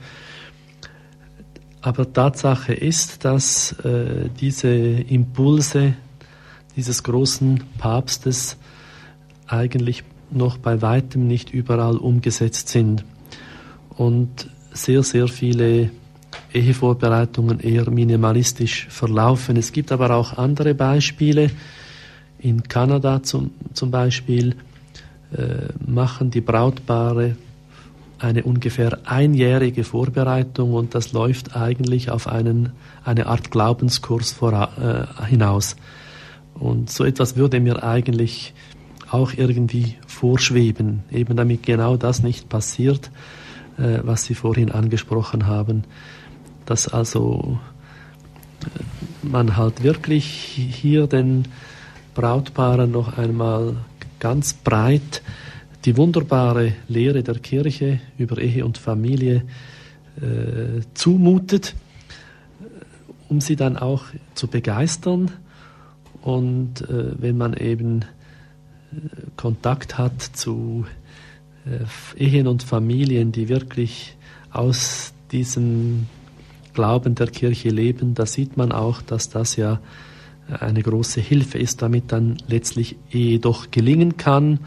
Aber 1.80 2.12
Tatsache 2.12 2.74
ist, 2.74 3.24
dass 3.24 3.72
äh, 3.80 4.28
diese 4.40 4.68
Impulse 4.68 5.94
dieses 6.76 7.02
großen 7.02 7.62
Papstes 7.78 8.56
eigentlich 9.46 10.02
noch 10.30 10.58
bei 10.58 10.82
weitem 10.82 11.26
nicht 11.26 11.52
überall 11.52 11.96
umgesetzt 11.96 12.68
sind 12.68 13.04
und 13.96 14.50
sehr, 14.72 15.02
sehr 15.02 15.28
viele 15.28 15.90
Ehevorbereitungen 16.52 17.60
eher 17.60 17.90
minimalistisch 17.90 18.86
verlaufen. 18.88 19.56
Es 19.56 19.72
gibt 19.72 19.92
aber 19.92 20.10
auch 20.10 20.36
andere 20.36 20.74
Beispiele. 20.74 21.50
In 22.38 22.62
Kanada 22.64 23.22
zum, 23.22 23.52
zum 23.72 23.90
Beispiel 23.90 24.56
äh, 25.32 25.68
machen 25.84 26.30
die 26.30 26.40
Brautpaare 26.40 27.36
eine 28.18 28.44
ungefähr 28.44 28.98
einjährige 29.04 29.84
Vorbereitung 29.84 30.74
und 30.74 30.94
das 30.94 31.12
läuft 31.12 31.56
eigentlich 31.56 32.10
auf 32.10 32.26
einen, 32.26 32.72
eine 33.04 33.26
Art 33.26 33.50
Glaubenskurs 33.50 34.32
vor, 34.32 34.52
äh, 34.52 35.26
hinaus. 35.26 35.76
Und 36.54 36.90
so 36.90 37.04
etwas 37.04 37.36
würde 37.36 37.60
mir 37.60 37.82
eigentlich 37.82 38.54
auch 39.10 39.32
irgendwie 39.36 39.96
vorschweben, 40.06 41.02
eben 41.10 41.36
damit 41.36 41.62
genau 41.62 41.96
das 41.96 42.22
nicht 42.22 42.48
passiert, 42.48 43.10
äh, 43.78 44.00
was 44.02 44.24
Sie 44.24 44.34
vorhin 44.34 44.70
angesprochen 44.70 45.46
haben, 45.46 45.84
dass 46.66 46.88
also 46.88 47.58
äh, 48.62 49.26
man 49.26 49.56
halt 49.56 49.82
wirklich 49.82 50.24
hier 50.24 51.06
den 51.06 51.44
Brautpaaren 52.14 52.90
noch 52.90 53.18
einmal 53.18 53.76
ganz 54.20 54.54
breit 54.54 55.22
die 55.84 55.96
wunderbare 55.96 56.72
Lehre 56.88 57.22
der 57.22 57.38
Kirche 57.38 58.00
über 58.16 58.38
Ehe 58.38 58.64
und 58.64 58.78
Familie 58.78 59.42
äh, 60.16 60.80
zumutet, 60.94 61.74
um 63.28 63.40
sie 63.40 63.56
dann 63.56 63.76
auch 63.76 64.04
zu 64.34 64.46
begeistern. 64.46 65.30
Und 66.22 66.88
äh, 66.88 67.20
wenn 67.20 67.36
man 67.36 67.54
eben 67.54 68.06
Kontakt 69.36 69.98
hat 69.98 70.20
zu 70.22 70.86
äh, 71.66 72.22
Ehen 72.22 72.46
und 72.46 72.62
Familien, 72.62 73.32
die 73.32 73.48
wirklich 73.48 74.16
aus 74.50 75.12
diesem 75.32 76.06
Glauben 76.72 77.14
der 77.14 77.28
Kirche 77.28 77.68
leben, 77.68 78.14
da 78.14 78.26
sieht 78.26 78.56
man 78.56 78.72
auch, 78.72 79.00
dass 79.02 79.28
das 79.28 79.56
ja 79.56 79.80
eine 80.48 80.82
große 80.82 81.20
Hilfe 81.20 81.58
ist, 81.58 81.82
damit 81.82 82.12
dann 82.12 82.36
letztlich 82.48 82.96
Ehe 83.10 83.38
doch 83.38 83.70
gelingen 83.70 84.16
kann 84.16 84.60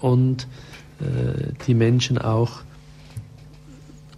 und 0.00 0.46
äh, 1.00 1.52
die 1.66 1.74
Menschen 1.74 2.18
auch 2.18 2.60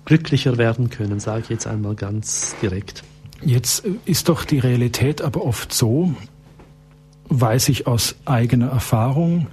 glücklicher 0.04 0.58
werden 0.58 0.90
können, 0.90 1.20
sage 1.20 1.44
ich 1.44 1.48
jetzt 1.50 1.66
einmal 1.66 1.94
ganz 1.94 2.54
direkt. 2.60 3.02
Jetzt 3.42 3.86
ist 4.04 4.28
doch 4.28 4.44
die 4.44 4.58
Realität 4.58 5.22
aber 5.22 5.44
oft 5.44 5.72
so, 5.72 6.14
weiß 7.30 7.68
ich 7.70 7.86
aus 7.86 8.16
eigener 8.24 8.68
Erfahrung. 8.68 9.46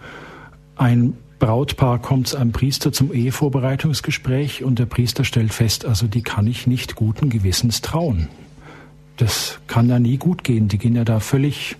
Ein 0.76 1.14
Brautpaar 1.40 2.00
kommt 2.00 2.36
einem 2.36 2.52
Priester 2.52 2.92
zum 2.92 3.14
Ehevorbereitungsgespräch 3.14 4.64
und 4.64 4.80
der 4.80 4.88
Priester 4.88 5.24
stellt 5.24 5.54
fest, 5.54 5.86
also 5.86 6.08
die 6.08 6.24
kann 6.24 6.48
ich 6.48 6.66
nicht 6.66 6.96
guten 6.96 7.30
Gewissens 7.30 7.82
trauen. 7.82 8.28
Das 9.18 9.60
kann 9.68 9.90
ja 9.90 10.00
nie 10.00 10.18
gut 10.18 10.44
gehen. 10.44 10.68
Die 10.68 10.78
gehen 10.78 10.96
ja 10.96 11.04
da 11.04 11.20
völlig 11.20 11.78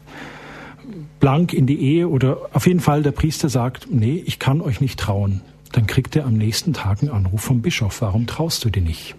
blank 1.20 1.54
in 1.54 1.66
die 1.66 1.82
Ehe 1.82 2.08
oder 2.08 2.38
auf 2.54 2.68
jeden 2.68 2.80
Fall 2.80 3.02
der 3.02 3.12
Priester 3.12 3.50
sagt, 3.50 3.88
nee, 3.90 4.24
ich 4.26 4.40
kann 4.40 4.62
euch 4.62 4.80
nicht 4.80 5.00
trauen. 5.00 5.42
Dann 5.72 5.88
kriegt 5.88 6.16
er 6.16 6.26
am 6.26 6.36
nächsten 6.36 6.74
Tag 6.74 7.02
einen 7.02 7.12
Anruf 7.12 7.42
vom 7.42 7.62
Bischof. 7.62 8.02
Warum 8.02 8.28
traust 8.28 8.64
du 8.64 8.70
dir 8.70 8.82
nicht? 8.82 9.16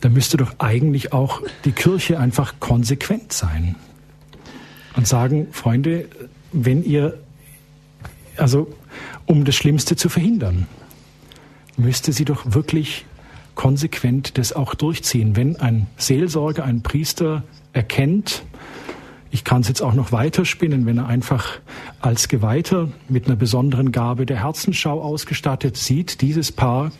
Da 0.00 0.10
müsste 0.10 0.36
doch 0.36 0.54
eigentlich 0.58 1.14
auch 1.14 1.40
die 1.64 1.72
Kirche 1.72 2.20
einfach 2.20 2.54
konsequent 2.60 3.32
sein 3.32 3.74
und 4.96 5.06
sagen, 5.06 5.48
Freunde, 5.52 6.08
wenn 6.52 6.84
ihr, 6.84 7.18
also 8.36 8.72
um 9.26 9.44
das 9.44 9.54
Schlimmste 9.54 9.96
zu 9.96 10.08
verhindern, 10.08 10.66
müsste 11.76 12.12
sie 12.12 12.24
doch 12.24 12.54
wirklich 12.54 13.04
konsequent 13.54 14.38
das 14.38 14.52
auch 14.52 14.74
durchziehen. 14.74 15.36
Wenn 15.36 15.56
ein 15.56 15.86
Seelsorger, 15.96 16.64
ein 16.64 16.82
Priester 16.82 17.42
erkennt, 17.72 18.44
ich 19.30 19.42
kann 19.42 19.62
es 19.62 19.68
jetzt 19.68 19.82
auch 19.82 19.94
noch 19.94 20.12
weiterspinnen, 20.12 20.86
wenn 20.86 20.98
er 20.98 21.08
einfach 21.08 21.58
als 22.00 22.28
Geweihter 22.28 22.92
mit 23.08 23.26
einer 23.26 23.34
besonderen 23.34 23.90
Gabe 23.90 24.26
der 24.26 24.44
Herzensschau 24.44 25.02
ausgestattet 25.02 25.76
sieht, 25.76 26.20
dieses 26.20 26.52
Paar 26.52 26.92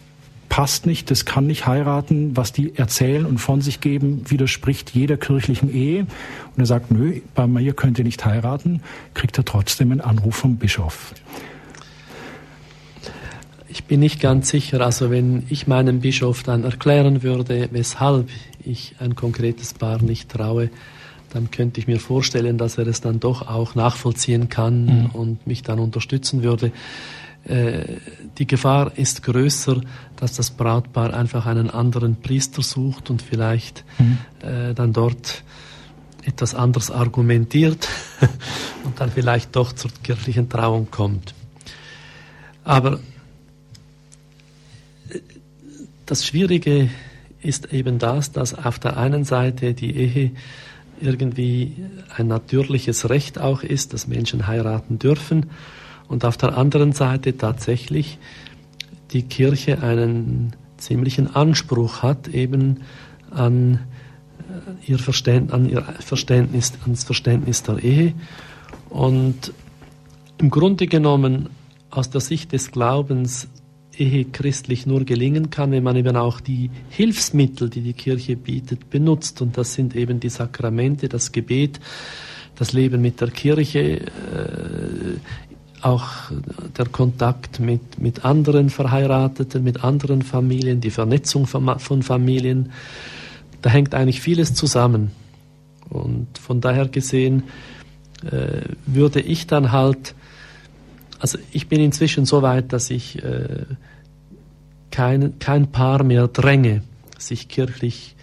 passt 0.54 0.86
nicht, 0.86 1.10
das 1.10 1.24
kann 1.24 1.48
nicht 1.48 1.66
heiraten, 1.66 2.36
was 2.36 2.52
die 2.52 2.76
erzählen 2.76 3.26
und 3.26 3.38
von 3.38 3.60
sich 3.60 3.80
geben, 3.80 4.22
widerspricht 4.28 4.90
jeder 4.90 5.16
kirchlichen 5.16 5.68
Ehe. 5.68 6.02
Und 6.02 6.58
er 6.58 6.66
sagt, 6.66 6.92
nö, 6.92 7.22
bei 7.34 7.48
mir 7.48 7.72
könnt 7.72 7.98
ihr 7.98 8.04
nicht 8.04 8.24
heiraten, 8.24 8.80
kriegt 9.14 9.36
er 9.36 9.44
trotzdem 9.44 9.90
einen 9.90 10.00
Anruf 10.00 10.36
vom 10.36 10.56
Bischof. 10.56 11.12
Ich 13.68 13.82
bin 13.82 13.98
nicht 13.98 14.20
ganz 14.20 14.48
sicher, 14.48 14.80
also 14.80 15.10
wenn 15.10 15.42
ich 15.48 15.66
meinem 15.66 15.98
Bischof 15.98 16.44
dann 16.44 16.62
erklären 16.62 17.24
würde, 17.24 17.70
weshalb 17.72 18.28
ich 18.64 18.94
ein 19.00 19.16
konkretes 19.16 19.74
Paar 19.74 20.00
nicht 20.00 20.28
traue, 20.28 20.70
dann 21.30 21.50
könnte 21.50 21.80
ich 21.80 21.88
mir 21.88 21.98
vorstellen, 21.98 22.58
dass 22.58 22.78
er 22.78 22.86
es 22.86 23.00
dann 23.00 23.18
doch 23.18 23.48
auch 23.48 23.74
nachvollziehen 23.74 24.48
kann 24.48 24.84
mhm. 24.84 25.06
und 25.14 25.46
mich 25.48 25.64
dann 25.64 25.80
unterstützen 25.80 26.44
würde. 26.44 26.70
Äh, 27.46 27.98
die 28.38 28.46
Gefahr 28.46 28.92
ist 28.96 29.22
größer, 29.22 29.80
dass 30.16 30.34
das 30.34 30.50
Brautpaar 30.50 31.12
einfach 31.12 31.46
einen 31.46 31.70
anderen 31.70 32.16
Priester 32.16 32.62
sucht 32.62 33.10
und 33.10 33.20
vielleicht 33.20 33.84
mhm. 33.98 34.18
äh, 34.40 34.74
dann 34.74 34.92
dort 34.92 35.44
etwas 36.24 36.54
anders 36.54 36.90
argumentiert 36.90 37.86
und 38.84 38.98
dann 38.98 39.10
vielleicht 39.10 39.54
doch 39.56 39.72
zur 39.72 39.90
kirchlichen 40.02 40.48
Trauung 40.48 40.90
kommt. 40.90 41.34
Aber 42.64 43.00
äh, 45.10 45.20
das 46.06 46.26
Schwierige 46.26 46.88
ist 47.42 47.74
eben 47.74 47.98
das, 47.98 48.32
dass 48.32 48.54
auf 48.54 48.78
der 48.78 48.96
einen 48.96 49.24
Seite 49.24 49.74
die 49.74 49.94
Ehe 49.94 50.30
irgendwie 50.98 51.76
ein 52.16 52.26
natürliches 52.26 53.10
Recht 53.10 53.38
auch 53.38 53.62
ist, 53.62 53.92
dass 53.92 54.06
Menschen 54.06 54.46
heiraten 54.46 54.98
dürfen 54.98 55.50
und 56.08 56.24
auf 56.24 56.36
der 56.36 56.56
anderen 56.56 56.92
Seite 56.92 57.36
tatsächlich 57.36 58.18
die 59.12 59.22
Kirche 59.22 59.82
einen 59.82 60.54
ziemlichen 60.76 61.34
Anspruch 61.34 62.02
hat 62.02 62.28
eben 62.28 62.80
an 63.30 63.80
äh, 64.38 64.90
ihr 64.90 64.98
Verständnis, 64.98 65.52
an 65.52 65.68
ihr 65.68 65.82
Verständnis, 65.82 66.72
ans 66.82 67.04
Verständnis 67.04 67.62
der 67.62 67.82
Ehe 67.82 68.12
und 68.90 69.52
im 70.38 70.50
Grunde 70.50 70.86
genommen 70.86 71.48
aus 71.90 72.10
der 72.10 72.20
Sicht 72.20 72.52
des 72.52 72.70
Glaubens 72.70 73.48
Ehe 73.96 74.24
christlich 74.24 74.86
nur 74.86 75.04
gelingen 75.04 75.50
kann, 75.50 75.70
wenn 75.70 75.84
man 75.84 75.96
eben 75.96 76.16
auch 76.16 76.40
die 76.40 76.70
Hilfsmittel, 76.90 77.70
die 77.70 77.80
die 77.80 77.92
Kirche 77.92 78.36
bietet, 78.36 78.90
benutzt. 78.90 79.40
Und 79.40 79.56
das 79.56 79.74
sind 79.74 79.94
eben 79.94 80.18
die 80.18 80.28
Sakramente, 80.28 81.08
das 81.08 81.30
Gebet, 81.30 81.78
das 82.56 82.72
Leben 82.72 83.00
mit 83.00 83.20
der 83.20 83.30
Kirche, 83.30 84.00
äh, 84.00 84.10
auch 85.84 86.06
der 86.76 86.86
Kontakt 86.86 87.60
mit, 87.60 87.98
mit 87.98 88.24
anderen 88.24 88.70
Verheirateten, 88.70 89.62
mit 89.62 89.84
anderen 89.84 90.22
Familien, 90.22 90.80
die 90.80 90.90
Vernetzung 90.90 91.46
von, 91.46 91.78
von 91.78 92.02
Familien. 92.02 92.72
Da 93.62 93.70
hängt 93.70 93.94
eigentlich 93.94 94.20
vieles 94.20 94.54
zusammen. 94.54 95.10
Und 95.90 96.38
von 96.38 96.60
daher 96.60 96.88
gesehen 96.88 97.44
äh, 98.24 98.62
würde 98.86 99.20
ich 99.20 99.46
dann 99.46 99.72
halt 99.72 100.14
also 101.24 101.38
ich 101.52 101.68
bin 101.68 101.80
inzwischen 101.80 102.26
so 102.26 102.42
weit, 102.42 102.74
dass 102.74 102.90
ich 102.90 103.22
äh, 103.24 103.64
kein, 104.90 105.38
kein 105.38 105.72
Paar 105.72 106.04
mehr 106.04 106.28
dränge, 106.28 106.82
sich 107.16 107.48
kirchlich 107.48 108.14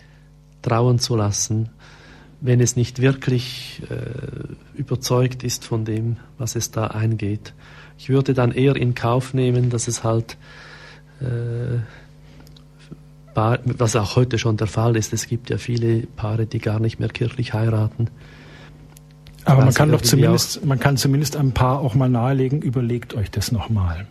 trauen 0.61 0.99
zu 0.99 1.15
lassen, 1.15 1.69
wenn 2.41 2.59
es 2.59 2.75
nicht 2.75 3.01
wirklich 3.01 3.81
äh, 3.89 4.77
überzeugt 4.77 5.43
ist 5.43 5.63
von 5.63 5.85
dem, 5.85 6.17
was 6.37 6.55
es 6.55 6.71
da 6.71 6.87
eingeht. 6.87 7.53
Ich 7.97 8.09
würde 8.09 8.33
dann 8.33 8.51
eher 8.51 8.75
in 8.75 8.95
Kauf 8.95 9.33
nehmen, 9.33 9.69
dass 9.69 9.87
es 9.87 10.03
halt, 10.03 10.37
äh, 11.21 11.79
was 13.33 13.95
auch 13.95 14.15
heute 14.15 14.37
schon 14.37 14.57
der 14.57 14.67
Fall 14.67 14.97
ist, 14.97 15.13
es 15.13 15.27
gibt 15.27 15.49
ja 15.49 15.57
viele 15.57 16.01
Paare, 16.01 16.47
die 16.47 16.59
gar 16.59 16.79
nicht 16.79 16.99
mehr 16.99 17.09
kirchlich 17.09 17.53
heiraten 17.53 18.09
aber 19.45 19.65
man 19.65 19.73
kann 19.73 19.91
doch 19.91 20.01
zumindest, 20.01 20.65
man 20.65 20.79
kann 20.79 20.97
zumindest 20.97 21.35
ein 21.35 21.51
paar 21.51 21.79
auch 21.79 21.95
mal 21.95 22.09
nahelegen, 22.09 22.61
überlegt 22.61 23.13
euch 23.13 23.31
das 23.31 23.51
nochmal. 23.51 24.05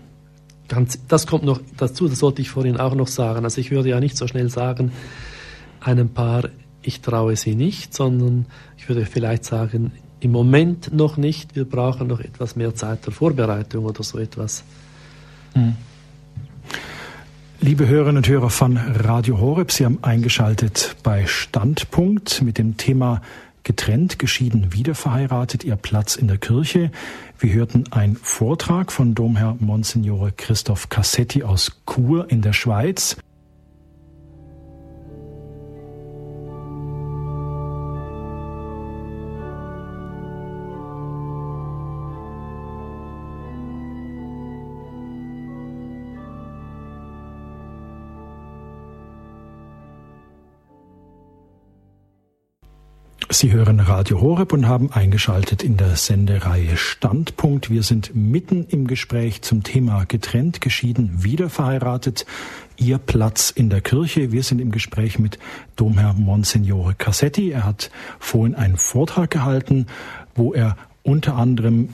Ganz, 0.68 1.00
das 1.08 1.26
kommt 1.26 1.44
noch 1.44 1.60
dazu, 1.76 2.08
das 2.08 2.18
sollte 2.18 2.42
ich 2.42 2.50
vorhin 2.50 2.76
auch 2.78 2.94
noch 2.94 3.08
sagen. 3.08 3.44
Also 3.44 3.60
ich 3.60 3.70
würde 3.70 3.88
ja 3.88 4.00
nicht 4.00 4.16
so 4.16 4.26
schnell 4.26 4.50
sagen, 4.50 4.92
einem 5.80 6.10
Paar, 6.10 6.48
ich 6.82 7.00
traue 7.00 7.36
sie 7.36 7.54
nicht, 7.54 7.94
sondern 7.94 8.46
ich 8.76 8.88
würde 8.88 9.06
vielleicht 9.06 9.44
sagen, 9.44 9.92
im 10.20 10.32
Moment 10.32 10.92
noch 10.92 11.16
nicht, 11.16 11.56
wir 11.56 11.64
brauchen 11.64 12.06
noch 12.06 12.20
etwas 12.20 12.56
mehr 12.56 12.74
Zeit 12.74 13.06
der 13.06 13.12
Vorbereitung 13.12 13.84
oder 13.86 14.02
so 14.02 14.18
etwas. 14.18 14.64
Mhm. 15.54 15.76
Liebe 17.62 17.86
Hörerinnen 17.86 18.18
und 18.18 18.28
Hörer 18.28 18.48
von 18.48 18.76
Radio 18.78 19.38
Horeb, 19.38 19.70
Sie 19.70 19.84
haben 19.84 19.98
eingeschaltet 20.02 20.96
bei 21.02 21.26
Standpunkt 21.26 22.40
mit 22.42 22.56
dem 22.56 22.78
Thema 22.78 23.20
getrennt, 23.64 24.18
geschieden, 24.18 24.72
wiederverheiratet, 24.72 25.64
ihr 25.64 25.76
Platz 25.76 26.16
in 26.16 26.28
der 26.28 26.38
Kirche. 26.38 26.90
Wir 27.38 27.52
hörten 27.52 27.84
einen 27.92 28.16
Vortrag 28.16 28.90
von 28.90 29.14
Domherr 29.14 29.56
Monsignore 29.60 30.32
Christoph 30.32 30.88
Cassetti 30.88 31.42
aus 31.42 31.72
Chur 31.86 32.30
in 32.30 32.40
der 32.40 32.54
Schweiz. 32.54 33.16
Sie 53.32 53.52
hören 53.52 53.78
Radio 53.78 54.20
Horeb 54.20 54.52
und 54.52 54.66
haben 54.66 54.90
eingeschaltet 54.90 55.62
in 55.62 55.76
der 55.76 55.94
Sendereihe 55.94 56.76
Standpunkt. 56.76 57.70
Wir 57.70 57.84
sind 57.84 58.12
mitten 58.12 58.66
im 58.66 58.88
Gespräch 58.88 59.40
zum 59.42 59.62
Thema 59.62 60.04
getrennt, 60.04 60.60
geschieden, 60.60 61.22
wieder 61.22 61.48
verheiratet. 61.48 62.26
Ihr 62.76 62.98
Platz 62.98 63.50
in 63.50 63.70
der 63.70 63.82
Kirche. 63.82 64.32
Wir 64.32 64.42
sind 64.42 64.60
im 64.60 64.72
Gespräch 64.72 65.20
mit 65.20 65.38
Domherr 65.76 66.14
Monsignore 66.14 66.94
Cassetti. 66.94 67.52
Er 67.52 67.64
hat 67.64 67.92
vorhin 68.18 68.56
einen 68.56 68.76
Vortrag 68.76 69.30
gehalten, 69.30 69.86
wo 70.34 70.52
er 70.52 70.76
unter 71.04 71.36
anderem 71.36 71.90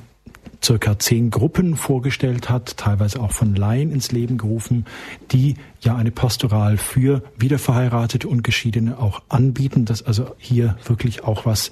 circa 0.67 0.99
zehn 0.99 1.31
Gruppen 1.31 1.77
vorgestellt 1.77 2.51
hat, 2.51 2.77
teilweise 2.77 3.21
auch 3.21 3.31
von 3.31 3.55
Laien 3.55 3.93
ins 3.93 4.11
Leben 4.11 4.37
gerufen, 4.37 4.85
die 5.31 5.55
ja 5.81 5.95
eine 5.95 6.11
Pastoral 6.11 6.77
für 6.77 7.23
Wiederverheiratete 7.37 8.27
und 8.27 8.43
Geschiedene 8.43 8.99
auch 8.99 9.23
anbieten, 9.29 9.85
dass 9.85 10.03
also 10.03 10.35
hier 10.39 10.77
wirklich 10.85 11.23
auch 11.23 11.47
was 11.47 11.71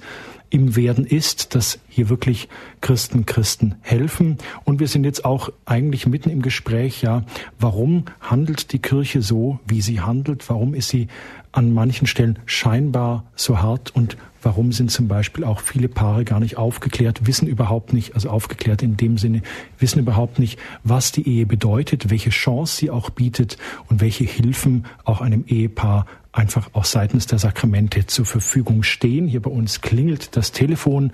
im 0.49 0.77
Werden 0.77 1.05
ist, 1.05 1.55
dass 1.55 1.79
hier 1.89 2.07
wirklich 2.07 2.47
Christen 2.79 3.25
Christen 3.25 3.75
helfen. 3.81 4.37
Und 4.63 4.79
wir 4.79 4.87
sind 4.87 5.03
jetzt 5.03 5.25
auch 5.25 5.49
eigentlich 5.65 6.07
mitten 6.07 6.29
im 6.29 6.41
Gespräch, 6.41 7.01
ja, 7.01 7.23
warum 7.59 8.05
handelt 8.21 8.71
die 8.71 8.79
Kirche 8.79 9.21
so, 9.21 9.59
wie 9.67 9.81
sie 9.81 9.99
handelt? 9.99 10.47
Warum 10.49 10.73
ist 10.73 10.87
sie 10.87 11.07
an 11.55 11.73
manchen 11.73 12.07
Stellen 12.07 12.39
scheinbar 12.45 13.25
so 13.35 13.61
hart 13.61 13.95
und 13.95 14.17
Warum 14.45 14.71
sind 14.71 14.91
zum 14.91 15.07
Beispiel 15.07 15.43
auch 15.43 15.59
viele 15.59 15.87
Paare 15.87 16.23
gar 16.23 16.39
nicht 16.39 16.55
aufgeklärt, 16.55 17.25
wissen 17.25 17.47
überhaupt 17.47 17.93
nicht, 17.93 18.13
also 18.13 18.29
aufgeklärt 18.29 18.83
in 18.83 18.95
dem 18.95 19.17
Sinne, 19.17 19.41
wissen 19.79 19.97
überhaupt 19.97 20.37
nicht, 20.37 20.59
was 20.83 21.11
die 21.11 21.27
Ehe 21.27 21.47
bedeutet, 21.47 22.11
welche 22.11 22.29
Chance 22.29 22.77
sie 22.77 22.91
auch 22.91 23.09
bietet 23.09 23.57
und 23.89 24.01
welche 24.01 24.23
Hilfen 24.23 24.85
auch 25.03 25.21
einem 25.21 25.45
Ehepaar 25.47 26.05
einfach 26.31 26.69
auch 26.73 26.83
seitens 26.83 27.25
der 27.25 27.39
Sakramente 27.39 28.05
zur 28.05 28.27
Verfügung 28.27 28.83
stehen. 28.83 29.25
Hier 29.25 29.41
bei 29.41 29.49
uns 29.49 29.81
klingelt 29.81 30.37
das 30.37 30.51
Telefon 30.51 31.11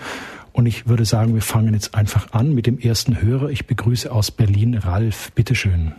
und 0.51 0.65
ich 0.65 0.89
würde 0.89 1.05
sagen, 1.05 1.33
wir 1.33 1.41
fangen 1.41 1.73
jetzt 1.73 1.95
einfach 1.95 2.33
an 2.33 2.53
mit 2.53 2.67
dem 2.67 2.79
ersten 2.79 3.21
Hörer. 3.21 3.49
Ich 3.49 3.65
begrüße 3.65 4.11
aus 4.11 4.29
Berlin 4.29 4.75
Ralf. 4.75 5.31
Bitteschön. 5.31 5.93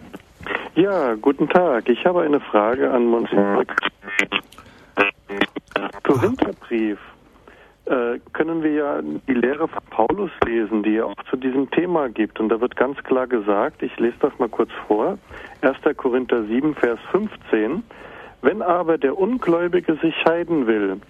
Ja, 0.74 1.14
guten 1.14 1.48
Tag. 1.48 1.88
Ich 1.88 2.04
habe 2.04 2.20
eine 2.20 2.40
Frage 2.40 2.90
an 2.90 3.06
Monsignor. 3.06 3.64
Korintherbrief 6.02 6.98
äh, 7.86 8.18
können 8.32 8.62
wir 8.62 8.72
ja 8.72 9.00
die 9.02 9.34
Lehre 9.34 9.66
von 9.68 9.82
Paulus 9.90 10.30
lesen, 10.44 10.82
die 10.82 10.96
er 10.96 11.06
auch 11.06 11.22
zu 11.30 11.36
diesem 11.36 11.70
Thema 11.70 12.08
gibt. 12.08 12.38
Und 12.38 12.48
da 12.48 12.60
wird 12.60 12.76
ganz 12.76 13.02
klar 13.02 13.26
gesagt, 13.26 13.82
ich 13.82 13.96
lese 13.98 14.16
das 14.20 14.38
mal 14.38 14.48
kurz 14.48 14.70
vor, 14.86 15.18
1. 15.62 15.76
Korinther 15.96 16.44
7, 16.44 16.74
Vers 16.74 16.98
15, 17.10 17.82
wenn 18.42 18.62
aber 18.62 18.98
der 18.98 19.18
Ungläubige 19.18 19.96
sich 19.96 20.14
scheiden 20.24 20.66
will, 20.66 21.00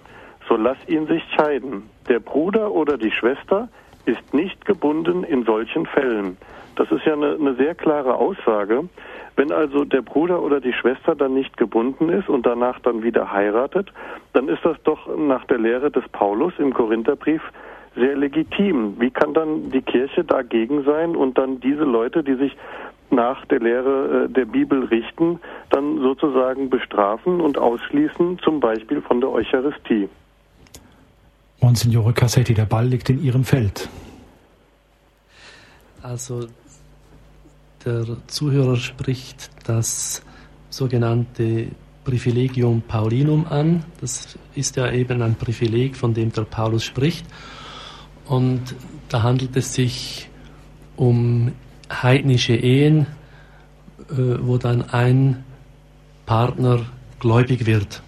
so 0.47 0.55
lass 0.55 0.77
ihn 0.87 1.07
sich 1.07 1.23
scheiden. 1.35 1.89
Der 2.09 2.19
Bruder 2.19 2.71
oder 2.71 2.97
die 2.97 3.11
Schwester 3.11 3.69
ist 4.05 4.33
nicht 4.33 4.65
gebunden 4.65 5.23
in 5.23 5.43
solchen 5.45 5.85
Fällen. 5.85 6.37
Das 6.75 6.91
ist 6.91 7.05
ja 7.05 7.13
eine, 7.13 7.35
eine 7.35 7.55
sehr 7.55 7.75
klare 7.75 8.15
Aussage. 8.15 8.87
Wenn 9.35 9.51
also 9.51 9.83
der 9.83 10.01
Bruder 10.01 10.41
oder 10.41 10.59
die 10.59 10.73
Schwester 10.73 11.15
dann 11.15 11.33
nicht 11.33 11.57
gebunden 11.57 12.09
ist 12.09 12.29
und 12.29 12.45
danach 12.45 12.79
dann 12.79 13.03
wieder 13.03 13.31
heiratet, 13.31 13.91
dann 14.33 14.47
ist 14.47 14.63
das 14.63 14.77
doch 14.83 15.07
nach 15.17 15.45
der 15.45 15.57
Lehre 15.57 15.89
des 15.89 16.07
Paulus 16.09 16.53
im 16.59 16.73
Korintherbrief 16.73 17.41
sehr 17.95 18.15
legitim. 18.15 18.99
Wie 18.99 19.11
kann 19.11 19.33
dann 19.33 19.71
die 19.71 19.81
Kirche 19.81 20.23
dagegen 20.23 20.83
sein 20.83 21.15
und 21.15 21.37
dann 21.37 21.59
diese 21.59 21.83
Leute, 21.83 22.23
die 22.23 22.35
sich 22.35 22.55
nach 23.09 23.45
der 23.45 23.59
Lehre 23.59 24.25
äh, 24.25 24.29
der 24.29 24.45
Bibel 24.45 24.85
richten, 24.85 25.39
dann 25.69 25.99
sozusagen 25.99 26.69
bestrafen 26.69 27.41
und 27.41 27.57
ausschließen, 27.57 28.39
zum 28.39 28.59
Beispiel 28.59 29.01
von 29.01 29.21
der 29.21 29.29
Eucharistie? 29.29 30.09
Monsignore 31.61 32.13
Cassetti, 32.13 32.53
der 32.53 32.65
Ball 32.65 32.85
liegt 32.85 33.09
in 33.09 33.23
Ihrem 33.23 33.43
Feld. 33.43 33.89
Also 36.01 36.47
der 37.85 38.05
Zuhörer 38.27 38.77
spricht 38.77 39.51
das 39.65 40.21
sogenannte 40.69 41.67
Privilegium 42.03 42.81
Paulinum 42.81 43.45
an. 43.47 43.83
Das 44.01 44.37
ist 44.55 44.75
ja 44.75 44.91
eben 44.91 45.21
ein 45.21 45.35
Privileg, 45.35 45.95
von 45.95 46.13
dem 46.13 46.31
der 46.31 46.43
Paulus 46.43 46.83
spricht. 46.83 47.25
Und 48.25 48.75
da 49.09 49.23
handelt 49.23 49.55
es 49.55 49.73
sich 49.73 50.29
um 50.95 51.51
heidnische 51.91 52.55
Ehen, 52.55 53.07
äh, 54.09 54.15
wo 54.41 54.57
dann 54.57 54.81
ein 54.89 55.43
Partner 56.25 56.85
gläubig 57.19 57.65
wird. 57.65 58.01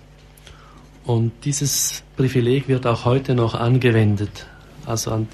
Und 1.06 1.32
dieses 1.44 2.04
Privileg 2.18 2.68
wird 2.68 2.88
auch 2.88 3.06
heute 3.06 3.36
noch 3.36 3.54
angewendet. 3.54 4.48
Also 4.86 5.12
an, 5.12 5.28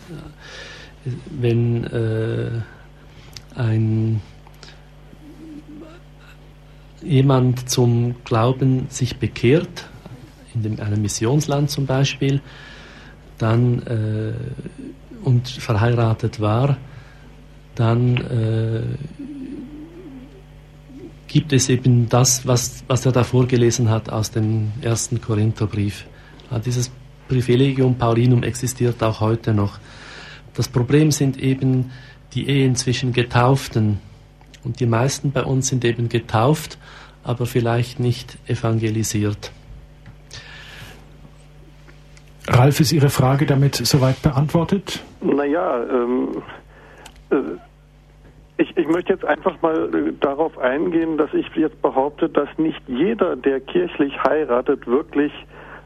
wenn 1.29 1.85
äh, 1.85 2.51
ein 3.55 4.21
jemand 7.03 7.69
zum 7.69 8.15
Glauben 8.23 8.87
sich 8.89 9.17
bekehrt, 9.17 9.89
in 10.53 10.63
dem, 10.63 10.79
einem 10.79 11.01
Missionsland 11.01 11.69
zum 11.69 11.85
Beispiel, 11.85 12.41
dann 13.37 13.81
äh, 13.83 14.33
und 15.23 15.47
verheiratet 15.47 16.39
war, 16.39 16.77
dann 17.75 18.17
äh, 18.17 18.83
gibt 21.27 21.53
es 21.53 21.69
eben 21.69 22.09
das, 22.09 22.45
was, 22.45 22.83
was 22.87 23.05
er 23.05 23.11
da 23.11 23.23
vorgelesen 23.23 23.89
hat 23.89 24.09
aus 24.09 24.31
dem 24.31 24.71
ersten 24.81 25.21
Korintherbrief. 25.21 26.05
Ja, 26.51 26.59
dieses 26.59 26.91
Privilegium 27.27 27.95
Paulinum 27.95 28.43
existiert 28.43 29.01
auch 29.01 29.21
heute 29.21 29.53
noch. 29.53 29.79
Das 30.53 30.67
Problem 30.67 31.11
sind 31.11 31.37
eben 31.37 31.91
die 32.33 32.49
Ehen 32.49 32.75
zwischen 32.75 33.13
Getauften. 33.13 33.99
Und 34.63 34.79
die 34.79 34.85
meisten 34.85 35.31
bei 35.31 35.43
uns 35.43 35.67
sind 35.67 35.83
eben 35.85 36.09
getauft, 36.09 36.77
aber 37.23 37.45
vielleicht 37.45 37.99
nicht 37.99 38.37
evangelisiert. 38.47 39.51
Ralf, 42.47 42.79
ist 42.79 42.91
Ihre 42.91 43.09
Frage 43.09 43.45
damit 43.45 43.75
soweit 43.75 44.21
beantwortet? 44.21 45.03
Naja, 45.21 45.83
ähm, 45.83 46.43
äh, 47.29 47.35
ich, 48.57 48.75
ich 48.77 48.87
möchte 48.87 49.13
jetzt 49.13 49.25
einfach 49.25 49.61
mal 49.61 49.93
äh, 49.93 50.13
darauf 50.19 50.57
eingehen, 50.57 51.17
dass 51.17 51.33
ich 51.33 51.47
jetzt 51.55 51.81
behaupte, 51.81 52.29
dass 52.29 52.49
nicht 52.57 52.81
jeder, 52.87 53.35
der 53.35 53.59
kirchlich 53.59 54.13
heiratet, 54.23 54.87
wirklich 54.87 55.31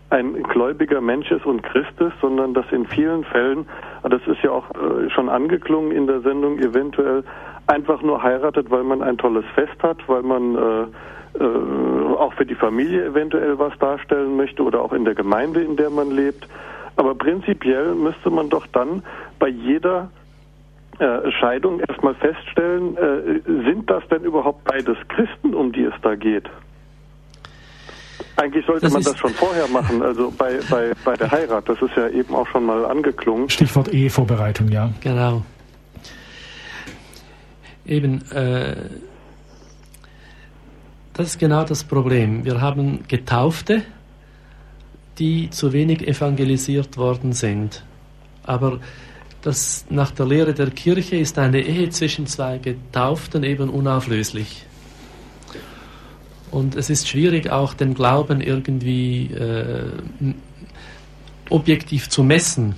ein 0.10 0.44
gläubiger 0.44 1.02
Mensch 1.02 1.32
ist 1.32 1.46
und 1.46 1.64
Christ 1.64 2.00
ist, 2.00 2.14
sondern 2.22 2.54
dass 2.54 2.66
in 2.72 2.86
vielen 2.86 3.24
Fällen, 3.24 3.66
das 4.04 4.22
ist 4.28 4.42
ja 4.44 4.52
auch 4.52 4.70
äh, 4.72 5.10
schon 5.10 5.30
angeklungen 5.30 5.92
in 5.92 6.08
der 6.08 6.22
Sendung, 6.22 6.60
eventuell 6.60 7.24
einfach 7.68 8.02
nur 8.02 8.22
heiratet, 8.22 8.70
weil 8.70 8.84
man 8.84 9.02
ein 9.02 9.18
tolles 9.18 9.46
Fest 9.56 9.82
hat, 9.82 9.98
weil 10.08 10.22
man 10.22 10.56
äh, 10.56 11.40
äh, 11.40 12.16
auch 12.18 12.34
für 12.34 12.46
die 12.46 12.56
Familie 12.56 13.06
eventuell 13.06 13.60
was 13.60 13.78
darstellen 13.80 14.38
möchte 14.38 14.64
oder 14.64 14.82
auch 14.82 14.94
in 14.94 15.06
der 15.06 15.16
Gemeinde, 15.16 15.62
in 15.62 15.76
der 15.76 15.90
man 15.90 16.12
lebt. 16.12 16.48
Aber 16.96 17.16
prinzipiell 17.16 17.94
müsste 17.96 18.30
man 18.30 18.50
doch 18.50 18.68
dann 18.68 19.04
bei 19.40 19.50
jeder 19.50 20.10
äh, 21.00 21.30
Scheidung 21.32 21.82
erstmal 21.82 22.16
feststellen, 22.16 22.96
äh, 22.96 23.42
sind 23.46 23.90
das 23.90 24.08
denn 24.08 24.24
überhaupt 24.24 24.64
beides 24.64 24.98
Christen, 25.10 25.54
um 25.54 25.74
die 25.74 25.84
es 25.84 25.94
da 26.02 26.16
geht? 26.16 26.50
Eigentlich 28.38 28.66
sollte 28.66 28.82
das 28.84 28.94
man 28.94 29.04
das 29.04 29.18
schon 29.18 29.32
vorher 29.32 29.68
machen, 29.68 30.02
also 30.02 30.32
bei, 30.38 30.60
bei, 30.70 30.92
bei 31.04 31.16
der 31.16 31.32
Heirat. 31.32 31.68
Das 31.68 31.82
ist 31.82 31.96
ja 31.96 32.08
eben 32.10 32.34
auch 32.34 32.48
schon 32.48 32.66
mal 32.66 32.86
angeklungen. 32.86 33.50
Stichwort 33.50 33.94
Ehevorbereitung, 33.94 34.70
ja. 34.70 34.90
Genau. 35.02 35.44
Eben, 37.86 38.30
äh, 38.32 38.76
das 41.14 41.28
ist 41.28 41.40
genau 41.40 41.64
das 41.64 41.84
Problem. 41.84 42.44
Wir 42.44 42.60
haben 42.60 43.08
Getaufte, 43.08 43.84
die 45.18 45.50
zu 45.50 45.72
wenig 45.72 46.08
evangelisiert 46.08 46.98
worden 46.98 47.34
sind. 47.34 47.84
Aber 48.44 48.80
das, 49.42 49.86
nach 49.90 50.12
der 50.12 50.26
Lehre 50.26 50.54
der 50.54 50.72
Kirche 50.72 51.16
ist 51.18 51.38
eine 51.38 51.62
Ehe 51.62 51.90
zwischen 51.90 52.26
zwei 52.28 52.58
Getauften 52.58 53.44
eben 53.44 53.70
unauflöslich. 53.70 54.66
Und 56.52 56.76
es 56.76 56.90
ist 56.90 57.08
schwierig, 57.08 57.50
auch 57.50 57.74
den 57.74 57.94
Glauben 57.94 58.42
irgendwie 58.42 59.26
äh, 59.26 59.92
objektiv 61.50 62.10
zu 62.10 62.24
messen. 62.24 62.76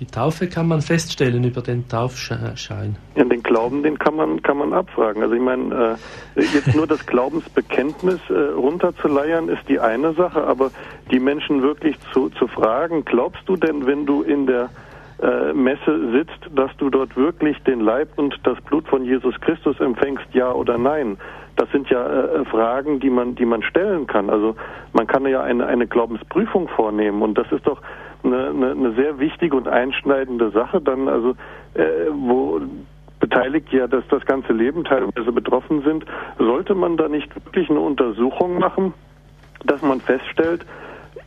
Die 0.00 0.06
Taufe 0.06 0.48
kann 0.48 0.66
man 0.66 0.80
feststellen 0.80 1.44
über 1.44 1.62
den 1.62 1.86
Taufschein. 1.88 2.96
Ja, 3.14 3.24
den 3.24 3.42
Glauben, 3.44 3.84
den 3.84 3.96
kann 3.96 4.16
man, 4.16 4.42
kann 4.42 4.56
man 4.56 4.72
abfragen. 4.72 5.22
Also 5.22 5.34
ich 5.34 5.40
meine, 5.40 5.96
äh, 6.36 6.42
jetzt 6.42 6.74
nur 6.74 6.86
das 6.86 7.06
Glaubensbekenntnis 7.06 8.18
äh, 8.28 8.32
runterzuleiern, 8.56 9.48
ist 9.48 9.68
die 9.68 9.78
eine 9.78 10.12
Sache, 10.14 10.44
aber 10.44 10.72
die 11.12 11.20
Menschen 11.20 11.62
wirklich 11.62 11.96
zu, 12.12 12.28
zu 12.30 12.48
fragen, 12.48 13.04
glaubst 13.04 13.42
du 13.46 13.56
denn, 13.56 13.86
wenn 13.86 14.04
du 14.04 14.22
in 14.22 14.46
der 14.46 14.70
äh, 15.22 15.52
Messe 15.52 16.10
sitzt, 16.10 16.50
dass 16.56 16.76
du 16.78 16.90
dort 16.90 17.16
wirklich 17.16 17.56
den 17.62 17.80
Leib 17.80 18.08
und 18.16 18.34
das 18.42 18.60
Blut 18.62 18.88
von 18.88 19.04
Jesus 19.04 19.40
Christus 19.40 19.78
empfängst, 19.78 20.26
ja 20.32 20.50
oder 20.50 20.76
nein? 20.76 21.18
Das 21.56 21.70
sind 21.70 21.88
ja 21.88 22.06
äh, 22.06 22.44
Fragen, 22.46 23.00
die 23.00 23.10
man, 23.10 23.34
die 23.34 23.44
man 23.44 23.62
stellen 23.62 24.06
kann. 24.06 24.30
Also 24.30 24.56
man 24.92 25.06
kann 25.06 25.26
ja 25.26 25.42
eine, 25.42 25.66
eine 25.66 25.86
Glaubensprüfung 25.86 26.68
vornehmen. 26.68 27.22
Und 27.22 27.38
das 27.38 27.50
ist 27.52 27.66
doch 27.66 27.80
eine, 28.24 28.48
eine, 28.48 28.70
eine 28.72 28.92
sehr 28.94 29.18
wichtige 29.18 29.56
und 29.56 29.68
einschneidende 29.68 30.50
Sache 30.50 30.80
dann, 30.80 31.08
also 31.08 31.30
äh, 31.74 32.08
wo 32.12 32.60
beteiligt 33.20 33.72
ja, 33.72 33.86
dass 33.86 34.04
das 34.08 34.24
ganze 34.26 34.52
Leben 34.52 34.84
teilweise 34.84 35.32
betroffen 35.32 35.82
sind, 35.82 36.04
sollte 36.38 36.74
man 36.74 36.96
da 36.96 37.08
nicht 37.08 37.34
wirklich 37.34 37.70
eine 37.70 37.80
Untersuchung 37.80 38.58
machen, 38.58 38.92
dass 39.64 39.80
man 39.82 40.00
feststellt, 40.00 40.66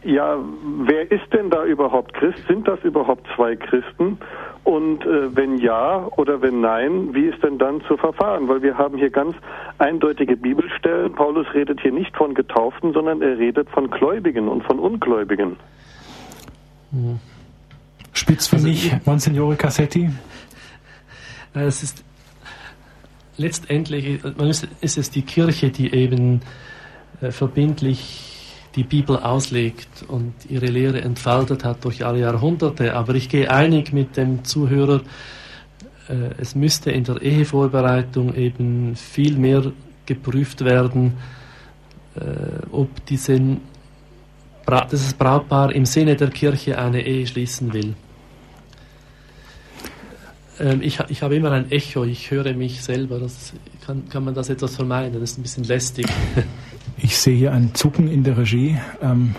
ja, 0.08 0.38
wer 0.86 1.12
ist 1.12 1.34
denn 1.34 1.50
da 1.50 1.66
überhaupt 1.66 2.14
Christ? 2.14 2.40
Sind 2.48 2.68
das 2.68 2.80
überhaupt 2.84 3.28
zwei 3.36 3.56
Christen? 3.56 4.18
Und 4.64 5.06
äh, 5.06 5.36
wenn 5.36 5.58
ja 5.58 6.08
oder 6.16 6.42
wenn 6.42 6.62
nein, 6.62 7.14
wie 7.14 7.26
ist 7.26 7.44
denn 7.44 7.58
dann 7.58 7.82
zu 7.88 7.98
verfahren? 7.98 8.48
Weil 8.48 8.62
wir 8.62 8.78
haben 8.78 8.98
hier 8.98 9.10
ganz 9.10 9.36
eindeutige 9.78 10.38
Bibelstellen. 10.38 11.14
Paulus 11.14 11.46
redet 11.54 11.82
hier 11.82 11.92
nicht 11.92 12.16
von 12.16 12.34
Getauften, 12.34 12.94
sondern 12.94 13.22
er 13.22 13.38
redet 13.38 13.70
von 13.70 13.90
Gläubigen 13.90 14.48
und 14.48 14.64
von 14.64 14.80
Ungläubigen. 14.80 15.58
Mhm. 16.92 17.20
Spitz 18.14 18.48
für 18.48 18.56
also 18.56 18.68
mich, 18.68 18.92
Monsignore 19.06 19.56
Cassetti? 19.56 20.10
Es 21.54 21.84
ist 21.84 22.04
letztendlich 23.38 24.22
ist 24.82 24.98
es 24.98 25.12
die 25.12 25.22
Kirche, 25.22 25.70
die 25.70 25.94
eben 25.94 26.42
äh, 27.22 27.32
verbindlich 27.32 28.27
die 28.78 28.84
Bibel 28.84 29.18
auslegt 29.18 30.06
und 30.08 30.34
ihre 30.48 30.68
Lehre 30.68 31.02
entfaltet 31.02 31.66
hat 31.66 31.84
durch 31.84 32.06
alle 32.06 32.20
Jahrhunderte. 32.20 32.94
Aber 32.94 33.16
ich 33.16 33.28
gehe 33.28 33.50
einig 33.52 33.92
mit 33.92 34.16
dem 34.16 34.46
Zuhörer, 34.46 35.02
äh, 36.08 36.30
es 36.38 36.56
müsste 36.56 36.92
in 36.92 37.04
der 37.04 37.22
Ehevorbereitung 37.22 38.36
eben 38.36 38.96
viel 38.96 39.36
mehr 39.38 39.72
geprüft 40.06 40.64
werden, 40.64 41.14
äh, 42.16 42.22
ob 42.72 43.06
diesen, 43.08 43.62
dieses 44.92 45.14
Brautpaar 45.16 45.74
im 45.74 45.86
Sinne 45.86 46.16
der 46.16 46.30
Kirche 46.30 46.78
eine 46.78 47.06
Ehe 47.06 47.26
schließen 47.26 47.74
will. 47.74 47.96
Ähm, 50.60 50.82
ich, 50.84 51.00
ich 51.10 51.24
habe 51.24 51.36
immer 51.36 51.52
ein 51.52 51.72
Echo, 51.72 52.04
ich 52.04 52.30
höre 52.30 52.54
mich 52.54 52.84
selber. 52.84 53.20
Das, 53.20 53.54
kann, 53.86 54.08
kann 54.10 54.24
man 54.24 54.36
das 54.36 54.50
etwas 54.50 54.76
vermeiden? 54.76 55.20
Das 55.20 55.32
ist 55.32 55.40
ein 55.40 55.42
bisschen 55.42 55.64
lästig. 55.64 56.06
Ich 57.08 57.20
sehe 57.20 57.38
hier 57.38 57.54
ein 57.54 57.74
Zucken 57.74 58.10
in 58.10 58.26
der 58.26 58.38
Regie. 58.38 58.78
Ähm, 59.02 59.34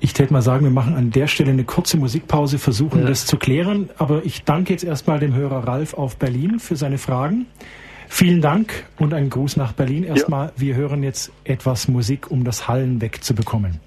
ich 0.00 0.14
täte 0.14 0.32
mal 0.32 0.40
sagen, 0.40 0.64
wir 0.64 0.70
machen 0.70 0.94
an 0.94 1.10
der 1.10 1.26
Stelle 1.26 1.50
eine 1.50 1.64
kurze 1.64 1.98
Musikpause, 1.98 2.58
versuchen 2.58 3.02
ja. 3.02 3.06
das 3.06 3.26
zu 3.26 3.36
klären. 3.36 3.90
Aber 3.98 4.24
ich 4.24 4.44
danke 4.44 4.72
jetzt 4.72 4.82
erstmal 4.82 5.20
dem 5.20 5.34
Hörer 5.34 5.68
Ralf 5.68 5.92
auf 5.92 6.16
Berlin 6.16 6.58
für 6.58 6.74
seine 6.74 6.96
Fragen. 6.96 7.44
Vielen 8.08 8.40
Dank 8.40 8.84
und 8.98 9.12
einen 9.12 9.28
Gruß 9.28 9.58
nach 9.58 9.74
Berlin. 9.74 10.04
Erstmal, 10.04 10.46
ja. 10.46 10.52
wir 10.56 10.74
hören 10.74 11.02
jetzt 11.02 11.32
etwas 11.44 11.86
Musik, 11.86 12.30
um 12.30 12.42
das 12.42 12.66
Hallen 12.66 13.02
wegzubekommen. 13.02 13.78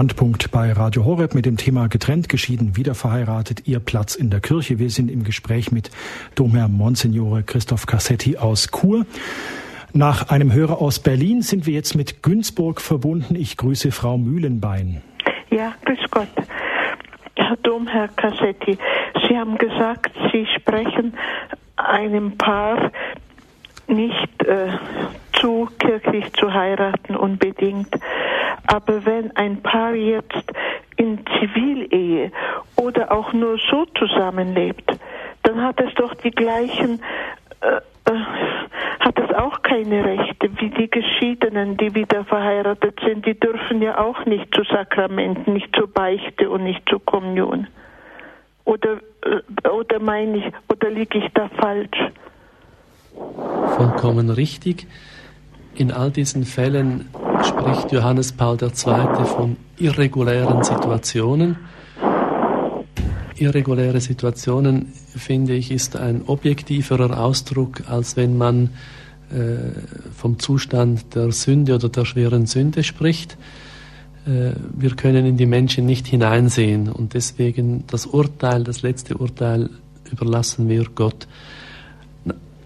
Standpunkt 0.00 0.50
bei 0.50 0.72
Radio 0.72 1.04
Horeb 1.04 1.34
mit 1.34 1.44
dem 1.44 1.58
Thema 1.58 1.86
getrennt, 1.86 2.30
geschieden, 2.30 2.74
wieder 2.74 2.94
verheiratet, 2.94 3.68
ihr 3.68 3.80
Platz 3.80 4.14
in 4.14 4.30
der 4.30 4.40
Kirche. 4.40 4.78
Wir 4.78 4.88
sind 4.88 5.10
im 5.10 5.24
Gespräch 5.24 5.72
mit 5.72 5.90
Domherr 6.36 6.68
Monsignore 6.68 7.42
Christoph 7.42 7.84
Cassetti 7.84 8.38
aus 8.38 8.70
Chur. 8.70 9.04
Nach 9.92 10.30
einem 10.30 10.54
Hörer 10.54 10.80
aus 10.80 11.00
Berlin 11.00 11.42
sind 11.42 11.66
wir 11.66 11.74
jetzt 11.74 11.96
mit 11.96 12.22
Günzburg 12.22 12.80
verbunden. 12.80 13.36
Ich 13.36 13.58
grüße 13.58 13.92
Frau 13.92 14.16
Mühlenbein. 14.16 15.02
Ja, 15.50 15.74
grüß 15.84 16.10
Gott. 16.10 16.28
Herr 17.36 17.58
Domherr 17.58 18.08
Cassetti, 18.08 18.78
Sie 19.28 19.36
haben 19.36 19.58
gesagt, 19.58 20.12
Sie 20.32 20.46
sprechen 20.56 21.12
einem 21.76 22.38
Paar 22.38 22.90
nicht 23.86 24.46
äh, 24.46 24.68
zu, 25.40 25.68
kirchlich 25.78 26.32
zu 26.34 26.52
heiraten 26.52 27.16
unbedingt. 27.16 27.88
Aber 28.66 29.04
wenn 29.04 29.34
ein 29.36 29.62
Paar 29.62 29.94
jetzt 29.94 30.52
in 30.96 31.24
Zivilehe 31.38 32.30
oder 32.76 33.10
auch 33.10 33.32
nur 33.32 33.58
so 33.70 33.86
zusammenlebt, 33.98 34.90
dann 35.42 35.62
hat 35.62 35.80
es 35.80 35.92
doch 35.94 36.14
die 36.14 36.30
gleichen, 36.30 37.00
äh, 37.60 37.76
äh, 38.10 38.18
hat 39.00 39.18
es 39.18 39.34
auch 39.34 39.62
keine 39.62 40.04
Rechte 40.04 40.50
wie 40.60 40.70
die 40.70 40.90
Geschiedenen, 40.90 41.76
die 41.76 41.94
wieder 41.94 42.24
verheiratet 42.24 43.00
sind. 43.04 43.24
Die 43.24 43.38
dürfen 43.38 43.80
ja 43.80 43.98
auch 43.98 44.24
nicht 44.26 44.54
zu 44.54 44.62
Sakramenten, 44.64 45.54
nicht 45.54 45.74
zur 45.74 45.88
Beichte 45.88 46.50
und 46.50 46.64
nicht 46.64 46.86
zur 46.88 47.04
Kommunion. 47.04 47.66
Oder, 48.64 49.00
äh, 49.24 49.68
oder 49.68 49.98
meine 49.98 50.36
ich, 50.38 50.52
oder 50.68 50.90
liege 50.90 51.18
ich 51.18 51.32
da 51.32 51.48
falsch? 51.48 51.98
Vollkommen 53.76 54.30
richtig. 54.30 54.86
In 55.74 55.92
all 55.92 56.10
diesen 56.10 56.44
Fällen 56.44 57.08
spricht 57.44 57.92
Johannes 57.92 58.32
Paul 58.32 58.58
II. 58.60 59.24
von 59.24 59.56
irregulären 59.78 60.62
Situationen. 60.62 61.56
Irreguläre 63.36 64.00
Situationen, 64.00 64.92
finde 65.16 65.54
ich, 65.54 65.70
ist 65.70 65.96
ein 65.96 66.22
objektiverer 66.26 67.18
Ausdruck, 67.18 67.82
als 67.88 68.16
wenn 68.16 68.36
man 68.36 68.70
äh, 69.30 69.72
vom 70.14 70.38
Zustand 70.38 71.14
der 71.14 71.32
Sünde 71.32 71.76
oder 71.76 71.88
der 71.88 72.04
schweren 72.04 72.46
Sünde 72.46 72.82
spricht. 72.82 73.38
Äh, 74.26 74.52
wir 74.76 74.96
können 74.96 75.24
in 75.24 75.36
die 75.36 75.46
Menschen 75.46 75.86
nicht 75.86 76.06
hineinsehen 76.06 76.88
und 76.88 77.14
deswegen 77.14 77.84
das 77.86 78.06
Urteil, 78.06 78.64
das 78.64 78.82
letzte 78.82 79.16
Urteil 79.16 79.70
überlassen 80.10 80.68
wir 80.68 80.84
Gott. 80.94 81.26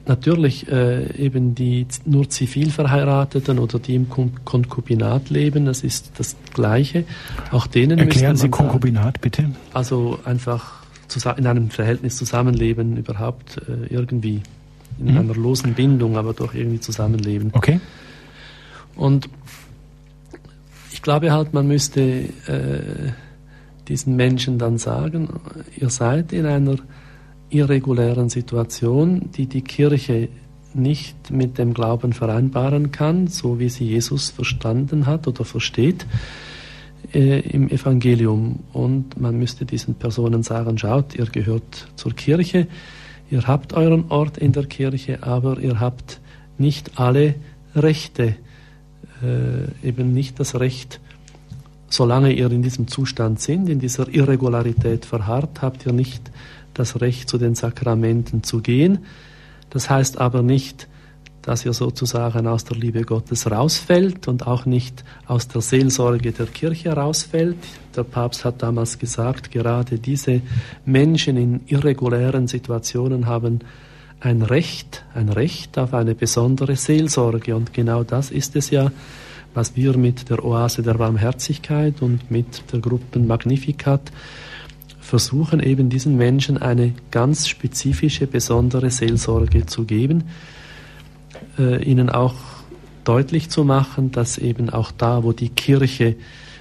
Natürlich 0.07 0.71
äh, 0.71 1.17
eben 1.17 1.55
die 1.55 1.87
nur 2.05 2.29
zivil 2.29 2.71
verheirateten 2.71 3.59
oder 3.59 3.79
die 3.79 3.95
im 3.95 4.09
Konkubinat 4.09 5.31
leben, 5.31 5.65
das 5.65 5.83
ist 5.83 6.13
das 6.19 6.37
Gleiche. 6.53 7.05
Auch 7.51 7.67
denen 7.67 7.99
Erklären 7.99 8.37
Sie 8.37 8.51
Konkubinat 8.51 9.21
bitte. 9.23 9.51
Also 9.73 10.19
einfach 10.25 10.85
in 11.37 11.47
einem 11.47 11.71
Verhältnis 11.71 12.17
zusammenleben, 12.17 12.97
überhaupt 12.97 13.59
äh, 13.69 13.87
irgendwie 13.93 14.43
in 14.99 15.13
mhm. 15.13 15.19
einer 15.19 15.35
losen 15.35 15.75
Bindung, 15.75 16.17
aber 16.17 16.35
doch 16.35 16.55
irgendwie 16.55 16.81
zusammenleben. 16.81 17.51
Okay. 17.53 17.81
Und 18.97 19.29
ich 20.93 21.03
glaube 21.03 21.33
halt, 21.33 21.55
man 21.55 21.67
müsste 21.67 22.01
äh, 22.01 23.13
diesen 23.89 24.17
Menschen 24.17 24.59
dann 24.59 24.79
sagen, 24.79 25.29
ihr 25.77 25.91
seid 25.91 26.33
in 26.33 26.47
einer 26.47 26.77
irregulären 27.51 28.29
Situation, 28.29 29.31
die 29.37 29.47
die 29.47 29.63
Kirche 29.63 30.29
nicht 30.75 31.31
mit 31.31 31.59
dem 31.59 31.73
Glauben 31.73 32.13
vereinbaren 32.13 32.91
kann, 32.91 33.29
so 33.29 33.59
wie 33.59 33.69
sie 33.69 33.85
Jesus 33.85 34.31
verstanden 34.31 35.07
hat 35.07 35.29
oder 35.29 35.45
versteht 35.45 36.07
äh, 37.13 37.41
im 37.41 37.69
Evangelium. 37.69 38.61
Und 38.73 39.21
man 39.21 39.39
müsste 39.39 39.65
diesen 39.65 39.95
Personen 39.95 40.43
sagen, 40.43 40.79
schaut, 40.79 41.15
ihr 41.15 41.27
gehört 41.27 41.89
zur 41.97 42.13
Kirche, 42.13 42.67
ihr 43.31 43.47
habt 43.47 43.73
euren 43.73 44.11
Ort 44.11 44.39
in 44.39 44.53
der 44.53 44.67
Kirche, 44.67 45.23
aber 45.23 45.59
ihr 45.61 45.81
habt 45.81 46.21
nicht 46.59 46.99
alle 46.99 47.37
Rechte, 47.75 48.37
äh, 49.23 49.87
eben 49.89 50.13
nicht 50.13 50.41
das 50.41 50.59
Recht, 50.59 51.01
solange 51.89 52.33
ihr 52.33 52.51
in 52.51 52.63
diesem 52.63 52.89
Zustand 52.89 53.41
sind, 53.41 53.69
in 53.69 53.79
dieser 53.79 54.09
Irregularität 54.09 55.05
verharrt, 55.05 55.63
habt 55.63 55.87
ihr 55.87 55.93
nicht 55.93 56.31
das 56.75 57.01
Recht 57.01 57.29
zu 57.29 57.39
den 57.39 57.55
Sakramenten 57.55 58.43
zu 58.43 58.61
gehen. 58.61 59.01
Das 59.71 59.91
heißt 59.91 60.19
aber 60.21 60.43
nicht, 60.43 60.89
dass 61.43 61.65
ihr 61.67 61.75
sozusagen 61.75 62.47
aus 62.47 62.65
der 62.65 62.77
Liebe 62.77 63.03
Gottes 63.03 63.51
rausfällt 63.51 64.29
und 64.29 64.47
auch 64.47 64.65
nicht 64.65 65.05
aus 65.27 65.47
der 65.49 65.61
Seelsorge 65.61 66.33
der 66.33 66.47
Kirche 66.47 66.93
rausfällt. 66.93 67.59
Der 67.95 68.03
Papst 68.03 68.45
hat 68.45 68.63
damals 68.63 68.99
gesagt, 68.99 69.51
gerade 69.51 69.99
diese 69.99 70.41
Menschen 70.87 71.37
in 71.37 71.61
irregulären 71.67 72.49
Situationen 72.49 73.27
haben 73.27 73.61
ein 74.21 74.41
Recht, 74.41 75.05
ein 75.15 75.29
Recht 75.29 75.77
auf 75.77 75.93
eine 75.93 76.15
besondere 76.15 76.77
Seelsorge. 76.77 77.55
Und 77.55 77.75
genau 77.75 78.05
das 78.05 78.31
ist 78.31 78.57
es 78.57 78.71
ja, 78.71 78.91
was 79.53 79.77
wir 79.77 79.97
mit 79.99 80.31
der 80.31 80.45
Oase 80.45 80.83
der 80.83 80.95
Barmherzigkeit 80.95 82.01
und 82.01 82.31
mit 82.31 82.73
der 82.73 82.81
Gruppen 82.81 83.27
Magnificat 83.27 84.11
versuchen 85.05 85.61
eben 85.61 85.91
diesen 85.91 86.17
Menschen 86.17 86.57
eine 86.57 86.95
ganz 87.11 87.47
spezifische, 87.47 88.27
besondere 88.27 88.91
Seelsorge 88.91 89.67
zu 89.67 89.85
geben, 89.85 90.25
äh, 91.59 91.85
ihnen 91.85 92.09
auch 92.09 92.35
deutlich 93.05 93.51
zu 93.51 93.65
machen, 93.65 94.13
dass 94.13 94.39
eben 94.39 94.71
auch 94.71 94.91
da, 94.91 95.23
wo 95.23 95.33
die 95.33 95.51
Kirche 95.51 96.17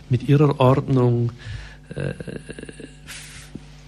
mit 0.09 0.27
ihrer 0.27 0.59
Ordnung 0.59 1.31
äh, 1.95 2.13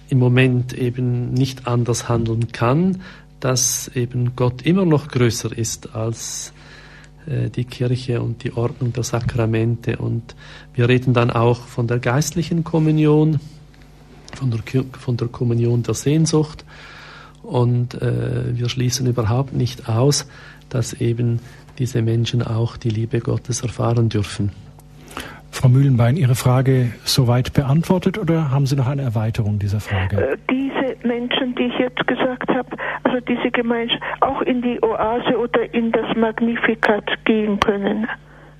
im 0.08 0.18
Moment 0.18 0.72
eben 0.72 1.34
nicht 1.34 1.66
anders 1.66 2.08
handeln 2.08 2.50
kann, 2.50 3.02
dass 3.40 3.88
eben 3.94 4.36
Gott 4.36 4.62
immer 4.62 4.86
noch 4.86 5.08
größer 5.08 5.56
ist 5.56 5.94
als 5.94 6.54
äh, 7.26 7.50
die 7.50 7.64
Kirche 7.64 8.22
und 8.22 8.42
die 8.42 8.54
Ordnung 8.54 8.94
der 8.94 9.02
Sakramente. 9.02 9.98
Und 9.98 10.34
wir 10.72 10.88
reden 10.88 11.12
dann 11.12 11.30
auch 11.30 11.58
von 11.58 11.86
der 11.86 11.98
geistlichen 11.98 12.64
Kommunion, 12.64 13.38
von 14.36 14.50
der, 14.50 14.84
von 14.98 15.16
der 15.16 15.28
Kommunion 15.28 15.82
der 15.82 15.94
Sehnsucht. 15.94 16.64
Und 17.42 17.94
äh, 17.94 18.56
wir 18.56 18.68
schließen 18.68 19.06
überhaupt 19.06 19.52
nicht 19.52 19.88
aus, 19.88 20.28
dass 20.68 20.92
eben 20.94 21.40
diese 21.78 22.02
Menschen 22.02 22.42
auch 22.42 22.76
die 22.76 22.90
Liebe 22.90 23.20
Gottes 23.20 23.62
erfahren 23.62 24.08
dürfen. 24.08 24.50
Frau 25.50 25.68
Mühlenbein, 25.68 26.16
Ihre 26.16 26.34
Frage 26.34 26.92
soweit 27.04 27.54
beantwortet 27.54 28.18
oder 28.18 28.50
haben 28.50 28.66
Sie 28.66 28.76
noch 28.76 28.88
eine 28.88 29.02
Erweiterung 29.02 29.58
dieser 29.58 29.80
Frage? 29.80 30.32
Äh, 30.32 30.36
diese 30.50 30.96
Menschen, 31.06 31.54
die 31.54 31.64
ich 31.64 31.78
jetzt 31.78 32.06
gesagt 32.06 32.48
habe, 32.50 32.76
also 33.04 33.20
diese 33.20 33.50
Gemeinschaft, 33.50 34.02
auch 34.20 34.42
in 34.42 34.60
die 34.60 34.78
Oase 34.82 35.38
oder 35.38 35.72
in 35.72 35.92
das 35.92 36.14
Magnificat 36.16 37.04
gehen 37.24 37.58
können. 37.60 38.06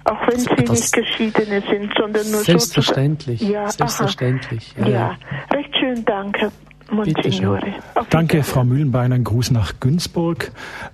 Auch 0.06 0.28
wenn 0.28 0.38
sie 0.38 0.54
das 0.64 0.70
nicht 0.70 0.92
Geschiedene 0.92 1.62
sind, 1.68 1.92
sondern 1.98 2.30
nur 2.30 2.40
Selbstverständlich. 2.40 3.40
So 3.40 3.52
ja, 3.52 3.68
selbstverständlich. 3.70 4.74
Ja, 4.78 4.88
ja. 4.88 5.18
recht 5.52 5.76
schön, 5.76 6.04
danke. 6.04 6.52
Monsignore. 6.90 7.74
Danke, 8.10 8.42
Frau 8.42 8.64
Mühlenbein. 8.64 9.12
Ein 9.12 9.24
Gruß 9.24 9.50
nach 9.50 9.80
Günzburg. 9.80 10.52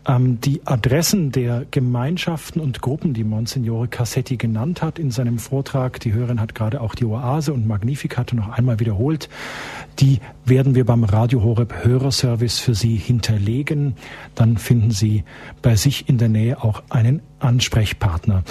Ähm, 0.08 0.40
die 0.40 0.66
Adressen 0.66 1.32
der 1.32 1.66
Gemeinschaften 1.70 2.60
und 2.60 2.80
Gruppen, 2.80 3.12
die 3.12 3.24
Monsignore 3.24 3.88
Cassetti 3.88 4.36
genannt 4.36 4.82
hat 4.82 4.98
in 4.98 5.10
seinem 5.10 5.38
Vortrag, 5.38 6.00
die 6.00 6.12
Hörerin 6.12 6.40
hat 6.40 6.54
gerade 6.54 6.80
auch 6.80 6.94
die 6.94 7.04
Oase 7.04 7.52
und 7.52 7.66
Magnificat 7.66 8.32
noch 8.32 8.48
einmal 8.48 8.80
wiederholt, 8.80 9.28
die 9.98 10.20
werden 10.44 10.74
wir 10.74 10.86
beim 10.86 11.04
Radio 11.04 11.42
Horeb 11.42 11.84
Hörerservice 11.84 12.58
für 12.58 12.74
Sie 12.74 12.96
hinterlegen. 12.96 13.96
Dann 14.34 14.56
finden 14.56 14.90
Sie 14.90 15.24
bei 15.60 15.76
sich 15.76 16.08
in 16.08 16.16
der 16.16 16.28
Nähe 16.28 16.62
auch 16.62 16.82
einen 16.88 17.20
Ansprechpartner. 17.40 18.44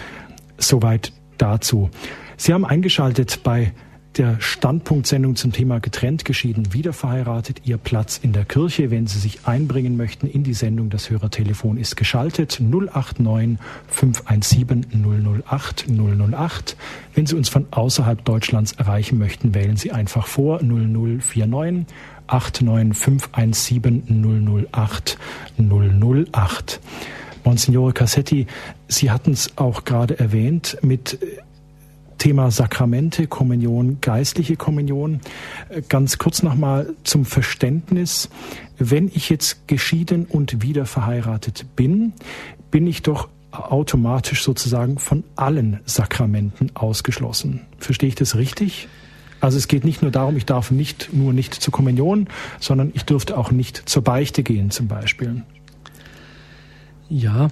Soweit 0.62 1.12
dazu. 1.38 1.89
Sie 2.38 2.53
haben 2.53 2.66
eingeschaltet 2.66 3.41
bei 3.43 3.74
der 4.18 4.41
Standpunktsendung 4.41 5.38
zum 5.38 5.53
Thema 5.53 5.80
getrennt 5.80 6.26
geschieden, 6.26 6.74
wieder 6.74 6.91
verheiratet, 6.91 7.62
Ihr 7.64 7.78
Platz 7.78 8.20
in 8.22 8.34
der 8.34 8.43
Kirche. 8.45 8.91
Wenn 8.91 9.07
Sie 9.07 9.20
sich 9.20 9.47
einbringen 9.47 9.95
möchten 9.95 10.28
in 10.28 10.43
die 10.43 10.53
Sendung, 10.53 10.89
das 10.89 11.09
Hörertelefon 11.09 11.78
ist 11.78 11.95
geschaltet 11.95 12.59
089 12.59 13.57
517 13.88 15.41
008 15.47 15.86
008. 15.89 16.76
Wenn 17.16 17.26
Sie 17.26 17.36
uns 17.36 17.47
von 17.47 17.68
außerhalb 17.72 18.26
Deutschlands 18.26 18.74
erreichen 18.74 19.18
möchten, 19.18 19.55
wählen 19.55 19.78
Sie 19.78 19.91
einfach 19.91 20.28
vor 20.28 20.62
0049 20.62 21.86
89517 22.28 24.68
008 24.72 25.18
008. 25.57 26.82
Monsignore 27.44 27.94
Cassetti, 27.94 28.48
Sie 28.88 29.12
hatten 29.12 29.32
es 29.32 29.58
auch 29.58 29.86
gerade 29.86 30.20
erwähnt 30.20 30.78
mit 30.82 31.18
Thema 32.22 32.52
Sakramente, 32.52 33.26
Kommunion, 33.26 33.98
geistliche 34.00 34.56
Kommunion. 34.56 35.22
Ganz 35.89 36.20
kurz 36.20 36.44
nochmal 36.44 36.94
zum 37.04 37.26
Verständnis. 37.26 38.30
Wenn 38.78 39.08
ich 39.08 39.32
jetzt 39.32 39.68
geschieden 39.68 40.26
und 40.26 40.62
wieder 40.62 40.86
verheiratet 40.86 41.66
bin, 41.76 42.14
bin 42.70 42.86
ich 42.86 43.02
doch 43.02 43.28
automatisch 43.52 44.44
sozusagen 44.44 45.00
von 45.00 45.24
allen 45.36 45.80
Sakramenten 45.86 46.72
ausgeschlossen. 46.76 47.62
Verstehe 47.80 48.10
ich 48.10 48.16
das 48.16 48.36
richtig? 48.36 48.88
Also 49.39 49.58
es 49.58 49.68
geht 49.68 49.84
nicht 49.84 50.04
nur 50.04 50.12
darum, 50.12 50.38
ich 50.38 50.46
darf 50.46 50.70
nicht 50.70 51.10
nur 51.14 51.34
nicht 51.34 51.56
zur 51.56 51.74
Kommunion, 51.74 52.28
sondern 52.60 52.92
ich 52.94 53.04
dürfte 53.04 53.36
auch 53.36 53.50
nicht 53.50 53.89
zur 53.89 54.04
Beichte 54.04 54.44
gehen 54.44 54.70
zum 54.70 54.88
Beispiel. 54.88 55.42
Ja, 57.12 57.49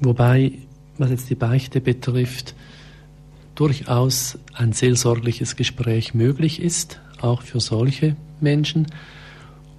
wobei, 0.00 0.52
was 0.96 1.10
jetzt 1.10 1.28
die 1.28 1.34
Beichte 1.34 1.80
betrifft, 1.80 2.54
durchaus 3.56 4.38
ein 4.54 4.72
seelsorgliches 4.72 5.56
Gespräch 5.56 6.14
möglich 6.14 6.62
ist, 6.62 7.00
auch 7.20 7.42
für 7.42 7.58
solche 7.58 8.14
Menschen. 8.40 8.86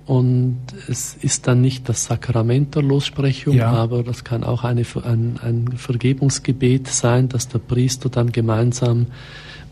Und 0.05 0.57
es 0.89 1.15
ist 1.15 1.47
dann 1.47 1.61
nicht 1.61 1.87
das 1.87 2.03
Sakrament 2.03 2.75
der 2.75 2.81
Lossprechung, 2.81 3.55
ja. 3.55 3.71
aber 3.71 4.03
das 4.03 4.25
kann 4.25 4.43
auch 4.43 4.65
eine, 4.65 4.83
ein, 5.03 5.39
ein 5.41 5.77
Vergebungsgebet 5.77 6.89
sein, 6.89 7.29
dass 7.29 7.47
der 7.47 7.59
Priester 7.59 8.09
dann 8.09 8.33
gemeinsam 8.33 9.07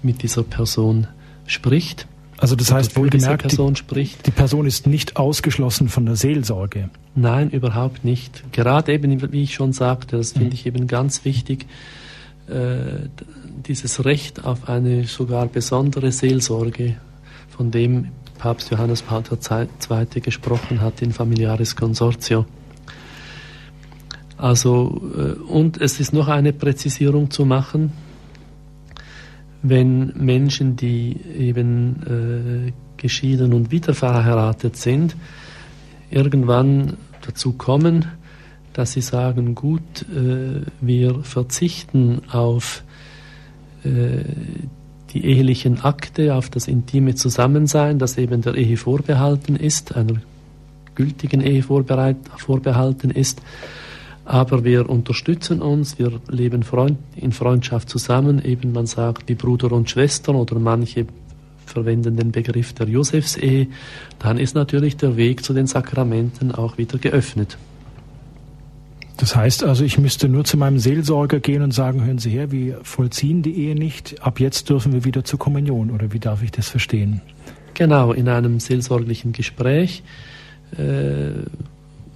mit 0.02 0.24
dieser 0.24 0.44
Person 0.44 1.08
spricht. 1.46 2.08
Also 2.38 2.56
das 2.56 2.72
heißt 2.72 2.96
wohlgemerkt, 2.98 3.44
Person 3.44 3.76
die, 3.76 4.10
die 4.26 4.32
Person 4.32 4.66
ist 4.66 4.88
nicht 4.88 5.16
ausgeschlossen 5.16 5.88
von 5.88 6.06
der 6.06 6.16
Seelsorge. 6.16 6.90
Nein, 7.16 7.50
überhaupt 7.50 8.04
nicht. 8.04 8.44
Gerade 8.52 8.94
eben, 8.94 9.32
wie 9.32 9.44
ich 9.44 9.54
schon 9.54 9.72
sagte, 9.72 10.18
das 10.18 10.34
finde 10.34 10.54
ich 10.54 10.66
eben 10.66 10.88
ganz 10.88 11.24
wichtig, 11.24 11.66
äh, 12.48 13.08
dieses 13.66 14.04
Recht 14.04 14.44
auf 14.44 14.68
eine 14.68 15.06
sogar 15.06 15.48
besondere 15.48 16.12
Seelsorge, 16.12 16.98
von 17.50 17.72
dem 17.72 18.10
Papst 18.38 18.70
Johannes 18.70 19.02
Paul 19.02 19.24
II. 19.32 20.20
gesprochen 20.20 20.82
hat 20.82 21.02
in 21.02 21.14
Familiaris 21.14 21.76
Consortio. 21.76 22.46
Also, 24.38 25.02
äh, 25.16 25.40
und 25.50 25.80
es 25.80 26.02
ist 26.02 26.12
noch 26.12 26.28
eine 26.28 26.52
Präzisierung 26.52 27.32
zu 27.32 27.46
machen, 27.46 27.94
wenn 29.70 30.14
Menschen, 30.16 30.76
die 30.76 31.18
eben 31.38 32.68
äh, 32.68 33.02
geschieden 33.02 33.54
und 33.54 33.72
wieder 33.72 33.94
verheiratet 33.94 34.78
sind, 34.78 35.16
irgendwann 36.10 36.98
dazu 37.26 37.54
kommen, 37.54 38.06
dass 38.74 38.94
sie 38.94 39.02
sagen, 39.02 39.56
gut, 39.56 39.82
äh, 40.14 40.62
wir 40.82 41.24
verzichten 41.24 42.22
auf 42.32 42.84
äh, 43.84 44.24
die 45.14 45.26
ehelichen 45.26 45.82
Akte, 45.82 46.36
auf 46.36 46.50
das 46.50 46.68
intime 46.68 47.16
Zusammensein, 47.16 48.00
das 48.00 48.18
eben 48.18 48.42
der 48.42 48.56
Ehe 48.56 48.78
vorbehalten 48.78 49.56
ist, 49.56 49.96
einer 49.96 50.22
gültigen 50.94 51.42
Ehe 51.42 51.64
vorbehalten 51.64 53.12
ist, 53.12 53.42
aber 54.26 54.64
wir 54.64 54.90
unterstützen 54.90 55.62
uns, 55.62 56.00
wir 56.00 56.20
leben 56.28 56.64
Freund, 56.64 56.98
in 57.16 57.32
Freundschaft 57.32 57.90
zusammen, 57.90 58.44
eben 58.44 58.72
man 58.72 58.88
sagt 58.88 59.30
wie 59.30 59.36
Bruder 59.36 59.72
und 59.72 59.90
Schwestern 59.90 60.36
oder 60.36 60.60
manche 60.60 61.06
verwenden 61.66 62.18
den 62.18 62.32
Begriff 62.32 62.74
der 62.74 62.88
Josefsehe, 62.88 63.68
dann 64.20 64.38
ist 64.38 64.56
natürlich 64.56 64.98
der 64.98 65.16
Weg 65.16 65.44
zu 65.44 65.54
den 65.54 65.68
Sakramenten 65.68 66.52
auch 66.52 66.78
wieder 66.78 66.98
geöffnet. 66.98 67.58
Das 69.18 69.36
heißt 69.36 69.64
also, 69.64 69.84
ich 69.84 69.98
müsste 69.98 70.28
nur 70.28 70.44
zu 70.44 70.58
meinem 70.58 70.78
Seelsorger 70.78 71.40
gehen 71.40 71.62
und 71.62 71.74
sagen, 71.74 72.04
hören 72.04 72.18
Sie 72.18 72.32
her, 72.32 72.52
wir 72.52 72.80
vollziehen 72.84 73.44
die 73.44 73.54
Ehe 73.54 73.76
nicht, 73.76 74.22
ab 74.22 74.40
jetzt 74.40 74.70
dürfen 74.70 74.92
wir 74.92 75.06
wieder 75.06 75.24
zur 75.24 75.40
Kommunion 75.40 75.90
oder 75.92 76.12
wie 76.12 76.20
darf 76.20 76.44
ich 76.44 76.52
das 76.52 76.68
verstehen? 76.68 77.22
Genau, 77.76 78.12
in 78.12 78.28
einem 78.28 78.60
seelsorglichen 78.60 79.32
Gespräch, 79.32 80.04
äh, 80.78 81.32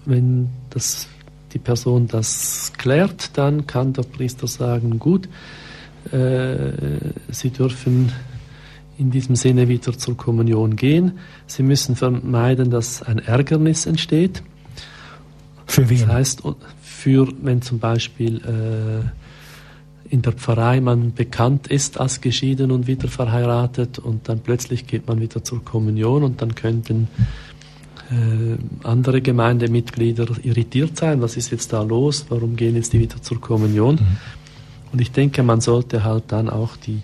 wenn 0.05 0.49
das 0.71 1.07
die 1.53 1.59
Person 1.59 2.07
das 2.07 2.73
klärt, 2.77 3.37
dann 3.37 3.67
kann 3.67 3.93
der 3.93 4.03
Priester 4.03 4.47
sagen, 4.47 4.99
gut, 4.99 5.27
äh, 6.11 6.71
Sie 7.31 7.49
dürfen 7.49 8.11
in 8.97 9.11
diesem 9.11 9.35
Sinne 9.35 9.67
wieder 9.67 9.97
zur 9.97 10.17
Kommunion 10.17 10.75
gehen. 10.75 11.19
Sie 11.47 11.63
müssen 11.63 11.95
vermeiden, 11.95 12.69
dass 12.69 13.01
ein 13.01 13.19
Ärgernis 13.19 13.85
entsteht. 13.85 14.43
Für 15.65 15.89
wen? 15.89 15.99
Das 15.99 16.07
heißt, 16.09 16.43
für, 16.81 17.27
wenn 17.41 17.61
zum 17.61 17.79
Beispiel 17.79 18.41
äh, 18.45 20.13
in 20.13 20.21
der 20.21 20.33
Pfarrei 20.33 20.81
man 20.81 21.13
bekannt 21.13 21.67
ist 21.67 21.99
als 21.99 22.19
geschieden 22.19 22.71
und 22.71 22.87
wieder 22.87 23.07
verheiratet 23.07 23.99
und 23.99 24.27
dann 24.27 24.39
plötzlich 24.39 24.87
geht 24.87 25.07
man 25.07 25.21
wieder 25.21 25.43
zur 25.43 25.63
Kommunion 25.63 26.23
und 26.23 26.41
dann 26.41 26.55
könnten 26.55 27.07
andere 28.83 29.21
Gemeindemitglieder 29.21 30.27
irritiert 30.41 30.97
sein, 30.97 31.21
was 31.21 31.37
ist 31.37 31.51
jetzt 31.51 31.73
da 31.73 31.83
los, 31.83 32.25
warum 32.29 32.55
gehen 32.55 32.75
jetzt 32.75 32.93
die 32.93 32.99
wieder 32.99 33.21
zur 33.21 33.39
Kommunion? 33.39 33.95
Mhm. 33.95 34.17
Und 34.91 35.01
ich 35.01 35.11
denke, 35.11 35.43
man 35.43 35.61
sollte 35.61 36.03
halt 36.03 36.23
dann 36.29 36.49
auch 36.49 36.75
die 36.75 37.01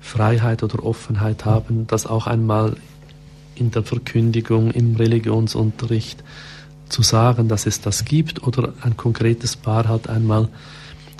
Freiheit 0.00 0.62
oder 0.62 0.82
Offenheit 0.82 1.44
haben, 1.44 1.86
das 1.86 2.06
auch 2.06 2.26
einmal 2.26 2.76
in 3.54 3.70
der 3.70 3.82
Verkündigung, 3.82 4.70
im 4.70 4.96
Religionsunterricht 4.96 6.24
zu 6.88 7.02
sagen, 7.02 7.48
dass 7.48 7.66
es 7.66 7.82
das 7.82 8.06
gibt 8.06 8.42
oder 8.42 8.72
ein 8.80 8.96
konkretes 8.96 9.56
Paar 9.56 9.86
hat 9.88 10.08
einmal 10.08 10.48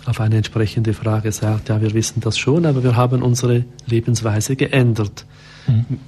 auf 0.06 0.18
eine 0.18 0.38
entsprechende 0.38 0.94
Frage 0.94 1.30
sagt, 1.30 1.68
ja, 1.68 1.82
wir 1.82 1.92
wissen 1.92 2.22
das 2.22 2.38
schon, 2.38 2.64
aber 2.64 2.82
wir 2.82 2.96
haben 2.96 3.22
unsere 3.22 3.64
Lebensweise 3.86 4.56
geändert. 4.56 5.26
Mhm 5.66 5.98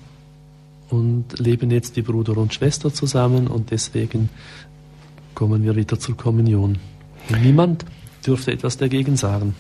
und 0.93 1.39
leben 1.39 1.71
jetzt 1.71 1.97
wie 1.97 2.03
Bruder 2.03 2.37
und 2.37 2.53
Schwester 2.53 2.93
zusammen 2.93 3.49
und 3.49 3.71
deswegen 3.71 4.29
kommen 5.35 5.65
wir 5.65 5.75
wieder 5.75 5.99
zur 5.99 6.17
Kommunion. 6.17 6.79
Niemand 7.43 7.85
dürfte 8.27 8.53
etwas 8.53 8.77
dagegen 8.77 9.17
sagen. 9.17 9.55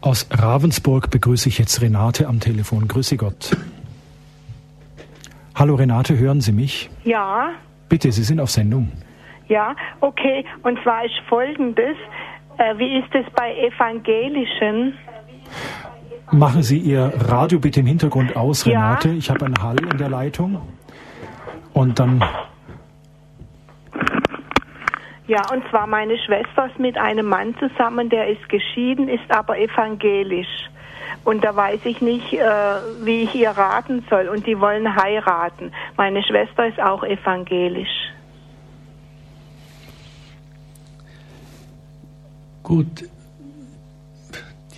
Aus 0.00 0.26
Ravensburg 0.30 1.10
begrüße 1.10 1.48
ich 1.48 1.58
jetzt 1.58 1.80
Renate 1.80 2.26
am 2.26 2.40
Telefon. 2.40 2.88
Grüße 2.88 3.16
Gott. 3.16 3.56
Hallo 5.54 5.74
Renate, 5.76 6.18
hören 6.18 6.40
Sie 6.40 6.52
mich? 6.52 6.90
Ja. 7.04 7.50
Bitte, 7.88 8.10
Sie 8.10 8.24
sind 8.24 8.40
auf 8.40 8.50
Sendung. 8.50 8.90
Ja, 9.48 9.76
okay. 10.00 10.44
Und 10.62 10.78
zwar 10.82 11.04
ist 11.04 11.14
folgendes. 11.28 11.96
Äh, 12.58 12.76
wie 12.78 12.98
ist 12.98 13.14
es 13.14 13.24
bei 13.34 13.54
Evangelischen? 13.56 14.94
Machen 16.32 16.62
Sie 16.62 16.78
Ihr 16.78 17.12
Radio 17.28 17.58
bitte 17.58 17.80
im 17.80 17.86
Hintergrund 17.86 18.36
aus, 18.36 18.64
Renate. 18.64 19.10
Ja. 19.10 19.14
Ich 19.14 19.28
habe 19.28 19.44
einen 19.44 19.62
Hall 19.62 19.76
in 19.78 19.98
der 19.98 20.08
Leitung. 20.08 20.62
Und 21.74 21.98
dann. 21.98 22.24
Ja, 25.26 25.42
und 25.52 25.62
zwar 25.68 25.86
meine 25.86 26.16
Schwester 26.16 26.66
ist 26.66 26.78
mit 26.78 26.96
einem 26.96 27.26
Mann 27.26 27.54
zusammen, 27.58 28.08
der 28.08 28.28
ist 28.28 28.48
geschieden, 28.48 29.08
ist 29.08 29.30
aber 29.30 29.58
evangelisch. 29.58 30.70
Und 31.24 31.44
da 31.44 31.54
weiß 31.54 31.80
ich 31.84 32.00
nicht, 32.00 32.32
äh, 32.32 32.40
wie 33.04 33.24
ich 33.24 33.34
ihr 33.34 33.50
raten 33.50 34.02
soll. 34.08 34.28
Und 34.28 34.46
die 34.46 34.58
wollen 34.58 34.96
heiraten. 34.96 35.70
Meine 35.98 36.22
Schwester 36.22 36.66
ist 36.66 36.80
auch 36.80 37.04
evangelisch. 37.04 38.10
Gut, 42.62 43.04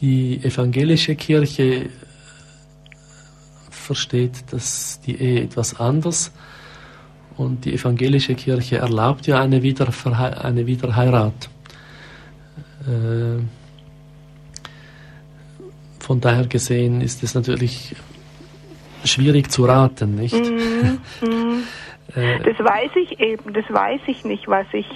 die 0.05 0.39
evangelische 0.45 1.15
Kirche 1.17 1.89
versteht 3.71 4.53
dass 4.53 5.01
die 5.07 5.17
Ehe 5.19 5.43
etwas 5.45 5.81
anders 5.81 6.31
und 7.39 7.65
die 7.65 7.73
evangelische 7.73 8.35
Kirche 8.35 8.77
erlaubt 8.79 9.27
ja 9.27 9.41
eine, 9.41 9.63
Wiederverhe 9.63 10.45
eine 10.45 10.67
Wiederheirat. 10.67 11.49
Äh, 12.87 13.43
von 16.01 16.21
daher 16.21 16.47
gesehen 16.47 17.01
ist 17.01 17.23
es 17.23 17.35
natürlich 17.35 17.97
schwierig 19.05 19.51
zu 19.51 19.65
raten, 19.65 20.17
nicht? 20.17 20.35
Mm, 20.35 21.27
mm. 21.27 21.63
das 22.45 22.59
weiß 22.59 22.91
ich 23.03 23.19
eben, 23.21 23.55
das 23.55 23.65
weiß 23.71 24.03
ich 24.07 24.25
nicht, 24.25 24.47
was 24.49 24.67
ich, 24.73 24.87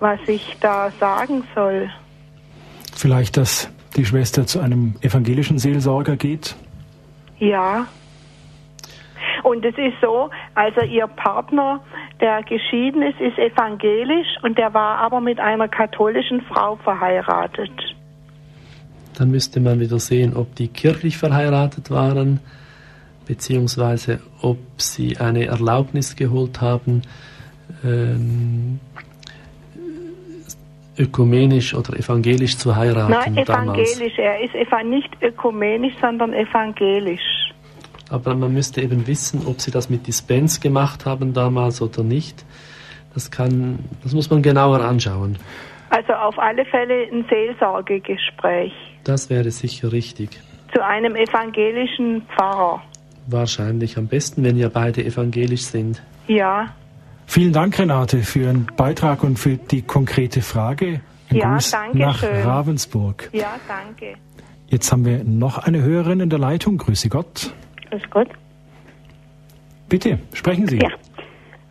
was 0.00 0.20
ich 0.26 0.56
da 0.60 0.92
sagen 0.98 1.44
soll. 1.54 1.88
Vielleicht 2.94 3.36
das 3.36 3.70
die 3.96 4.04
Schwester 4.04 4.46
zu 4.46 4.60
einem 4.60 4.94
evangelischen 5.00 5.58
Seelsorger 5.58 6.16
geht? 6.16 6.56
Ja. 7.38 7.86
Und 9.42 9.64
es 9.64 9.76
ist 9.76 9.94
so, 10.02 10.30
also 10.54 10.82
ihr 10.82 11.06
Partner, 11.06 11.80
der 12.20 12.42
geschieden 12.42 13.02
ist, 13.02 13.20
ist 13.20 13.38
evangelisch 13.38 14.28
und 14.42 14.58
der 14.58 14.74
war 14.74 14.98
aber 14.98 15.20
mit 15.20 15.40
einer 15.40 15.68
katholischen 15.68 16.42
Frau 16.42 16.76
verheiratet. 16.76 17.70
Dann 19.16 19.30
müsste 19.30 19.60
man 19.60 19.80
wieder 19.80 19.98
sehen, 19.98 20.36
ob 20.36 20.54
die 20.54 20.68
kirchlich 20.68 21.16
verheiratet 21.18 21.90
waren, 21.90 22.40
beziehungsweise 23.26 24.20
ob 24.40 24.58
sie 24.76 25.18
eine 25.18 25.46
Erlaubnis 25.46 26.16
geholt 26.16 26.60
haben, 26.60 27.02
ähm, 27.84 28.80
ökumenisch 31.00 31.74
oder 31.74 31.98
evangelisch 31.98 32.56
zu 32.56 32.76
heiraten. 32.76 33.12
Nein, 33.12 33.36
evangelisch. 33.36 34.16
Damals. 34.16 34.18
Er 34.18 34.40
ist 34.40 34.84
nicht 34.84 35.10
ökumenisch, 35.22 35.94
sondern 36.00 36.34
evangelisch. 36.34 37.52
Aber 38.10 38.34
man 38.34 38.52
müsste 38.52 38.82
eben 38.82 39.06
wissen, 39.06 39.46
ob 39.46 39.60
sie 39.60 39.70
das 39.70 39.88
mit 39.88 40.06
Dispens 40.06 40.60
gemacht 40.60 41.06
haben 41.06 41.32
damals 41.32 41.80
oder 41.80 42.02
nicht. 42.02 42.44
Das 43.14 43.30
kann, 43.30 43.78
das 44.02 44.12
muss 44.12 44.30
man 44.30 44.42
genauer 44.42 44.80
anschauen. 44.80 45.38
Also 45.90 46.12
auf 46.12 46.38
alle 46.38 46.64
Fälle 46.64 47.08
ein 47.10 47.24
Seelsorgegespräch. 47.28 48.72
Das 49.04 49.30
wäre 49.30 49.50
sicher 49.50 49.90
richtig. 49.92 50.30
Zu 50.74 50.84
einem 50.84 51.16
evangelischen 51.16 52.22
Pfarrer. 52.34 52.82
Wahrscheinlich 53.26 53.96
am 53.96 54.06
besten, 54.06 54.44
wenn 54.44 54.56
ihr 54.56 54.68
beide 54.68 55.04
evangelisch 55.04 55.62
sind. 55.62 56.02
Ja. 56.28 56.74
Vielen 57.30 57.52
Dank, 57.52 57.78
Renate, 57.78 58.24
für 58.24 58.40
Ihren 58.40 58.66
Beitrag 58.76 59.22
und 59.22 59.38
für 59.38 59.50
die 59.56 59.82
konkrete 59.82 60.42
Frage. 60.42 61.00
Ein 61.30 61.36
Ja, 61.36 61.52
Gruß 61.52 61.70
danke 61.70 61.98
nach 61.98 62.18
schön. 62.18 62.42
Ravensburg. 62.42 63.30
Ja, 63.32 63.54
danke. 63.68 64.14
Jetzt 64.66 64.90
haben 64.90 65.04
wir 65.04 65.22
noch 65.22 65.58
eine 65.58 65.80
Hörerin 65.80 66.18
in 66.18 66.28
der 66.28 66.40
Leitung. 66.40 66.76
Grüße 66.76 67.08
Gott. 67.08 67.54
Grüß 67.88 68.02
Gott. 68.10 68.26
Bitte, 69.88 70.18
sprechen 70.34 70.66
Sie. 70.66 70.78
Ja. 70.78 70.88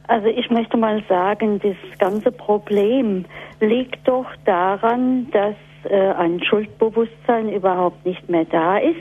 Also 0.08 0.28
ich 0.28 0.50
möchte 0.50 0.78
mal 0.78 1.04
sagen, 1.10 1.60
das 1.60 1.76
ganze 2.00 2.32
Problem 2.32 3.26
liegt 3.60 4.08
doch 4.08 4.28
daran, 4.46 5.30
dass 5.32 5.56
äh, 5.92 6.14
ein 6.14 6.42
Schuldbewusstsein 6.42 7.52
überhaupt 7.52 8.06
nicht 8.06 8.30
mehr 8.30 8.46
da 8.46 8.78
ist. 8.78 8.96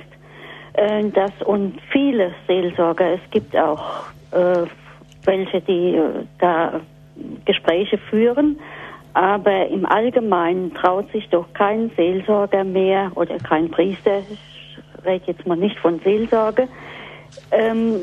Äh, 0.72 1.09
dass 1.10 1.30
und 1.44 1.78
viele 1.93 2.35
Seelsorger, 2.48 3.14
es 3.14 3.30
gibt 3.30 3.56
auch 3.56 4.06
äh, 4.32 4.66
welche, 5.29 5.61
die 5.61 5.95
äh, 5.95 6.25
da 6.41 6.81
Gespräche 7.45 7.99
führen, 8.11 8.59
aber 9.15 9.69
im 9.69 9.85
Allgemeinen 9.87 10.75
traut 10.75 11.11
sich 11.13 11.29
doch 11.29 11.47
kein 11.53 11.91
Seelsorger 11.97 12.65
mehr 12.65 13.13
oder 13.15 13.39
kein 13.39 13.71
Priester, 13.71 14.23
ich 14.31 14.79
rede 15.05 15.25
jetzt 15.27 15.47
mal 15.47 15.57
nicht 15.57 15.79
von 15.79 16.01
Seelsorge, 16.01 16.69
ähm, 17.51 17.97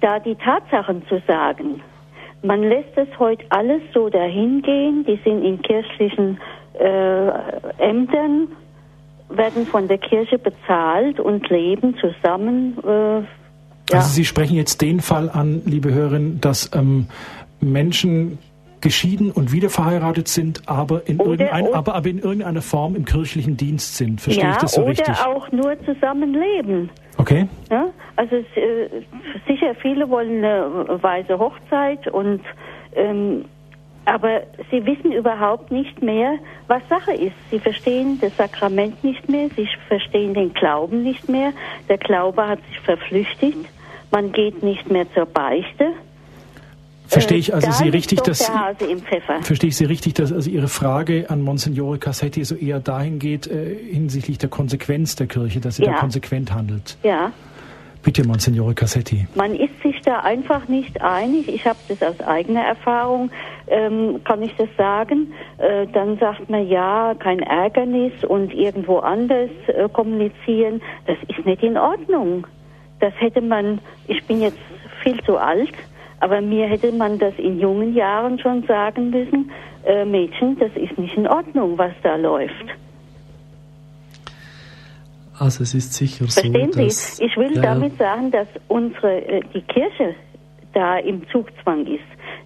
da 0.00 0.18
die 0.18 0.36
Tatsachen 0.36 1.06
zu 1.08 1.20
sagen. 1.26 1.82
Man 2.42 2.62
lässt 2.62 2.96
es 2.96 3.08
heute 3.18 3.44
alles 3.50 3.82
so 3.92 4.08
dahingehen, 4.08 5.04
die 5.04 5.18
sind 5.24 5.42
in 5.44 5.60
kirchlichen 5.62 6.38
äh, 6.78 7.28
Ämtern, 7.78 8.48
werden 9.30 9.66
von 9.66 9.88
der 9.88 9.98
Kirche 9.98 10.38
bezahlt 10.38 11.18
und 11.18 11.48
leben 11.48 11.96
zusammen. 11.96 12.76
Äh, 12.84 13.43
ja. 13.90 13.98
Also 13.98 14.10
Sie 14.10 14.24
sprechen 14.24 14.56
jetzt 14.56 14.80
den 14.82 15.00
Fall 15.00 15.30
an, 15.30 15.62
liebe 15.64 15.92
Hörerin, 15.92 16.40
dass 16.40 16.70
ähm, 16.74 17.06
Menschen 17.60 18.38
geschieden 18.80 19.30
und 19.30 19.50
wieder 19.50 19.70
verheiratet 19.70 20.28
sind, 20.28 20.62
aber 20.68 21.08
in, 21.08 21.18
Oder- 21.18 21.46
oder- 21.46 21.74
aber, 21.74 21.94
aber 21.94 22.08
in 22.08 22.18
irgendeiner 22.18 22.60
Form 22.60 22.94
im 22.96 23.06
kirchlichen 23.06 23.56
Dienst 23.56 23.96
sind. 23.96 24.20
Verstehe 24.20 24.44
ja, 24.44 24.50
ich 24.50 24.56
das 24.58 24.72
so 24.72 24.82
oder 24.82 24.90
richtig? 24.90 25.14
auch 25.24 25.50
nur 25.52 25.74
zusammenleben. 25.86 26.90
Okay. 27.16 27.48
Ja? 27.70 27.86
Also 28.16 28.36
es, 28.36 28.44
äh, 28.56 28.88
sicher, 29.48 29.74
viele 29.80 30.08
wollen 30.10 30.44
eine 30.44 31.02
weise 31.02 31.38
Hochzeit 31.38 32.06
und 32.08 32.42
ähm, 32.94 33.46
aber 34.06 34.42
sie 34.70 34.84
wissen 34.86 35.12
überhaupt 35.12 35.70
nicht 35.70 36.02
mehr, 36.02 36.34
was 36.66 36.82
Sache 36.88 37.12
ist. 37.12 37.34
Sie 37.50 37.58
verstehen 37.58 38.18
das 38.20 38.36
Sakrament 38.36 39.02
nicht 39.04 39.28
mehr, 39.28 39.48
sie 39.56 39.68
verstehen 39.88 40.34
den 40.34 40.52
Glauben 40.54 41.02
nicht 41.02 41.28
mehr. 41.28 41.52
Der 41.88 41.98
Glaube 41.98 42.46
hat 42.46 42.58
sich 42.68 42.80
verflüchtigt. 42.80 43.58
Man 44.10 44.32
geht 44.32 44.62
nicht 44.62 44.90
mehr 44.90 45.06
zur 45.14 45.26
Beichte. 45.26 45.92
Verstehe 47.06 47.36
Äh, 47.36 47.40
ich 47.40 47.54
also 47.54 47.66
da 47.66 47.72
Sie 47.72 47.88
richtig, 47.88 48.20
dass 48.22 48.50
verstehe 49.42 49.68
ich 49.68 49.76
Sie 49.76 49.84
richtig, 49.84 50.14
dass 50.14 50.32
also 50.32 50.48
Ihre 50.48 50.68
Frage 50.68 51.28
an 51.28 51.42
Monsignore 51.42 51.98
Cassetti 51.98 52.44
so 52.44 52.54
eher 52.54 52.80
dahin 52.80 53.18
geht 53.18 53.46
äh, 53.46 53.76
hinsichtlich 53.92 54.38
der 54.38 54.48
Konsequenz 54.48 55.16
der 55.16 55.26
Kirche, 55.26 55.60
dass 55.60 55.76
sie 55.76 55.84
Ja. 55.84 55.92
da 55.92 55.98
konsequent 55.98 56.52
handelt. 56.54 56.96
Ja. 57.02 57.32
Bitte, 58.04 58.26
Monsignore 58.26 58.74
Cassetti. 58.74 59.26
Man 59.34 59.54
ist 59.54 59.82
sich 59.82 59.98
da 60.02 60.20
einfach 60.20 60.68
nicht 60.68 61.00
einig. 61.00 61.48
Ich 61.48 61.64
habe 61.64 61.78
das 61.88 62.02
aus 62.02 62.20
eigener 62.20 62.60
Erfahrung, 62.60 63.30
ähm, 63.66 64.20
kann 64.24 64.42
ich 64.42 64.54
das 64.56 64.68
sagen. 64.76 65.32
Äh, 65.56 65.86
dann 65.86 66.18
sagt 66.18 66.50
man 66.50 66.68
ja, 66.68 67.14
kein 67.18 67.40
Ärgernis 67.40 68.12
und 68.28 68.52
irgendwo 68.52 68.98
anders 68.98 69.48
äh, 69.68 69.88
kommunizieren. 69.88 70.82
Das 71.06 71.16
ist 71.28 71.46
nicht 71.46 71.62
in 71.62 71.78
Ordnung. 71.78 72.46
Das 73.00 73.14
hätte 73.20 73.40
man, 73.40 73.80
ich 74.06 74.22
bin 74.24 74.42
jetzt 74.42 74.58
viel 75.02 75.18
zu 75.22 75.38
alt, 75.38 75.72
aber 76.20 76.42
mir 76.42 76.66
hätte 76.66 76.92
man 76.92 77.18
das 77.18 77.32
in 77.38 77.58
jungen 77.58 77.94
Jahren 77.94 78.38
schon 78.38 78.64
sagen 78.64 79.10
müssen, 79.10 79.50
äh, 79.86 80.04
Mädchen, 80.04 80.58
das 80.58 80.70
ist 80.76 80.98
nicht 80.98 81.16
in 81.16 81.26
Ordnung, 81.26 81.78
was 81.78 81.92
da 82.02 82.16
läuft. 82.16 82.66
Also 85.38 85.62
es 85.62 85.74
ist 85.74 85.94
sicher 85.94 86.26
so, 86.26 86.40
Verstehen. 86.40 86.72
Sie? 86.72 87.24
Ich 87.24 87.36
will 87.36 87.54
Ja, 87.56 87.62
damit 87.62 87.98
sagen, 87.98 88.30
dass 88.30 88.46
unsere 88.68 89.20
äh, 89.26 89.40
die 89.52 89.62
Kirche 89.62 90.14
da 90.72 90.98
im 90.98 91.28
Zugzwang 91.30 91.86
ist. 91.86 92.02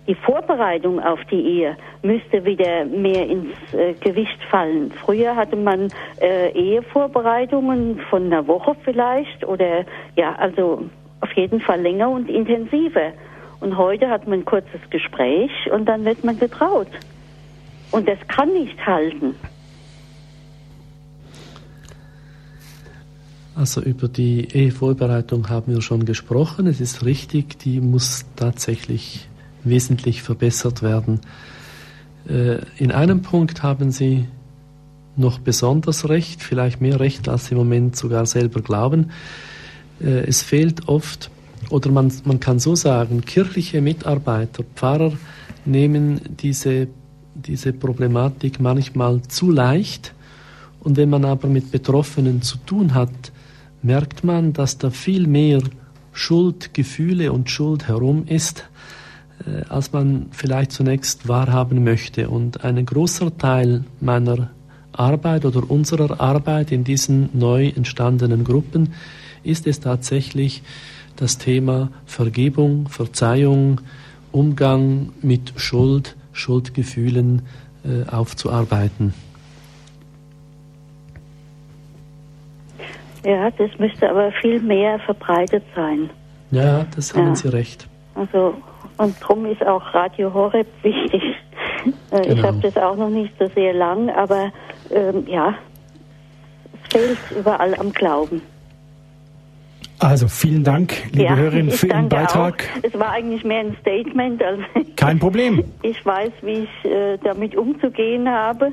Die 0.07 0.15
Vorbereitung 0.15 1.01
auf 1.01 1.19
die 1.31 1.41
Ehe 1.41 1.77
müsste 2.03 2.45
wieder 2.45 2.87
mehr 2.87 3.27
ins 3.27 3.55
äh, 3.73 3.93
Gewicht 3.95 4.43
fallen. 4.51 4.91
Früher 4.91 5.37
hatte 5.37 5.57
man 5.57 5.91
äh, 6.21 6.51
Ehevorbereitungen 6.53 8.01
von 8.09 8.27
einer 8.27 8.47
Woche 8.47 8.75
vielleicht 8.85 9.45
oder 9.45 9.85
ja, 10.17 10.35
also 10.37 10.89
auf 11.21 11.33
jeden 11.33 11.61
Fall 11.61 11.81
länger 11.81 12.09
und 12.09 12.31
intensiver. 12.31 13.13
Und 13.61 13.77
heute 13.77 14.09
hat 14.09 14.27
man 14.27 14.41
ein 14.41 14.45
kurzes 14.45 14.81
Gespräch 14.89 15.51
und 15.73 15.87
dann 15.87 16.05
wird 16.05 16.25
man 16.25 16.39
getraut. 16.39 16.89
Und 17.91 18.09
das 18.09 18.19
kann 18.29 18.53
nicht 18.53 18.87
halten. 18.87 19.35
Also 23.59 23.83
über 23.83 24.07
die 24.07 24.47
Ehevorbereitung 24.55 25.49
haben 25.49 25.75
wir 25.75 25.83
schon 25.83 26.05
gesprochen. 26.05 26.69
Es 26.69 26.81
ist 26.81 27.05
richtig, 27.05 27.59
die 27.59 27.81
muss 27.81 28.25
tatsächlich 28.37 29.29
wesentlich 29.65 30.23
verbessert 30.23 30.81
werden. 30.81 31.19
Äh, 32.29 32.59
In 32.77 32.93
einem 32.93 33.23
Punkt 33.23 33.65
haben 33.65 33.91
Sie 33.91 34.29
noch 35.17 35.41
besonders 35.41 36.09
recht, 36.09 36.41
vielleicht 36.41 36.81
mehr 36.81 37.01
recht, 37.01 37.29
als 37.29 37.47
Sie 37.47 37.55
im 37.55 37.59
Moment 37.59 37.97
sogar 37.97 38.27
selber 38.27 38.61
glauben. 38.61 39.11
Äh, 40.01 40.21
Es 40.29 40.43
fehlt 40.43 40.87
oft, 40.87 41.29
oder 41.69 41.91
man, 41.91 42.13
man 42.27 42.39
kann 42.39 42.61
so 42.61 42.77
sagen, 42.77 43.23
kirchliche 43.23 43.81
Mitarbeiter, 43.81 44.63
Pfarrer 44.77 45.15
nehmen 45.65 46.21
diese, 46.41 46.87
diese 47.35 47.73
Problematik 47.73 48.61
manchmal 48.61 49.21
zu 49.23 49.51
leicht. 49.51 50.15
Und 50.79 50.97
wenn 50.97 51.11
man 51.11 51.25
aber 51.25 51.49
mit 51.49 51.73
Betroffenen 51.73 52.41
zu 52.41 52.57
tun 52.59 52.95
hat, 52.95 53.33
merkt 53.83 54.25
man, 54.25 54.53
dass 54.53 54.79
da 54.79 54.91
viel 54.91 55.27
mehr 55.27 55.61
Schuldgefühle 56.13 57.33
und 57.33 57.51
Schuld 57.51 57.89
herum 57.89 58.25
ist, 58.27 58.65
äh, 59.47 59.63
als 59.69 59.93
man 59.93 60.27
vielleicht 60.33 60.73
zunächst 60.73 61.29
wahrhaben 61.29 61.85
möchte. 61.85 62.29
Und 62.29 62.65
ein 62.65 62.85
großer 62.85 63.37
Teil 63.39 63.85
meiner 64.01 64.51
Arbeit 64.93 65.45
oder 65.45 65.71
unserer 65.71 66.21
Arbeit 66.21 66.73
in 66.73 66.83
diesen 66.83 67.31
neu 67.33 67.69
entstandenen 67.69 68.43
Gruppen 68.43 68.95
ist 69.45 69.67
es 69.67 69.81
tatsächlich 69.81 70.63
das 71.15 71.39
Thema 71.39 71.91
Vergebung, 72.05 72.89
Verzeihung, 72.89 73.81
Umgang 74.33 75.11
mit 75.23 75.53
Schuld, 75.57 76.17
Schuldgefühlen 76.33 77.43
äh, 77.85 78.09
aufzuarbeiten. 78.09 79.15
Ja, 83.29 83.51
das 83.51 83.71
müsste 83.79 84.09
aber 84.09 84.33
viel 84.41 84.59
mehr 84.61 84.99
verbreitet 85.01 85.63
sein. 85.77 86.09
Ja, 86.51 86.87
das 86.97 87.15
haben 87.15 87.27
Ja. 87.29 87.35
Sie 87.35 87.49
recht. 87.53 87.87
Also, 88.15 88.55
und 88.97 89.15
darum 89.21 89.45
ist 89.45 89.65
auch 89.67 89.83
Radio 89.93 90.33
Horeb 90.33 90.67
wichtig. 90.83 91.23
Äh, 92.11 92.21
Ich 92.23 92.29
Genau. 92.29 92.43
habe 92.49 92.59
das 92.61 92.77
auch 92.79 92.97
noch 92.97 93.11
nicht 93.11 93.33
so 93.39 93.47
sehr 93.55 93.75
lang, 93.75 94.09
aber 94.11 94.51
ähm, 94.91 95.25
ja, 95.29 95.55
es 96.73 96.93
fehlt 96.99 97.19
überall 97.39 97.75
am 97.79 97.93
Glauben. 97.93 98.41
Also 100.01 100.27
vielen 100.29 100.65
Dank, 100.65 100.95
liebe 101.11 101.25
ja, 101.25 101.37
Hörerin, 101.37 101.69
ich 101.69 101.75
für 101.77 101.89
Ihren 101.89 102.09
Beitrag. 102.09 102.65
Auch. 102.79 102.83
Es 102.85 102.99
war 102.99 103.11
eigentlich 103.11 103.45
mehr 103.45 103.61
ein 103.61 103.77
Statement, 103.81 104.43
als 104.43 104.61
Kein 104.97 105.19
Problem. 105.19 105.65
ich 105.83 106.05
weiß, 106.07 106.31
wie 106.43 106.67
ich 106.67 106.85
äh, 106.91 107.19
damit 107.23 107.55
umzugehen 107.57 108.29
habe. 108.29 108.73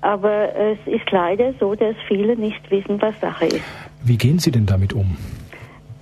Aber 0.00 0.54
es 0.54 0.78
ist 0.86 1.10
leider 1.10 1.52
so, 1.58 1.74
dass 1.74 1.96
viele 2.06 2.36
nicht 2.36 2.70
wissen, 2.70 3.02
was 3.02 3.18
Sache 3.20 3.46
ist. 3.46 3.62
Wie 4.04 4.16
gehen 4.16 4.38
Sie 4.38 4.50
denn 4.50 4.66
damit 4.66 4.92
um? 4.92 5.16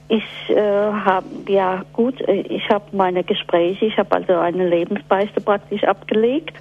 Ich 0.09 0.23
äh, 0.51 0.57
habe, 0.57 1.27
ja 1.49 1.85
gut, 1.93 2.21
äh, 2.29 2.43
ich 2.43 2.69
habe 2.69 2.85
meine 2.97 3.25
Gespräche, 3.25 3.87
ich 3.87 3.99
habe 3.99 4.15
also 4.15 4.35
eine 4.35 4.69
Lebensbeichte 4.69 5.41
praktisch 5.41 5.83
abgelegt. 5.85 6.53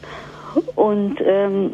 Und 0.76 1.18
ähm, 1.20 1.72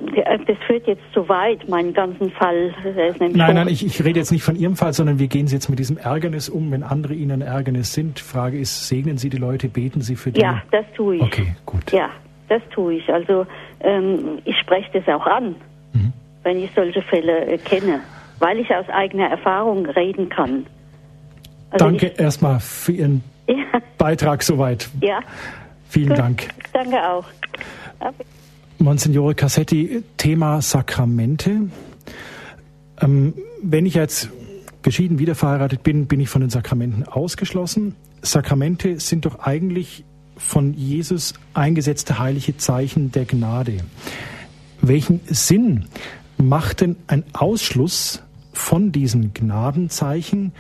das 0.47 0.57
führt 0.65 0.88
jetzt 0.88 1.03
zu 1.13 1.29
weit, 1.29 1.69
meinen 1.69 1.93
ganzen 1.93 2.31
Fall. 2.31 2.73
Nein, 3.19 3.53
nein, 3.55 3.67
ich, 3.67 3.85
ich 3.85 4.03
rede 4.03 4.17
jetzt 4.19 4.31
nicht 4.31 4.43
von 4.43 4.55
Ihrem 4.55 4.75
Fall, 4.75 4.91
sondern 4.91 5.19
wie 5.19 5.27
gehen 5.27 5.45
Sie 5.45 5.55
jetzt 5.55 5.69
mit 5.69 5.77
diesem 5.77 5.97
Ärgernis 5.97 6.49
um, 6.49 6.71
wenn 6.71 6.81
andere 6.81 7.13
Ihnen 7.13 7.41
Ärgernis 7.41 7.93
sind? 7.93 8.19
Frage 8.19 8.57
ist, 8.57 8.88
segnen 8.88 9.19
Sie 9.19 9.29
die 9.29 9.38
Leute, 9.38 9.69
beten 9.69 10.01
Sie 10.01 10.15
für 10.15 10.31
die? 10.31 10.41
Ja, 10.41 10.63
das 10.71 10.85
tue 10.95 11.17
ich. 11.17 11.21
Okay, 11.21 11.55
gut. 11.63 11.91
Ja, 11.91 12.09
das 12.49 12.63
tue 12.71 12.95
ich. 12.95 13.13
Also 13.13 13.45
ähm, 13.81 14.39
ich 14.45 14.57
spreche 14.57 14.89
das 14.99 15.07
auch 15.15 15.27
an, 15.27 15.55
Mhm. 15.93 16.13
wenn 16.41 16.57
ich 16.63 16.71
solche 16.75 17.03
Fälle 17.03 17.45
äh, 17.45 17.57
kenne, 17.59 17.99
weil 18.41 18.59
ich 18.59 18.69
aus 18.73 18.89
eigener 18.89 19.30
Erfahrung 19.30 19.85
reden 19.85 20.30
kann. 20.30 20.65
Also 21.69 21.85
Danke 21.85 22.07
erstmal 22.07 22.59
für 22.59 22.91
Ihren 22.91 23.23
ja, 23.47 23.55
Beitrag 23.97 24.43
soweit. 24.43 24.89
ja, 24.99 25.19
Vielen 25.88 26.09
gut. 26.09 26.18
Dank. 26.18 26.47
Danke 26.73 27.09
auch. 27.09 27.26
Monsignore 28.80 29.35
Cassetti, 29.35 30.03
Thema 30.18 30.61
Sakramente. 30.61 31.69
Ähm, 32.99 33.34
wenn 33.61 33.85
ich 33.85 33.93
jetzt 33.93 34.30
geschieden 34.81 35.19
wieder 35.19 35.35
verheiratet 35.35 35.84
bin, 35.84 36.07
bin 36.07 36.19
ich 36.19 36.30
von 36.30 36.41
den 36.41 36.49
Sakramenten 36.49 37.07
ausgeschlossen. 37.07 37.95
Sakramente 38.22 38.99
sind 38.99 39.26
doch 39.26 39.39
eigentlich 39.39 40.03
von 40.35 40.73
Jesus 40.73 41.35
eingesetzte 41.53 42.18
heilige 42.18 42.57
Zeichen 42.57 43.11
der 43.11 43.26
Gnade. 43.26 43.77
Welchen 44.81 45.19
Sinn 45.27 45.85
macht 46.38 46.81
denn 46.81 46.95
ein 47.07 47.23
Ausschluss 47.34 48.23
von 48.53 48.91
diesen 48.91 49.34
Gnadenzeichen, 49.34 50.53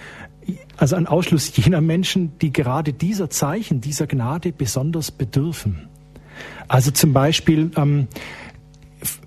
also 0.77 0.95
ein 0.95 1.07
Ausschluss 1.07 1.55
jener 1.55 1.81
Menschen, 1.81 2.37
die 2.39 2.51
gerade 2.51 2.93
dieser 2.93 3.29
Zeichen, 3.29 3.81
dieser 3.81 4.07
Gnade 4.07 4.51
besonders 4.51 5.11
bedürfen? 5.11 5.87
Also 6.67 6.91
zum 6.91 7.13
Beispiel, 7.13 7.71
ähm, 7.75 8.07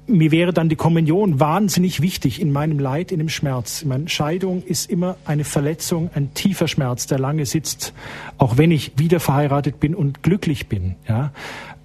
mir 0.07 0.31
wäre 0.31 0.53
dann 0.53 0.69
die 0.69 0.77
Kommunion 0.77 1.41
wahnsinnig 1.41 2.03
wichtig 2.03 2.41
in 2.41 2.53
meinem 2.53 2.79
Leid, 2.79 3.11
in 3.11 3.19
dem 3.19 3.29
Schmerz. 3.29 3.85
Meine 3.85 4.09
Scheidung 4.09 4.63
ist 4.63 4.91
immer 4.91 5.17
eine 5.25 5.45
Verletzung, 5.45 6.11
ein 6.15 6.35
tiefer 6.35 6.69
Schmerz, 6.69 7.07
der 7.07 7.19
lange 7.19 7.47
sitzt, 7.47 7.95
auch 8.39 8.59
wenn 8.59 8.71
ich 8.71 8.93
wieder 8.99 9.21
verheiratet 9.21 9.81
bin 9.81 9.95
und 9.95 10.23
glücklich 10.23 10.69
bin. 10.69 10.97
Ja, 11.09 11.33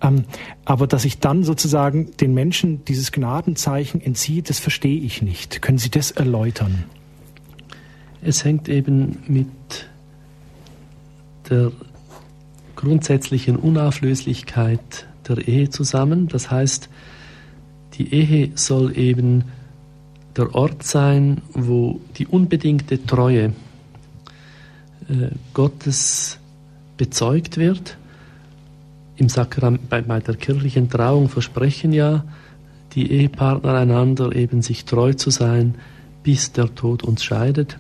ähm, 0.02 0.24
aber 0.66 0.88
dass 0.88 1.06
ich 1.06 1.20
dann 1.20 1.44
sozusagen 1.44 2.16
den 2.18 2.34
Menschen 2.34 2.86
dieses 2.86 3.12
Gnadenzeichen 3.12 4.02
entziehe, 4.02 4.42
das 4.42 4.60
verstehe 4.60 5.00
ich 5.00 5.22
nicht. 5.22 5.62
Können 5.62 5.78
Sie 5.78 5.90
das 5.90 6.12
erläutern? 6.12 6.86
Es 8.22 8.44
hängt 8.44 8.70
eben 8.70 9.20
mit 9.28 9.48
der 11.50 11.72
grundsätzlichen 12.76 13.56
Unauflöslichkeit 13.56 15.08
der 15.28 15.48
Ehe 15.48 15.70
zusammen. 15.70 16.28
Das 16.28 16.50
heißt, 16.50 16.90
die 17.96 18.14
Ehe 18.14 18.52
soll 18.56 18.98
eben 18.98 19.44
der 20.38 20.56
Ort 20.56 20.84
sein, 20.84 21.42
wo 21.54 22.00
die 22.18 22.28
unbedingte 22.28 23.06
Treue 23.06 23.54
äh, 25.10 25.30
Gottes 25.54 26.40
bezeugt 26.98 27.58
wird. 27.58 27.98
Im 29.20 29.28
Sakram 29.28 29.78
bei, 29.90 30.02
bei 30.02 30.22
der 30.22 30.36
kirchlichen 30.36 30.90
Trauung 30.90 31.28
versprechen 31.28 31.91
ja 31.91 32.24
die 32.94 33.12
Ehepartner 33.12 33.76
einander 33.76 34.34
eben 34.34 34.62
sich 34.62 34.86
treu 34.86 35.14
zu 35.14 35.30
sein, 35.30 35.76
bis 36.24 36.54
der 36.54 36.74
Tod 36.74 37.04
uns 37.04 37.24
scheidet. 37.24 37.78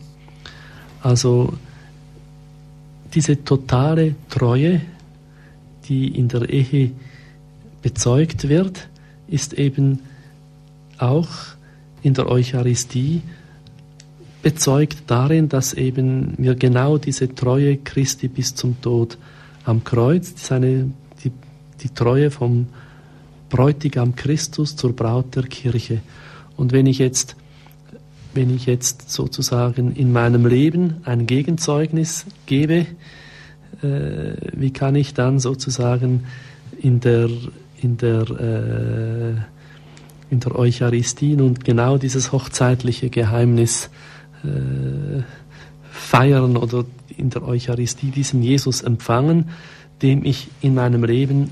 Also 1.01 1.53
diese 3.13 3.43
totale 3.43 4.15
Treue, 4.29 4.81
die 5.87 6.09
in 6.09 6.27
der 6.27 6.49
Ehe 6.49 6.91
bezeugt 7.81 8.49
wird, 8.49 8.89
ist 9.27 9.53
eben 9.53 9.99
auch 10.97 11.29
in 12.01 12.13
der 12.13 12.27
Eucharistie 12.27 13.21
bezeugt 14.41 15.03
darin, 15.07 15.47
dass 15.47 15.73
eben 15.73 16.33
wir 16.37 16.55
genau 16.55 16.97
diese 16.97 17.33
Treue 17.33 17.77
Christi 17.77 18.27
bis 18.27 18.55
zum 18.55 18.81
Tod 18.81 19.17
am 19.65 19.83
Kreuz, 19.83 20.33
seine, 20.35 20.91
die, 21.83 21.89
Treue 21.89 22.31
vom 22.31 22.67
Bräutigam 23.49 24.15
Christus 24.15 24.75
zur 24.75 24.95
Braut 24.95 25.35
der 25.35 25.43
Kirche. 25.43 26.01
Und 26.55 26.71
wenn 26.71 26.85
ich 26.85 26.99
jetzt, 26.99 27.35
wenn 28.33 28.55
ich 28.55 28.65
jetzt 28.65 29.09
sozusagen 29.09 29.95
in 29.95 30.11
meinem 30.11 30.45
Leben 30.45 30.97
ein 31.05 31.25
Gegenzeugnis 31.25 32.25
gebe, 32.45 32.85
äh, 33.81 34.33
wie 34.53 34.71
kann 34.71 34.95
ich 34.95 35.13
dann 35.13 35.39
sozusagen 35.39 36.25
in 36.79 36.99
der, 36.99 37.29
in 37.81 37.97
der 37.97 38.29
äh, 38.29 39.41
in 40.29 40.39
der 40.39 40.55
Eucharistie 40.55 41.35
und 41.35 41.65
genau 41.65 41.97
dieses 41.97 42.31
hochzeitliche 42.31 43.09
Geheimnis 43.09 43.89
äh, 44.43 45.23
feiern 45.91 46.55
oder 46.55 46.85
in 47.17 47.29
der 47.29 47.43
Eucharistie 47.47 48.11
diesen 48.11 48.43
Jesus 48.43 48.81
empfangen, 48.81 49.49
dem 50.01 50.23
ich 50.25 50.47
in 50.61 50.75
meinem 50.75 51.03
Leben 51.03 51.45
äh, 51.45 51.49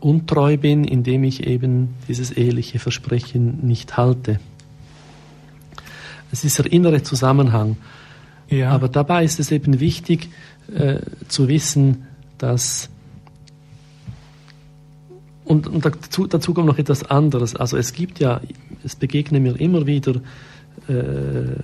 untreu 0.00 0.56
bin, 0.56 0.84
indem 0.84 1.24
ich 1.24 1.46
eben 1.46 1.94
dieses 2.08 2.30
eheliche 2.30 2.78
Versprechen 2.78 3.66
nicht 3.66 3.96
halte. 3.96 4.40
Es 6.30 6.44
ist 6.44 6.58
der 6.58 6.72
innere 6.72 7.02
Zusammenhang. 7.02 7.76
Ja. 8.48 8.70
Aber 8.70 8.88
dabei 8.88 9.24
ist 9.24 9.40
es 9.40 9.50
eben 9.50 9.80
wichtig 9.80 10.28
äh, 10.74 11.00
zu 11.28 11.48
wissen, 11.48 12.06
dass 12.38 12.90
und, 15.44 15.66
und 15.66 15.82
dazu, 15.84 16.26
dazu, 16.26 16.52
kommt 16.52 16.66
noch 16.66 16.78
etwas 16.78 17.10
anderes. 17.10 17.56
Also 17.56 17.78
es 17.78 17.94
gibt 17.94 18.20
ja, 18.20 18.42
es 18.84 18.94
begegnen 18.94 19.42
mir 19.42 19.58
immer 19.58 19.86
wieder 19.86 20.16
äh, 20.88 21.56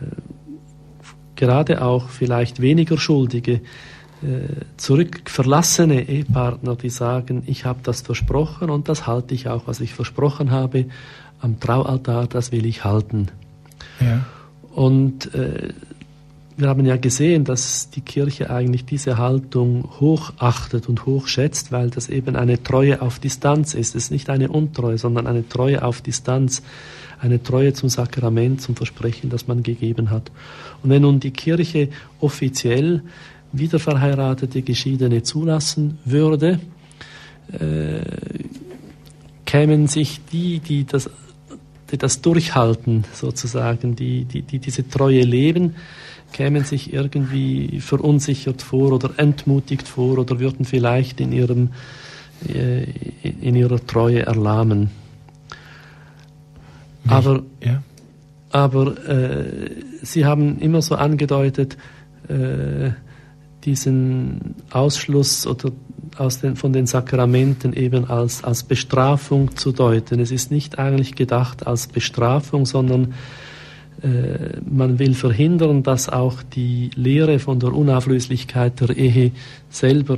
gerade 1.37 1.83
auch 1.83 2.09
vielleicht 2.09 2.63
weniger 2.63 2.97
Schuldige, 2.97 3.61
zurückverlassene 4.77 6.09
Ehepartner, 6.09 6.77
die 6.77 6.91
sagen, 6.91 7.43
ich 7.47 7.65
habe 7.65 7.81
das 7.83 8.03
versprochen 8.03 8.71
und 8.71 8.89
das 8.89 9.07
halte 9.07 9.35
ich 9.35 9.49
auch, 9.49 9.67
was 9.67 9.81
ich 9.81 9.95
versprochen 9.95 10.51
habe 10.51 10.87
am 11.41 11.61
Traualtar, 11.61 12.27
das 12.27 12.53
will 12.53 12.65
ich 12.65 12.85
halten. 12.85 13.29
Ja. 14.01 14.25
Und 14.75 15.35
äh, 15.35 15.75
wir 16.57 16.69
haben 16.69 16.87
ja 16.87 16.97
gesehen, 16.97 17.45
dass 17.45 17.91
die 17.91 18.01
Kirche 18.01 18.51
eigentlich 18.51 18.85
diese 18.85 19.19
Haltung 19.19 19.89
hochachtet 20.01 20.89
und 20.89 21.05
hochschätzt, 21.05 21.73
weil 21.73 21.91
das 21.91 22.09
eben 22.09 22.37
eine 22.37 22.63
Treue 22.63 23.03
auf 23.03 23.19
Distanz 23.19 23.75
ist. 23.75 23.95
Es 23.95 24.05
ist 24.05 24.11
nicht 24.11 24.31
eine 24.31 24.49
Untreue, 24.51 24.97
sondern 24.97 25.27
eine 25.27 25.49
Treue 25.49 25.85
auf 25.85 26.01
Distanz, 26.01 26.63
eine 27.21 27.43
Treue 27.43 27.73
zum 27.73 27.89
Sakrament, 27.89 28.61
zum 28.61 28.77
Versprechen, 28.77 29.31
das 29.31 29.49
man 29.49 29.63
gegeben 29.63 30.11
hat. 30.11 30.31
Und 30.83 30.91
wenn 30.91 31.03
nun 31.03 31.21
die 31.21 31.33
Kirche 31.33 31.89
offiziell 32.21 33.03
wiederverheiratete 33.59 34.63
Geschiedene 34.63 35.23
zulassen 35.23 35.99
würde, 36.05 36.61
äh, 37.53 38.01
kämen 39.45 39.87
sich 39.87 40.21
die, 40.33 40.59
die 40.61 40.85
das, 40.85 41.11
die 41.91 41.99
das 41.99 42.21
durchhalten, 42.21 43.05
sozusagen, 43.13 43.95
die, 43.95 44.25
die, 44.25 44.43
die 44.43 44.59
diese 44.59 44.89
Treue 44.89 45.23
leben, 45.23 45.77
kämen 46.33 46.65
sich 46.65 46.93
irgendwie 46.93 47.81
verunsichert 47.81 48.63
vor 48.63 48.93
oder 48.93 49.11
entmutigt 49.19 49.87
vor 49.87 50.19
oder 50.19 50.41
würden 50.41 50.65
vielleicht 50.65 51.21
in, 51.21 51.33
ihrem, 51.33 51.69
äh, 52.49 52.85
in 53.23 53.55
ihrer 53.55 53.85
Treue 53.87 54.27
erlahmen. 54.27 54.91
Aber, 57.07 57.43
ja. 57.63 57.83
aber 58.51 59.09
äh, 59.09 59.71
Sie 60.03 60.25
haben 60.25 60.59
immer 60.59 60.83
so 60.83 60.97
angedeutet, 60.97 61.77
äh, 62.29 62.91
diesen 63.65 64.55
Ausschluss 64.71 65.47
oder 65.47 65.73
aus 66.17 66.41
den, 66.41 66.57
von 66.57 66.73
den 66.73 66.87
Sakramenten 66.87 67.73
eben 67.73 68.05
als, 68.05 68.45
als 68.45 68.63
Bestrafung 68.63 69.57
zu 69.57 69.73
deuten. 69.73 70.21
Es 70.21 70.31
ist 70.31 70.51
nicht 70.51 70.79
eigentlich 70.79 71.15
gedacht 71.15 71.67
als 71.67 71.87
Bestrafung, 71.87 72.67
sondern 72.67 73.15
äh, 74.03 74.61
man 74.69 74.99
will 74.99 75.15
verhindern, 75.15 75.83
dass 75.83 76.09
auch 76.09 76.43
die 76.43 76.91
Lehre 76.95 77.39
von 77.39 77.59
der 77.59 77.73
Unauflöslichkeit 77.73 78.81
der 78.81 78.97
Ehe 78.97 79.33
selber 79.71 80.17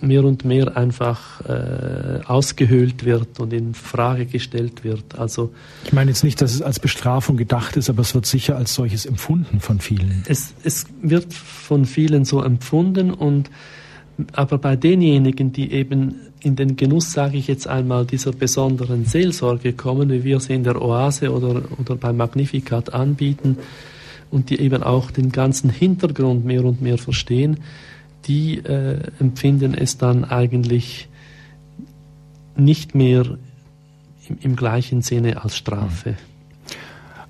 mehr 0.00 0.24
und 0.24 0.44
mehr 0.44 0.76
einfach 0.76 1.40
äh, 1.40 2.20
ausgehöhlt 2.24 3.04
wird 3.04 3.40
und 3.40 3.52
in 3.52 3.74
Frage 3.74 4.26
gestellt 4.26 4.84
wird. 4.84 5.18
Also 5.18 5.52
ich 5.84 5.92
meine 5.92 6.10
jetzt 6.10 6.24
nicht, 6.24 6.40
dass 6.40 6.54
es 6.54 6.62
als 6.62 6.78
Bestrafung 6.78 7.36
gedacht 7.36 7.76
ist, 7.76 7.90
aber 7.90 8.02
es 8.02 8.14
wird 8.14 8.26
sicher 8.26 8.56
als 8.56 8.74
solches 8.74 9.06
empfunden 9.06 9.60
von 9.60 9.80
vielen. 9.80 10.24
Es, 10.28 10.54
es 10.62 10.86
wird 11.02 11.32
von 11.34 11.84
vielen 11.84 12.24
so 12.24 12.42
empfunden 12.42 13.12
und 13.12 13.50
aber 14.32 14.58
bei 14.58 14.74
denjenigen, 14.74 15.52
die 15.52 15.72
eben 15.72 16.16
in 16.40 16.56
den 16.56 16.76
Genuss, 16.76 17.12
sage 17.12 17.36
ich 17.36 17.46
jetzt 17.46 17.66
einmal, 17.68 18.04
dieser 18.04 18.32
besonderen 18.32 19.04
Seelsorge 19.04 19.72
kommen, 19.72 20.10
wie 20.10 20.24
wir 20.24 20.40
sie 20.40 20.54
in 20.54 20.64
der 20.64 20.80
Oase 20.80 21.32
oder, 21.32 21.62
oder 21.78 21.96
beim 21.96 22.16
Magnificat 22.16 22.92
anbieten 22.92 23.58
und 24.30 24.50
die 24.50 24.60
eben 24.60 24.82
auch 24.82 25.10
den 25.10 25.32
ganzen 25.32 25.70
Hintergrund 25.70 26.44
mehr 26.44 26.64
und 26.64 26.80
mehr 26.82 26.98
verstehen, 26.98 27.58
die 28.28 28.58
äh, 28.58 29.00
empfinden 29.18 29.74
es 29.74 29.98
dann 29.98 30.24
eigentlich 30.24 31.08
nicht 32.56 32.94
mehr 32.94 33.24
im, 34.28 34.38
im 34.40 34.56
gleichen 34.56 35.02
Sinne 35.02 35.42
als 35.42 35.56
Strafe. 35.56 36.14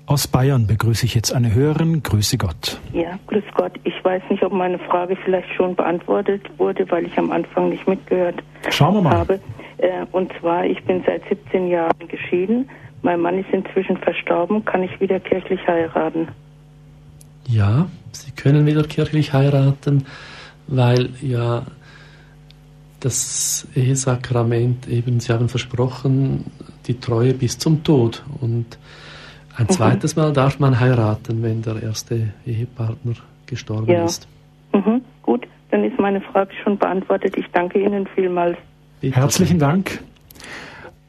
Aus 0.05 0.27
Bayern 0.27 0.65
begrüße 0.65 1.05
ich 1.05 1.13
jetzt 1.13 1.31
eine 1.33 1.53
Hörerin. 1.53 2.01
Grüße 2.01 2.37
Gott. 2.37 2.79
Ja, 2.93 3.19
grüß 3.27 3.43
Gott. 3.55 3.73
Ich 3.83 3.93
weiß 4.03 4.23
nicht, 4.31 4.41
ob 4.43 4.51
meine 4.51 4.79
Frage 4.79 5.15
vielleicht 5.23 5.53
schon 5.53 5.75
beantwortet 5.75 6.41
wurde, 6.57 6.89
weil 6.89 7.05
ich 7.05 7.15
am 7.17 7.31
Anfang 7.31 7.69
nicht 7.69 7.87
mitgehört 7.87 8.41
Schauen 8.71 8.95
wir 8.95 9.01
mal. 9.01 9.13
habe. 9.13 9.39
Äh, 9.77 10.05
und 10.11 10.31
zwar, 10.39 10.65
ich 10.65 10.83
bin 10.83 11.03
seit 11.05 11.21
17 11.29 11.67
Jahren 11.67 12.07
geschieden. 12.07 12.67
Mein 13.03 13.21
Mann 13.21 13.37
ist 13.37 13.49
inzwischen 13.51 13.97
verstorben. 13.97 14.65
Kann 14.65 14.81
ich 14.81 14.99
wieder 14.99 15.19
kirchlich 15.19 15.65
heiraten? 15.67 16.27
Ja, 17.47 17.87
Sie 18.11 18.31
können 18.31 18.65
wieder 18.65 18.83
kirchlich 18.83 19.33
heiraten, 19.33 20.05
weil 20.69 21.09
ja 21.21 21.63
das 22.99 23.67
Ehesakrament 23.75 24.87
eben, 24.87 25.19
Sie 25.19 25.31
haben 25.31 25.49
versprochen, 25.49 26.45
die 26.87 26.99
Treue 26.99 27.33
bis 27.33 27.57
zum 27.57 27.83
Tod. 27.83 28.23
Und 28.41 28.77
ein 29.57 29.65
mhm. 29.65 29.69
zweites 29.69 30.15
Mal 30.15 30.33
darf 30.33 30.59
man 30.59 30.79
heiraten, 30.79 31.41
wenn 31.41 31.61
der 31.61 31.81
erste 31.81 32.33
Ehepartner 32.45 33.13
gestorben 33.45 33.91
ja. 33.91 34.05
ist. 34.05 34.27
Mhm. 34.73 35.01
Gut, 35.23 35.47
dann 35.71 35.83
ist 35.83 35.97
meine 35.99 36.21
Frage 36.21 36.51
schon 36.63 36.77
beantwortet. 36.77 37.35
Ich 37.37 37.45
danke 37.53 37.79
Ihnen 37.79 38.07
vielmals. 38.15 38.57
Bitte. 39.01 39.15
Herzlichen 39.15 39.59
Dank. 39.59 40.03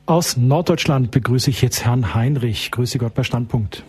Aus 0.06 0.36
Norddeutschland 0.36 1.10
begrüße 1.10 1.50
ich 1.50 1.62
jetzt 1.62 1.84
Herrn 1.84 2.14
Heinrich. 2.14 2.70
Grüße 2.70 2.98
Gott 2.98 3.14
bei 3.14 3.22
Standpunkt. 3.22 3.84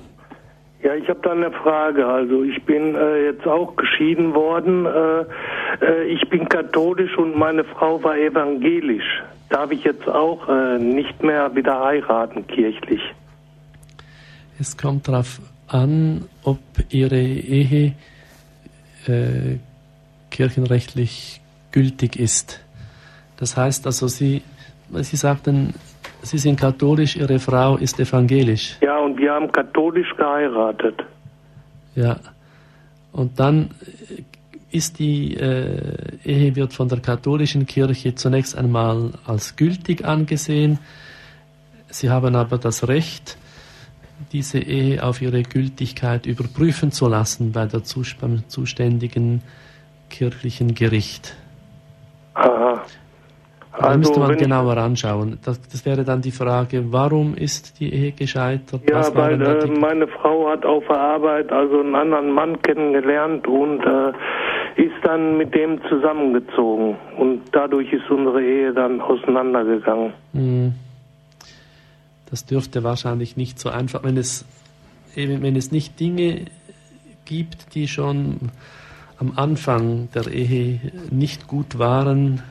Ja, 0.83 0.95
ich 0.95 1.07
habe 1.09 1.19
da 1.21 1.31
eine 1.31 1.51
Frage. 1.51 2.07
Also 2.07 2.43
ich 2.43 2.63
bin 2.63 2.95
äh, 2.95 3.25
jetzt 3.25 3.45
auch 3.45 3.75
geschieden 3.75 4.33
worden. 4.33 4.85
Äh, 4.85 5.85
äh, 5.85 6.03
ich 6.07 6.27
bin 6.29 6.49
katholisch 6.49 7.17
und 7.17 7.37
meine 7.37 7.63
Frau 7.63 8.01
war 8.03 8.17
evangelisch. 8.17 9.21
Darf 9.49 9.71
ich 9.71 9.83
jetzt 9.83 10.07
auch 10.07 10.47
äh, 10.49 10.79
nicht 10.79 11.21
mehr 11.21 11.53
wieder 11.55 11.83
heiraten 11.83 12.47
kirchlich? 12.47 13.01
Es 14.59 14.77
kommt 14.77 15.07
darauf 15.07 15.39
an, 15.67 16.25
ob 16.43 16.59
Ihre 16.89 17.19
Ehe 17.21 17.93
äh, 19.07 19.57
kirchenrechtlich 20.31 21.41
gültig 21.71 22.15
ist. 22.15 22.63
Das 23.37 23.55
heißt 23.57 23.85
also, 23.85 24.07
Sie, 24.07 24.41
Sie 24.89 25.15
sagten, 25.15 25.73
Sie 26.23 26.37
sind 26.37 26.59
katholisch, 26.59 27.15
Ihre 27.15 27.39
Frau 27.39 27.77
ist 27.77 27.99
evangelisch. 27.99 28.77
Ja, 28.81 28.97
und 28.99 29.17
wir 29.17 29.33
haben 29.33 29.51
katholisch 29.51 30.15
geheiratet. 30.15 31.03
Ja. 31.95 32.17
Und 33.11 33.39
dann 33.39 33.71
ist 34.71 34.99
die 34.99 35.35
äh, 35.35 36.17
Ehe 36.23 36.55
wird 36.55 36.73
von 36.73 36.87
der 36.87 36.99
katholischen 36.99 37.65
Kirche 37.65 38.15
zunächst 38.15 38.57
einmal 38.57 39.11
als 39.25 39.55
gültig 39.55 40.05
angesehen. 40.05 40.79
Sie 41.89 42.09
haben 42.09 42.35
aber 42.35 42.57
das 42.57 42.87
Recht, 42.87 43.37
diese 44.31 44.59
Ehe 44.59 45.03
auf 45.03 45.21
ihre 45.21 45.43
Gültigkeit 45.43 46.25
überprüfen 46.25 46.91
zu 46.91 47.07
lassen 47.07 47.51
bei 47.51 47.65
der 47.65 47.81
beim 48.21 48.47
zuständigen 48.47 49.41
kirchlichen 50.09 50.73
Gericht. 50.73 51.35
Aha. 52.33 52.83
Also 53.81 53.93
da 53.93 53.97
müsste 53.97 54.19
man 54.19 54.37
genauer 54.37 54.77
anschauen. 54.77 55.37
Das, 55.43 55.61
das, 55.61 55.85
wäre 55.85 56.03
dann 56.03 56.21
die 56.21 56.31
Frage, 56.31 56.91
warum 56.91 57.35
ist 57.35 57.79
die 57.79 57.93
Ehe 57.93 58.11
gescheitert? 58.11 58.81
Ja, 58.89 59.13
weil 59.15 59.41
äh, 59.41 59.67
meine 59.67 60.07
Frau 60.07 60.49
hat 60.49 60.65
auf 60.65 60.83
der 60.87 60.99
Arbeit 60.99 61.51
also 61.51 61.79
einen 61.79 61.95
anderen 61.95 62.31
Mann 62.31 62.61
kennengelernt 62.61 63.47
und 63.47 63.81
äh, 63.81 64.11
ist 64.81 64.95
dann 65.03 65.37
mit 65.37 65.53
dem 65.55 65.81
zusammengezogen. 65.89 66.95
Und 67.17 67.41
dadurch 67.51 67.91
ist 67.91 68.09
unsere 68.09 68.41
Ehe 68.41 68.73
dann 68.73 69.01
auseinandergegangen. 69.01 70.13
Mhm. 70.33 70.73
Das 72.29 72.45
dürfte 72.45 72.83
wahrscheinlich 72.83 73.35
nicht 73.35 73.59
so 73.59 73.69
einfach, 73.69 74.03
wenn 74.03 74.15
es, 74.15 74.45
wenn 75.15 75.55
es 75.55 75.71
nicht 75.71 75.99
Dinge 75.99 76.45
gibt, 77.25 77.75
die 77.75 77.87
schon 77.87 78.51
am 79.19 79.33
Anfang 79.35 80.09
der 80.15 80.27
Ehe 80.27 80.79
nicht 81.11 81.47
gut 81.47 81.77
waren, 81.77 82.41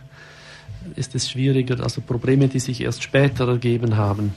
ist 0.97 1.15
es 1.15 1.31
schwieriger, 1.31 1.82
also 1.82 2.01
Probleme, 2.01 2.48
die 2.48 2.59
sich 2.59 2.82
erst 2.82 3.02
später 3.02 3.48
ergeben 3.48 3.97
haben, 3.97 4.35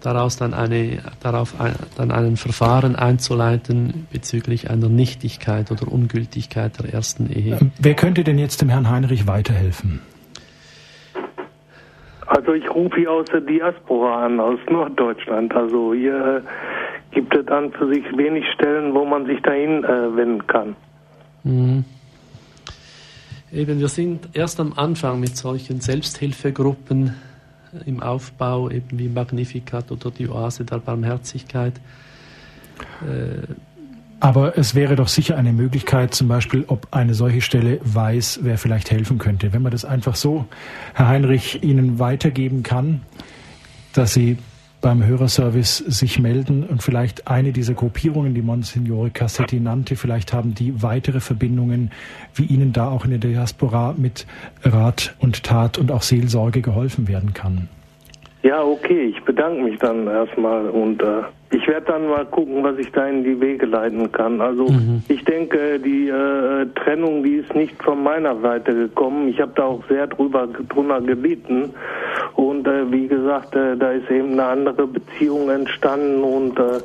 daraus 0.00 0.36
dann 0.36 0.54
eine, 0.54 0.98
darauf 1.22 1.60
ein, 1.60 1.74
dann 1.96 2.10
ein 2.10 2.36
Verfahren 2.36 2.96
einzuleiten 2.96 4.06
bezüglich 4.12 4.70
einer 4.70 4.88
Nichtigkeit 4.88 5.70
oder 5.70 5.90
Ungültigkeit 5.90 6.78
der 6.82 6.92
ersten 6.92 7.30
Ehe. 7.30 7.58
Wer 7.78 7.94
könnte 7.94 8.24
denn 8.24 8.38
jetzt 8.38 8.60
dem 8.62 8.68
Herrn 8.68 8.88
Heinrich 8.88 9.26
weiterhelfen? 9.26 10.00
Also 12.26 12.52
ich 12.52 12.70
rufe 12.70 12.96
hier 12.96 13.10
aus 13.10 13.26
der 13.26 13.40
Diaspora 13.40 14.24
an, 14.24 14.38
aus 14.38 14.60
Norddeutschland. 14.70 15.54
Also 15.54 15.92
hier 15.92 16.44
gibt 17.10 17.36
es 17.36 17.46
an 17.48 17.72
für 17.72 17.92
sich 17.92 18.04
wenig 18.16 18.44
Stellen, 18.54 18.94
wo 18.94 19.04
man 19.04 19.26
sich 19.26 19.42
dahin 19.42 19.82
äh, 19.82 20.16
wenden 20.16 20.46
kann. 20.46 20.76
Mhm. 21.42 21.84
Eben, 23.52 23.80
wir 23.80 23.88
sind 23.88 24.28
erst 24.32 24.60
am 24.60 24.74
Anfang 24.74 25.18
mit 25.18 25.36
solchen 25.36 25.80
Selbsthilfegruppen 25.80 27.14
im 27.84 28.00
Aufbau, 28.00 28.70
eben 28.70 28.96
wie 28.98 29.08
Magnificat 29.08 29.90
oder 29.90 30.12
die 30.12 30.28
Oase 30.28 30.64
der 30.64 30.78
Barmherzigkeit. 30.78 31.74
Äh, 33.02 33.46
aber 34.20 34.56
es 34.56 34.74
wäre 34.74 34.94
doch 34.96 35.08
sicher 35.08 35.36
eine 35.36 35.52
Möglichkeit, 35.52 36.14
zum 36.14 36.28
Beispiel, 36.28 36.64
ob 36.68 36.88
eine 36.90 37.14
solche 37.14 37.40
Stelle 37.40 37.80
weiß, 37.82 38.40
wer 38.42 38.58
vielleicht 38.58 38.90
helfen 38.90 39.18
könnte. 39.18 39.52
Wenn 39.52 39.62
man 39.62 39.72
das 39.72 39.84
einfach 39.84 40.14
so, 40.14 40.44
Herr 40.94 41.08
Heinrich, 41.08 41.62
Ihnen 41.64 41.98
weitergeben 41.98 42.62
kann, 42.62 43.00
dass 43.94 44.12
Sie 44.12 44.36
beim 44.80 45.04
Hörerservice 45.04 45.78
sich 45.78 46.18
melden 46.18 46.64
und 46.64 46.82
vielleicht 46.82 47.28
eine 47.28 47.52
dieser 47.52 47.74
Gruppierungen, 47.74 48.34
die 48.34 48.42
Monsignore 48.42 49.10
Cassetti 49.10 49.60
nannte, 49.60 49.96
vielleicht 49.96 50.32
haben 50.32 50.54
die 50.54 50.82
weitere 50.82 51.20
Verbindungen, 51.20 51.90
wie 52.34 52.44
Ihnen 52.44 52.72
da 52.72 52.88
auch 52.88 53.04
in 53.04 53.10
der 53.10 53.20
Diaspora 53.20 53.94
mit 53.96 54.26
Rat 54.62 55.14
und 55.20 55.44
Tat 55.44 55.78
und 55.78 55.92
auch 55.92 56.02
Seelsorge 56.02 56.62
geholfen 56.62 57.08
werden 57.08 57.34
kann. 57.34 57.68
Ja, 58.42 58.62
okay, 58.62 59.12
ich 59.14 59.22
bedanke 59.24 59.62
mich 59.62 59.78
dann 59.78 60.06
erstmal 60.06 60.68
und 60.70 61.02
äh, 61.02 61.22
ich 61.52 61.66
werde 61.66 61.86
dann 61.86 62.08
mal 62.08 62.24
gucken, 62.26 62.62
was 62.62 62.78
ich 62.78 62.90
da 62.92 63.06
in 63.06 63.24
die 63.24 63.40
Wege 63.40 63.66
leiten 63.66 64.10
kann. 64.12 64.40
Also 64.40 64.68
mhm. 64.68 65.02
ich 65.08 65.24
denke, 65.24 65.80
die 65.80 66.08
äh, 66.08 66.66
Trennung, 66.76 67.24
die 67.24 67.36
ist 67.36 67.54
nicht 67.54 67.82
von 67.82 68.02
meiner 68.02 68.40
Seite 68.40 68.72
gekommen. 68.72 69.28
Ich 69.28 69.40
habe 69.40 69.52
da 69.56 69.64
auch 69.64 69.82
sehr 69.88 70.06
drüber 70.06 70.46
drunter 70.46 71.00
gebeten 71.00 71.74
und 72.36 72.66
äh, 72.68 72.90
wie 72.92 73.08
gesagt, 73.08 73.56
äh, 73.56 73.76
da 73.76 73.90
ist 73.90 74.08
eben 74.10 74.32
eine 74.32 74.44
andere 74.44 74.86
Beziehung 74.86 75.50
entstanden 75.50 76.22
und 76.22 76.58
äh, 76.58 76.80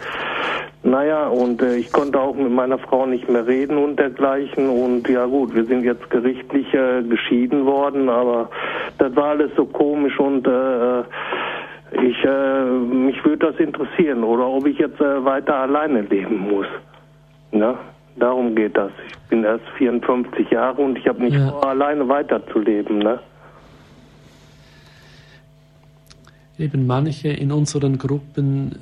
naja, 0.86 1.28
und 1.28 1.64
äh, 1.64 1.78
ich 1.78 1.92
konnte 1.92 2.20
auch 2.20 2.36
mit 2.36 2.52
meiner 2.52 2.78
Frau 2.78 3.08
nicht 3.08 3.28
mehr 3.28 3.48
reden 3.48 3.78
und 3.78 3.98
dergleichen. 3.98 4.70
Und 4.70 5.10
ja 5.10 5.26
gut, 5.26 5.56
wir 5.56 5.66
sind 5.66 5.84
jetzt 5.84 6.12
gerichtlich 6.12 6.72
äh, 6.76 7.02
geschieden 7.02 7.66
worden, 7.66 8.08
aber 8.08 8.50
das 9.00 9.16
war 9.16 9.30
alles 9.30 9.50
so 9.56 9.66
komisch 9.66 10.20
und 10.20 10.46
äh, 10.48 11.04
ich, 11.91 12.24
äh, 12.24 12.64
mich 12.66 13.24
würde 13.24 13.52
das 13.52 13.60
interessieren 13.60 14.24
oder 14.24 14.48
ob 14.48 14.66
ich 14.68 14.78
jetzt 14.78 14.99
äh, 14.99 15.24
weiter 15.24 15.56
alleine 15.56 16.02
leben 16.02 16.38
muss. 16.38 16.68
Ne? 17.52 17.78
Darum 18.18 18.56
geht 18.56 18.76
das. 18.76 18.91
Ich 19.07 19.18
bin 19.30 19.44
erst 19.44 19.66
54 19.78 20.49
Jahre 20.49 20.82
und 20.82 20.98
ich 20.98 21.07
habe 21.07 21.22
nicht 21.22 21.36
ja. 21.36 21.49
vor, 21.49 21.68
alleine 21.68 22.07
weiterzuleben. 22.07 22.99
Ne? 22.99 23.20
Eben 26.57 26.88
manche 26.88 27.30
in 27.30 27.52
unseren 27.52 27.98
Gruppen 27.98 28.80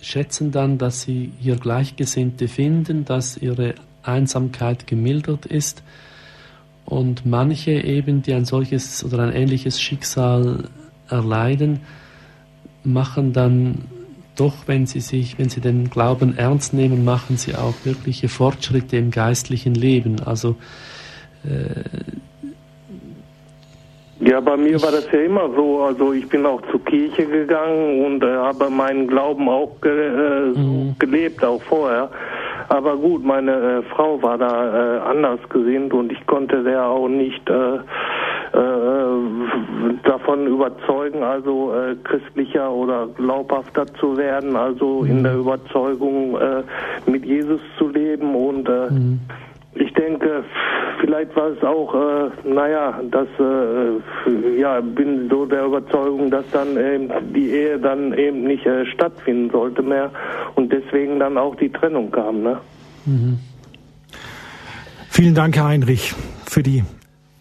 schätzen 0.00 0.50
dann, 0.50 0.78
dass 0.78 1.02
sie 1.02 1.32
hier 1.38 1.56
Gleichgesinnte 1.56 2.48
finden, 2.48 3.04
dass 3.04 3.36
ihre 3.36 3.74
Einsamkeit 4.02 4.88
gemildert 4.88 5.46
ist 5.46 5.84
und 6.84 7.24
manche 7.24 7.70
eben, 7.70 8.22
die 8.22 8.34
ein 8.34 8.44
solches 8.44 9.04
oder 9.04 9.22
ein 9.22 9.32
ähnliches 9.32 9.80
Schicksal 9.80 10.64
erleiden, 11.12 11.80
machen 12.84 13.32
dann 13.32 13.84
doch, 14.36 14.54
wenn 14.66 14.86
sie 14.86 15.00
sich, 15.00 15.38
wenn 15.38 15.48
sie 15.48 15.60
den 15.60 15.90
Glauben 15.90 16.36
ernst 16.36 16.72
nehmen, 16.72 17.04
machen 17.04 17.36
sie 17.36 17.54
auch 17.54 17.74
wirkliche 17.84 18.28
Fortschritte 18.28 18.96
im 18.96 19.10
geistlichen 19.10 19.74
Leben. 19.74 20.16
Also 20.24 20.56
äh, 21.44 21.84
ja, 24.24 24.40
bei 24.40 24.56
mir 24.56 24.80
war 24.80 24.92
das 24.92 25.10
ja 25.12 25.20
immer 25.20 25.50
so. 25.54 25.82
Also 25.82 26.12
ich 26.12 26.28
bin 26.28 26.46
auch 26.46 26.62
zur 26.70 26.84
Kirche 26.84 27.26
gegangen 27.26 28.04
und 28.04 28.22
äh, 28.22 28.26
habe 28.26 28.70
meinen 28.70 29.08
Glauben 29.08 29.48
auch 29.48 29.80
ge 29.80 29.90
äh, 29.90 30.58
mhm. 30.58 30.94
gelebt, 30.98 31.44
auch 31.44 31.60
vorher. 31.62 32.08
Aber 32.72 32.96
gut, 32.96 33.22
meine 33.22 33.52
äh, 33.52 33.82
Frau 33.94 34.22
war 34.22 34.38
da 34.38 34.48
äh, 34.48 35.00
anders 35.00 35.40
gesinnt 35.50 35.92
und 35.92 36.10
ich 36.10 36.26
konnte 36.26 36.62
der 36.62 36.86
auch 36.86 37.06
nicht 37.06 37.46
äh, 37.50 37.74
äh, 37.74 37.80
davon 40.04 40.46
überzeugen, 40.46 41.22
also 41.22 41.74
äh, 41.74 41.96
christlicher 42.02 42.72
oder 42.72 43.08
glaubhafter 43.08 43.84
zu 44.00 44.16
werden, 44.16 44.56
also 44.56 45.04
in 45.04 45.18
mhm. 45.18 45.22
der 45.22 45.34
Überzeugung 45.34 46.38
äh, 46.40 46.62
mit 47.04 47.26
Jesus 47.26 47.60
zu 47.76 47.88
leben 47.88 48.34
und 48.34 48.66
mhm. 48.66 49.20
Ich 49.74 49.92
denke, 49.94 50.44
vielleicht 51.00 51.34
war 51.34 51.48
es 51.48 51.62
auch, 51.62 51.94
äh, 51.94 52.48
naja, 52.48 53.00
dass 53.10 53.28
äh, 53.38 54.58
ja 54.58 54.80
bin 54.80 55.28
so 55.30 55.46
der 55.46 55.64
Überzeugung, 55.64 56.30
dass 56.30 56.48
dann 56.50 56.76
eben 56.76 57.10
die 57.32 57.50
Ehe 57.50 57.78
dann 57.78 58.12
eben 58.12 58.44
nicht 58.44 58.66
äh, 58.66 58.84
stattfinden 58.86 59.50
sollte 59.50 59.82
mehr 59.82 60.10
und 60.56 60.72
deswegen 60.72 61.18
dann 61.18 61.38
auch 61.38 61.56
die 61.56 61.70
Trennung 61.70 62.10
kam, 62.10 62.42
ne? 62.42 62.58
Mhm. 63.06 63.38
Vielen 65.08 65.34
Dank, 65.34 65.56
Herr 65.56 65.68
Heinrich, 65.68 66.14
für 66.46 66.62
die 66.62 66.84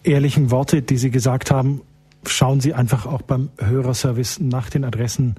ehrlichen 0.03 0.51
Worte, 0.51 0.81
die 0.81 0.97
Sie 0.97 1.11
gesagt 1.11 1.51
haben. 1.51 1.81
Schauen 2.25 2.59
Sie 2.59 2.73
einfach 2.73 3.05
auch 3.05 3.21
beim 3.21 3.49
Hörerservice 3.59 4.39
nach 4.39 4.69
den 4.69 4.83
Adressen. 4.83 5.35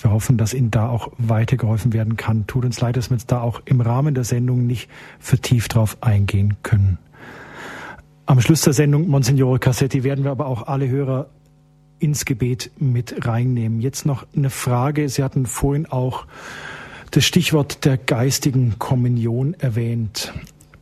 Wir 0.00 0.12
hoffen, 0.12 0.36
dass 0.36 0.54
Ihnen 0.54 0.70
da 0.70 0.88
auch 0.88 1.10
weitergeholfen 1.18 1.92
werden 1.92 2.16
kann. 2.16 2.46
Tut 2.46 2.64
uns 2.64 2.80
leid, 2.80 2.96
dass 2.96 3.10
wir 3.10 3.16
jetzt 3.16 3.32
da 3.32 3.40
auch 3.40 3.60
im 3.64 3.80
Rahmen 3.80 4.14
der 4.14 4.24
Sendung 4.24 4.66
nicht 4.66 4.88
vertieft 5.18 5.74
drauf 5.74 5.96
eingehen 6.00 6.56
können. 6.62 6.98
Am 8.26 8.40
Schluss 8.40 8.60
der 8.60 8.74
Sendung, 8.74 9.08
Monsignore 9.08 9.58
Cassetti, 9.58 10.04
werden 10.04 10.22
wir 10.22 10.30
aber 10.30 10.46
auch 10.46 10.66
alle 10.66 10.88
Hörer 10.88 11.28
ins 11.98 12.24
Gebet 12.24 12.70
mit 12.78 13.26
reinnehmen. 13.26 13.80
Jetzt 13.80 14.06
noch 14.06 14.26
eine 14.36 14.50
Frage. 14.50 15.08
Sie 15.08 15.24
hatten 15.24 15.46
vorhin 15.46 15.86
auch 15.86 16.26
das 17.10 17.24
Stichwort 17.24 17.84
der 17.84 17.96
geistigen 17.96 18.78
Kommunion 18.78 19.54
erwähnt. 19.54 20.32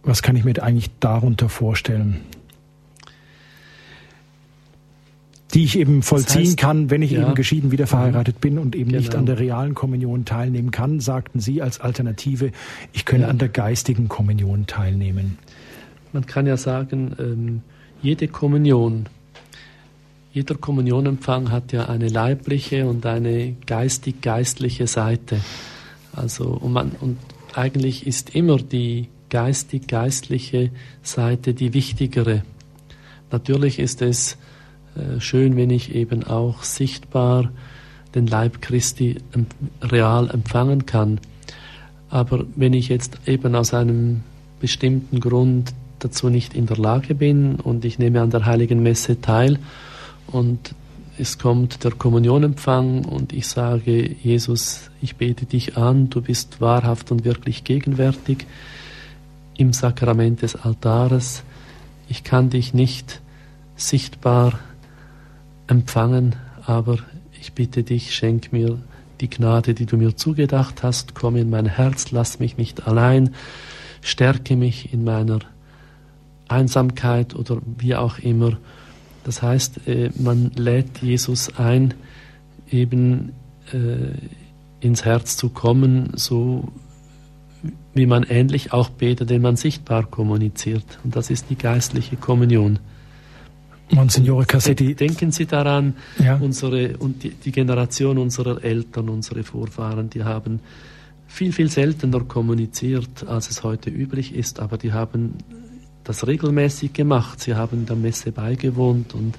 Was 0.02 0.22
kann 0.22 0.36
ich 0.36 0.44
mir 0.44 0.62
eigentlich 0.62 0.90
darunter 1.00 1.48
vorstellen? 1.48 2.20
Die 5.56 5.64
ich 5.64 5.78
eben 5.78 6.02
vollziehen 6.02 6.42
das 6.42 6.48
heißt, 6.50 6.56
kann, 6.58 6.90
wenn 6.90 7.00
ich 7.00 7.12
ja, 7.12 7.22
eben 7.22 7.34
geschieden 7.34 7.72
wieder 7.72 7.86
verheiratet 7.86 8.42
bin 8.42 8.58
und 8.58 8.76
eben 8.76 8.90
genau. 8.90 9.00
nicht 9.00 9.14
an 9.14 9.24
der 9.24 9.38
realen 9.38 9.74
Kommunion 9.74 10.26
teilnehmen 10.26 10.70
kann, 10.70 11.00
sagten 11.00 11.40
Sie 11.40 11.62
als 11.62 11.80
Alternative, 11.80 12.52
ich 12.92 13.06
könne 13.06 13.22
ja. 13.24 13.30
an 13.30 13.38
der 13.38 13.48
geistigen 13.48 14.08
Kommunion 14.08 14.66
teilnehmen. 14.66 15.38
Man 16.12 16.26
kann 16.26 16.46
ja 16.46 16.58
sagen, 16.58 17.16
ähm, 17.18 17.62
jede 18.02 18.28
Kommunion, 18.28 19.06
jeder 20.30 20.56
Kommunionempfang 20.56 21.50
hat 21.50 21.72
ja 21.72 21.86
eine 21.88 22.08
leibliche 22.08 22.86
und 22.86 23.06
eine 23.06 23.56
geistig-geistliche 23.64 24.86
Seite. 24.86 25.40
Also 26.12 26.48
und, 26.48 26.74
man, 26.74 26.90
und 27.00 27.16
eigentlich 27.54 28.06
ist 28.06 28.34
immer 28.34 28.58
die 28.58 29.08
geistig-geistliche 29.30 30.70
Seite 31.02 31.54
die 31.54 31.72
wichtigere. 31.72 32.42
Natürlich 33.30 33.78
ist 33.78 34.02
es 34.02 34.36
schön, 35.18 35.56
wenn 35.56 35.70
ich 35.70 35.94
eben 35.94 36.24
auch 36.24 36.62
sichtbar 36.62 37.50
den 38.14 38.26
Leib 38.26 38.62
Christi 38.62 39.16
real 39.82 40.30
empfangen 40.30 40.86
kann. 40.86 41.20
Aber 42.08 42.44
wenn 42.54 42.72
ich 42.72 42.88
jetzt 42.88 43.18
eben 43.26 43.54
aus 43.54 43.74
einem 43.74 44.22
bestimmten 44.60 45.20
Grund 45.20 45.74
dazu 45.98 46.28
nicht 46.28 46.54
in 46.54 46.66
der 46.66 46.76
Lage 46.76 47.14
bin 47.14 47.56
und 47.56 47.84
ich 47.84 47.98
nehme 47.98 48.20
an 48.20 48.30
der 48.30 48.46
heiligen 48.46 48.82
Messe 48.82 49.20
teil 49.20 49.58
und 50.26 50.74
es 51.18 51.38
kommt 51.38 51.82
der 51.82 51.92
Kommunionempfang 51.92 53.04
und 53.04 53.32
ich 53.32 53.46
sage, 53.46 54.10
Jesus, 54.22 54.90
ich 55.00 55.16
bete 55.16 55.46
dich 55.46 55.76
an, 55.76 56.10
du 56.10 56.20
bist 56.20 56.60
wahrhaft 56.60 57.10
und 57.10 57.24
wirklich 57.24 57.64
gegenwärtig 57.64 58.46
im 59.56 59.72
Sakrament 59.72 60.42
des 60.42 60.56
Altares. 60.56 61.42
Ich 62.08 62.22
kann 62.22 62.50
dich 62.50 62.74
nicht 62.74 63.22
sichtbar 63.76 64.58
empfangen, 65.66 66.36
aber 66.64 66.98
ich 67.40 67.52
bitte 67.52 67.82
dich, 67.82 68.14
schenk 68.14 68.52
mir 68.52 68.78
die 69.20 69.30
Gnade, 69.30 69.74
die 69.74 69.86
du 69.86 69.96
mir 69.96 70.16
zugedacht 70.16 70.82
hast, 70.82 71.14
komm 71.14 71.36
in 71.36 71.50
mein 71.50 71.66
Herz, 71.66 72.10
lass 72.10 72.38
mich 72.38 72.56
nicht 72.56 72.86
allein, 72.86 73.34
stärke 74.02 74.56
mich 74.56 74.92
in 74.92 75.04
meiner 75.04 75.40
Einsamkeit 76.48 77.34
oder 77.34 77.58
wie 77.78 77.96
auch 77.96 78.18
immer. 78.18 78.56
Das 79.24 79.42
heißt, 79.42 79.88
äh, 79.88 80.10
man 80.16 80.52
lädt 80.54 80.98
Jesus 81.02 81.58
ein, 81.58 81.94
eben 82.70 83.32
äh, 83.72 84.16
ins 84.80 85.04
Herz 85.04 85.36
zu 85.36 85.48
kommen, 85.48 86.12
so 86.14 86.68
wie 87.94 88.06
man 88.06 88.22
ähnlich 88.24 88.72
auch 88.72 88.90
betet, 88.90 89.30
den 89.30 89.42
man 89.42 89.56
sichtbar 89.56 90.04
kommuniziert. 90.04 90.98
Und 91.02 91.16
das 91.16 91.30
ist 91.30 91.50
die 91.50 91.56
geistliche 91.56 92.16
Kommunion. 92.16 92.78
Monsignore 93.90 94.44
Cassetti. 94.46 94.94
Denken 94.94 95.30
Sie 95.30 95.46
daran, 95.46 95.94
ja. 96.18 96.36
unsere 96.36 96.96
und 96.98 97.22
die, 97.22 97.30
die, 97.30 97.52
Generation 97.52 98.18
unserer 98.18 98.62
Eltern, 98.62 99.08
unsere 99.08 99.44
Vorfahren, 99.44 100.10
die 100.10 100.24
haben 100.24 100.60
viel, 101.26 101.52
viel 101.52 101.70
seltener 101.70 102.20
kommuniziert, 102.20 103.26
als 103.26 103.50
es 103.50 103.62
heute 103.62 103.90
üblich 103.90 104.34
ist, 104.34 104.60
aber 104.60 104.78
die 104.78 104.92
haben 104.92 105.34
das 106.04 106.26
regelmäßig 106.26 106.92
gemacht. 106.92 107.40
Sie 107.40 107.54
haben 107.54 107.86
der 107.86 107.96
Messe 107.96 108.32
beigewohnt 108.32 109.14
und 109.14 109.36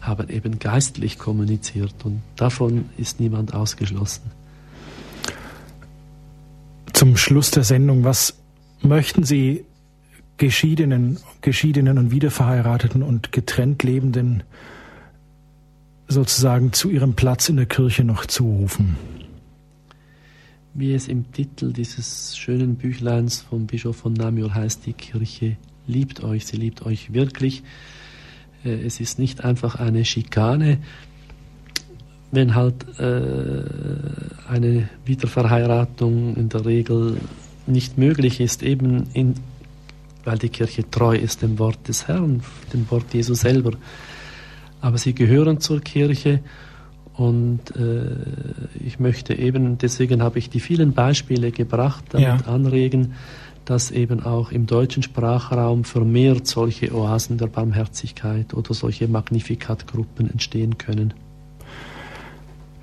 haben 0.00 0.28
eben 0.28 0.58
geistlich 0.58 1.18
kommuniziert 1.18 1.94
und 2.04 2.20
davon 2.36 2.86
ist 2.96 3.20
niemand 3.20 3.54
ausgeschlossen. 3.54 4.30
Zum 6.92 7.16
Schluss 7.16 7.50
der 7.50 7.64
Sendung, 7.64 8.04
was 8.04 8.34
möchten 8.82 9.24
Sie 9.24 9.64
Geschiedenen, 10.40 11.18
Geschiedenen 11.42 11.98
und 11.98 12.10
Wiederverheirateten 12.12 13.02
und 13.02 13.30
getrennt 13.30 13.82
Lebenden 13.82 14.42
sozusagen 16.08 16.72
zu 16.72 16.88
ihrem 16.88 17.12
Platz 17.12 17.50
in 17.50 17.56
der 17.56 17.66
Kirche 17.66 18.04
noch 18.04 18.24
zurufen? 18.24 18.96
Wie 20.72 20.94
es 20.94 21.08
im 21.08 21.30
Titel 21.30 21.74
dieses 21.74 22.38
schönen 22.38 22.76
Büchleins 22.76 23.42
vom 23.42 23.66
Bischof 23.66 23.96
von 23.96 24.14
Namur 24.14 24.54
heißt, 24.54 24.86
die 24.86 24.94
Kirche 24.94 25.58
liebt 25.86 26.24
euch, 26.24 26.46
sie 26.46 26.56
liebt 26.56 26.86
euch 26.86 27.12
wirklich. 27.12 27.62
Äh, 28.64 28.86
es 28.86 28.98
ist 28.98 29.18
nicht 29.18 29.44
einfach 29.44 29.74
eine 29.74 30.06
Schikane, 30.06 30.78
wenn 32.32 32.54
halt 32.54 32.98
äh, 32.98 33.62
eine 34.48 34.88
Wiederverheiratung 35.04 36.34
in 36.36 36.48
der 36.48 36.64
Regel 36.64 37.18
nicht 37.66 37.98
möglich 37.98 38.40
ist, 38.40 38.62
eben 38.62 39.04
in, 39.12 39.34
weil 40.24 40.38
die 40.38 40.48
Kirche 40.48 40.88
treu 40.90 41.16
ist 41.16 41.42
dem 41.42 41.58
Wort 41.58 41.88
des 41.88 42.08
Herrn, 42.08 42.42
dem 42.72 42.90
Wort 42.90 43.12
Jesu 43.12 43.34
selber. 43.34 43.72
Aber 44.80 44.98
sie 44.98 45.14
gehören 45.14 45.60
zur 45.60 45.80
Kirche 45.80 46.40
und 47.14 47.76
äh, 47.76 48.16
ich 48.84 48.98
möchte 48.98 49.34
eben, 49.34 49.76
deswegen 49.78 50.22
habe 50.22 50.38
ich 50.38 50.48
die 50.48 50.60
vielen 50.60 50.92
Beispiele 50.92 51.50
gebracht, 51.52 52.04
damit 52.10 52.26
ja. 52.26 52.36
anregen, 52.46 53.14
dass 53.66 53.90
eben 53.90 54.22
auch 54.22 54.52
im 54.52 54.66
deutschen 54.66 55.02
Sprachraum 55.02 55.84
vermehrt 55.84 56.46
solche 56.46 56.94
Oasen 56.94 57.36
der 57.36 57.46
Barmherzigkeit 57.46 58.54
oder 58.54 58.74
solche 58.74 59.06
Magnificat-Gruppen 59.06 60.30
entstehen 60.30 60.78
können. 60.78 61.14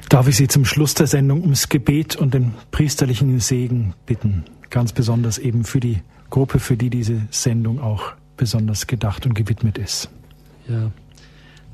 Darf 0.10 0.28
ich 0.28 0.38
Sie 0.38 0.48
zum 0.48 0.64
Schluss 0.64 0.94
der 0.94 1.08
Sendung 1.08 1.42
ums 1.42 1.68
Gebet 1.68 2.16
und 2.16 2.34
den 2.34 2.54
priesterlichen 2.72 3.40
Segen 3.40 3.94
bitten? 4.06 4.46
Ganz 4.70 4.94
besonders 4.94 5.38
eben 5.38 5.64
für 5.64 5.80
die 5.80 6.00
Gruppe, 6.30 6.60
für 6.60 6.78
die 6.78 6.90
diese 6.90 7.28
Sendung 7.32 7.80
auch 7.80 8.14
besonders 8.36 8.88
gedacht 8.88 9.26
und 9.26 9.34
gewidmet 9.34 9.78
ist. 9.78 10.10
Ja, 10.68 10.92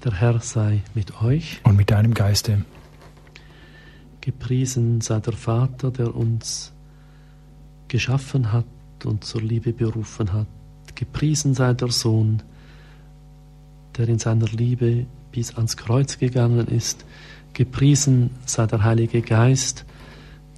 der 0.03 0.13
Herr 0.13 0.39
sei 0.39 0.83
mit 0.93 1.21
euch. 1.21 1.61
Und 1.63 1.75
mit 1.77 1.91
deinem 1.91 2.13
Geiste. 2.13 2.63
Gepriesen 4.21 5.01
sei 5.01 5.19
der 5.19 5.33
Vater, 5.33 5.91
der 5.91 6.15
uns 6.15 6.71
geschaffen 7.87 8.51
hat 8.51 8.65
und 9.03 9.23
zur 9.23 9.41
Liebe 9.41 9.73
berufen 9.73 10.31
hat. 10.31 10.47
Gepriesen 10.95 11.53
sei 11.53 11.73
der 11.73 11.89
Sohn, 11.89 12.41
der 13.97 14.07
in 14.07 14.19
seiner 14.19 14.47
Liebe 14.47 15.05
bis 15.31 15.55
ans 15.55 15.75
Kreuz 15.75 16.17
gegangen 16.17 16.67
ist. 16.67 17.05
Gepriesen 17.53 18.31
sei 18.45 18.65
der 18.65 18.83
Heilige 18.83 19.21
Geist, 19.21 19.85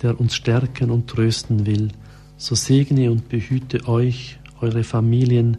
der 0.01 0.19
uns 0.19 0.35
stärken 0.35 0.91
und 0.91 1.07
trösten 1.07 1.65
will. 1.65 1.89
So 2.37 2.55
segne 2.55 3.11
und 3.11 3.29
behüte 3.29 3.87
euch, 3.87 4.39
eure 4.61 4.83
Familien, 4.83 5.57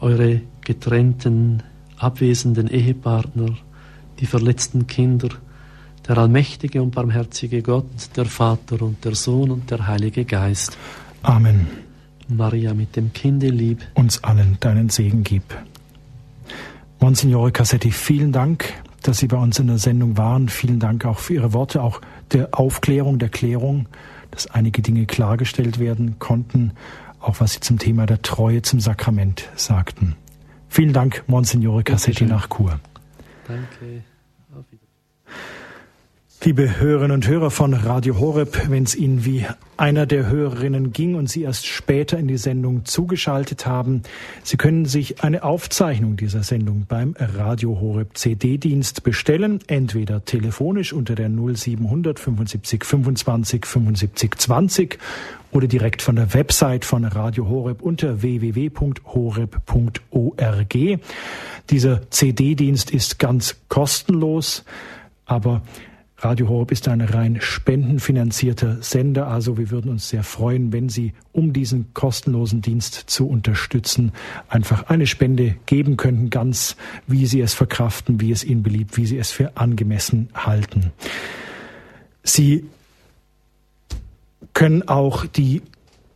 eure 0.00 0.40
getrennten, 0.62 1.62
abwesenden 1.98 2.68
Ehepartner, 2.68 3.56
die 4.20 4.26
verletzten 4.26 4.86
Kinder, 4.86 5.28
der 6.06 6.18
allmächtige 6.18 6.82
und 6.82 6.94
barmherzige 6.94 7.62
Gott, 7.62 7.86
der 8.16 8.26
Vater 8.26 8.82
und 8.82 9.04
der 9.04 9.14
Sohn 9.14 9.50
und 9.50 9.70
der 9.70 9.86
Heilige 9.86 10.24
Geist. 10.24 10.76
Amen. 11.22 11.66
Maria 12.28 12.74
mit 12.74 12.96
dem 12.96 13.12
Kinde 13.12 13.48
lieb. 13.48 13.86
Uns 13.94 14.22
allen 14.22 14.56
deinen 14.60 14.88
Segen 14.88 15.22
gib. 15.22 15.42
Monsignore 17.00 17.52
Cassetti, 17.52 17.90
vielen 17.90 18.32
Dank 18.32 18.74
dass 19.02 19.18
Sie 19.18 19.26
bei 19.26 19.36
uns 19.36 19.58
in 19.58 19.68
der 19.68 19.78
Sendung 19.78 20.16
waren. 20.16 20.48
Vielen 20.48 20.80
Dank 20.80 21.04
auch 21.04 21.18
für 21.18 21.34
Ihre 21.34 21.52
Worte, 21.52 21.82
auch 21.82 22.00
der 22.32 22.48
Aufklärung, 22.52 23.18
der 23.18 23.28
Klärung, 23.28 23.86
dass 24.30 24.46
einige 24.48 24.82
Dinge 24.82 25.06
klargestellt 25.06 25.78
werden 25.78 26.18
konnten, 26.18 26.72
auch 27.20 27.40
was 27.40 27.54
Sie 27.54 27.60
zum 27.60 27.78
Thema 27.78 28.06
der 28.06 28.22
Treue 28.22 28.62
zum 28.62 28.80
Sakrament 28.80 29.48
sagten. 29.56 30.16
Vielen 30.68 30.92
Dank, 30.92 31.24
Monsignore 31.26 31.82
Cassetti 31.82 32.24
nach 32.24 32.48
Chur. 32.48 32.78
Danke. 33.46 34.04
Liebe 36.44 36.78
Hörerinnen 36.78 37.16
und 37.16 37.26
Hörer 37.26 37.50
von 37.50 37.74
Radio 37.74 38.20
Horeb, 38.20 38.70
wenn 38.70 38.84
es 38.84 38.94
Ihnen 38.94 39.24
wie 39.24 39.44
einer 39.76 40.06
der 40.06 40.28
Hörerinnen 40.28 40.92
ging 40.92 41.16
und 41.16 41.28
Sie 41.28 41.42
erst 41.42 41.66
später 41.66 42.16
in 42.16 42.28
die 42.28 42.38
Sendung 42.38 42.84
zugeschaltet 42.84 43.66
haben, 43.66 44.04
Sie 44.44 44.56
können 44.56 44.84
sich 44.84 45.24
eine 45.24 45.42
Aufzeichnung 45.42 46.16
dieser 46.16 46.44
Sendung 46.44 46.86
beim 46.88 47.16
Radio 47.18 47.80
Horeb 47.80 48.16
CD-Dienst 48.16 49.02
bestellen, 49.02 49.58
entweder 49.66 50.24
telefonisch 50.24 50.92
unter 50.92 51.16
der 51.16 51.28
0700 51.28 52.20
75 52.20 52.84
25 52.84 53.66
75 53.66 54.34
20 54.36 54.98
oder 55.50 55.66
direkt 55.66 56.02
von 56.02 56.14
der 56.14 56.32
Website 56.34 56.84
von 56.84 57.04
Radio 57.04 57.48
Horeb 57.48 57.82
unter 57.82 58.22
www.horeb.org. 58.22 58.98
Dieser 61.68 62.10
CD-Dienst 62.10 62.92
ist 62.92 63.18
ganz 63.18 63.56
kostenlos, 63.68 64.64
aber 65.26 65.62
Radio 66.20 66.48
Horeb 66.48 66.72
ist 66.72 66.88
ein 66.88 67.00
rein 67.00 67.40
spendenfinanzierter 67.40 68.82
Sender, 68.82 69.28
also 69.28 69.56
wir 69.56 69.70
würden 69.70 69.88
uns 69.88 70.08
sehr 70.08 70.24
freuen, 70.24 70.72
wenn 70.72 70.88
Sie, 70.88 71.12
um 71.30 71.52
diesen 71.52 71.94
kostenlosen 71.94 72.60
Dienst 72.60 73.04
zu 73.06 73.28
unterstützen, 73.28 74.10
einfach 74.48 74.88
eine 74.88 75.06
Spende 75.06 75.54
geben 75.66 75.96
könnten, 75.96 76.28
ganz 76.28 76.76
wie 77.06 77.24
Sie 77.26 77.40
es 77.40 77.54
verkraften, 77.54 78.20
wie 78.20 78.32
es 78.32 78.42
Ihnen 78.42 78.64
beliebt, 78.64 78.96
wie 78.96 79.06
Sie 79.06 79.16
es 79.16 79.30
für 79.30 79.56
angemessen 79.56 80.28
halten. 80.34 80.90
Sie 82.24 82.64
können 84.54 84.88
auch 84.88 85.24
die 85.24 85.62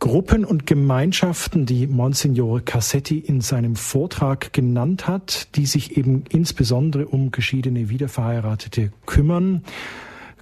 Gruppen 0.03 0.43
und 0.43 0.67
Gemeinschaften, 0.67 1.65
die 1.65 1.87
Monsignore 1.87 2.59
Cassetti 2.59 3.19
in 3.19 3.39
seinem 3.39 3.77
Vortrag 3.77 4.51
genannt 4.51 5.07
hat, 5.07 5.55
die 5.55 5.65
sich 5.65 5.95
eben 5.95 6.25
insbesondere 6.29 7.05
um 7.05 7.31
geschiedene 7.31 7.87
Wiederverheiratete 7.87 8.91
kümmern, 9.05 9.63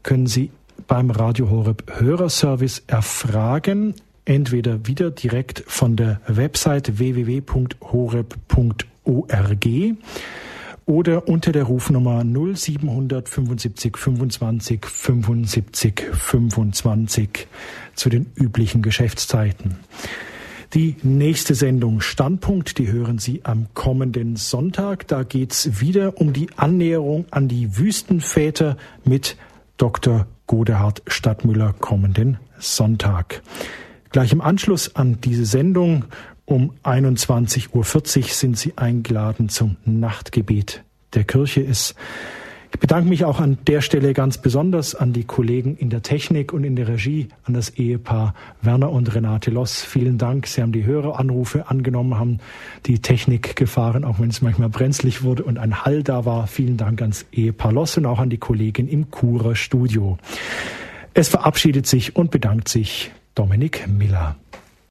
können 0.01 0.25
Sie 0.25 0.49
beim 0.87 1.11
Radio 1.11 1.51
Horeb 1.51 1.83
Hörerservice 1.99 2.81
erfragen, 2.87 3.93
entweder 4.25 4.87
wieder 4.87 5.11
direkt 5.11 5.63
von 5.67 5.95
der 5.95 6.21
Website 6.25 6.97
www.horeb.org 6.97 7.61
oder 10.91 11.29
unter 11.29 11.53
der 11.53 11.63
Rufnummer 11.63 12.25
0775 12.25 13.95
25 13.95 14.85
75 14.85 16.01
25 16.11 17.47
zu 17.95 18.09
den 18.09 18.29
üblichen 18.35 18.81
Geschäftszeiten. 18.81 19.77
Die 20.73 20.97
nächste 21.01 21.55
Sendung 21.55 22.01
Standpunkt, 22.01 22.77
die 22.77 22.91
hören 22.91 23.19
Sie 23.19 23.45
am 23.45 23.67
kommenden 23.73 24.35
Sonntag. 24.35 25.07
Da 25.07 25.23
geht's 25.23 25.79
wieder 25.79 26.19
um 26.19 26.33
die 26.33 26.49
Annäherung 26.57 27.23
an 27.31 27.47
die 27.47 27.77
Wüstenväter 27.77 28.75
mit 29.05 29.37
Dr. 29.77 30.27
Godehard 30.45 31.03
Stadtmüller 31.07 31.73
kommenden 31.79 32.37
Sonntag. 32.59 33.41
Gleich 34.11 34.33
im 34.33 34.41
Anschluss 34.41 34.93
an 34.93 35.21
diese 35.21 35.45
Sendung 35.45 36.03
um 36.51 36.73
21.40 36.83 37.71
Uhr 37.73 38.25
sind 38.25 38.57
Sie 38.57 38.73
eingeladen 38.75 39.47
zum 39.47 39.77
Nachtgebet 39.85 40.83
der 41.13 41.23
Kirche 41.23 41.61
ist. 41.61 41.95
Ich 42.73 42.79
bedanke 42.79 43.07
mich 43.07 43.25
auch 43.25 43.39
an 43.39 43.57
der 43.67 43.81
Stelle 43.81 44.13
ganz 44.13 44.37
besonders 44.37 44.93
an 44.95 45.13
die 45.13 45.23
Kollegen 45.23 45.77
in 45.77 45.89
der 45.89 46.01
Technik 46.01 46.51
und 46.51 46.63
in 46.63 46.75
der 46.75 46.87
Regie, 46.89 47.29
an 47.45 47.53
das 47.53 47.69
Ehepaar 47.69 48.33
Werner 48.61 48.91
und 48.91 49.13
Renate 49.13 49.49
Loss. 49.49 49.81
Vielen 49.81 50.17
Dank. 50.17 50.47
Sie 50.47 50.61
haben 50.61 50.71
die 50.71 50.85
Höreranrufe 50.85 51.69
angenommen, 51.69 52.17
haben 52.17 52.39
die 52.85 52.99
Technik 52.99 53.55
gefahren, 53.55 54.03
auch 54.03 54.19
wenn 54.19 54.29
es 54.29 54.41
manchmal 54.41 54.69
brenzlig 54.69 55.23
wurde 55.23 55.43
und 55.43 55.57
ein 55.57 55.85
Hall 55.85 56.03
da 56.03 56.25
war. 56.25 56.47
Vielen 56.47 56.77
Dank 56.77 57.01
ans 57.01 57.25
Ehepaar 57.31 57.71
Loss 57.71 57.97
und 57.97 58.05
auch 58.05 58.19
an 58.19 58.29
die 58.29 58.37
Kollegin 58.37 58.87
im 58.87 59.09
Kurer 59.09 59.55
Studio. 59.55 60.17
Es 61.13 61.29
verabschiedet 61.29 61.87
sich 61.87 62.15
und 62.15 62.31
bedankt 62.31 62.67
sich 62.67 63.11
Dominik 63.35 63.87
Miller. 63.87 64.35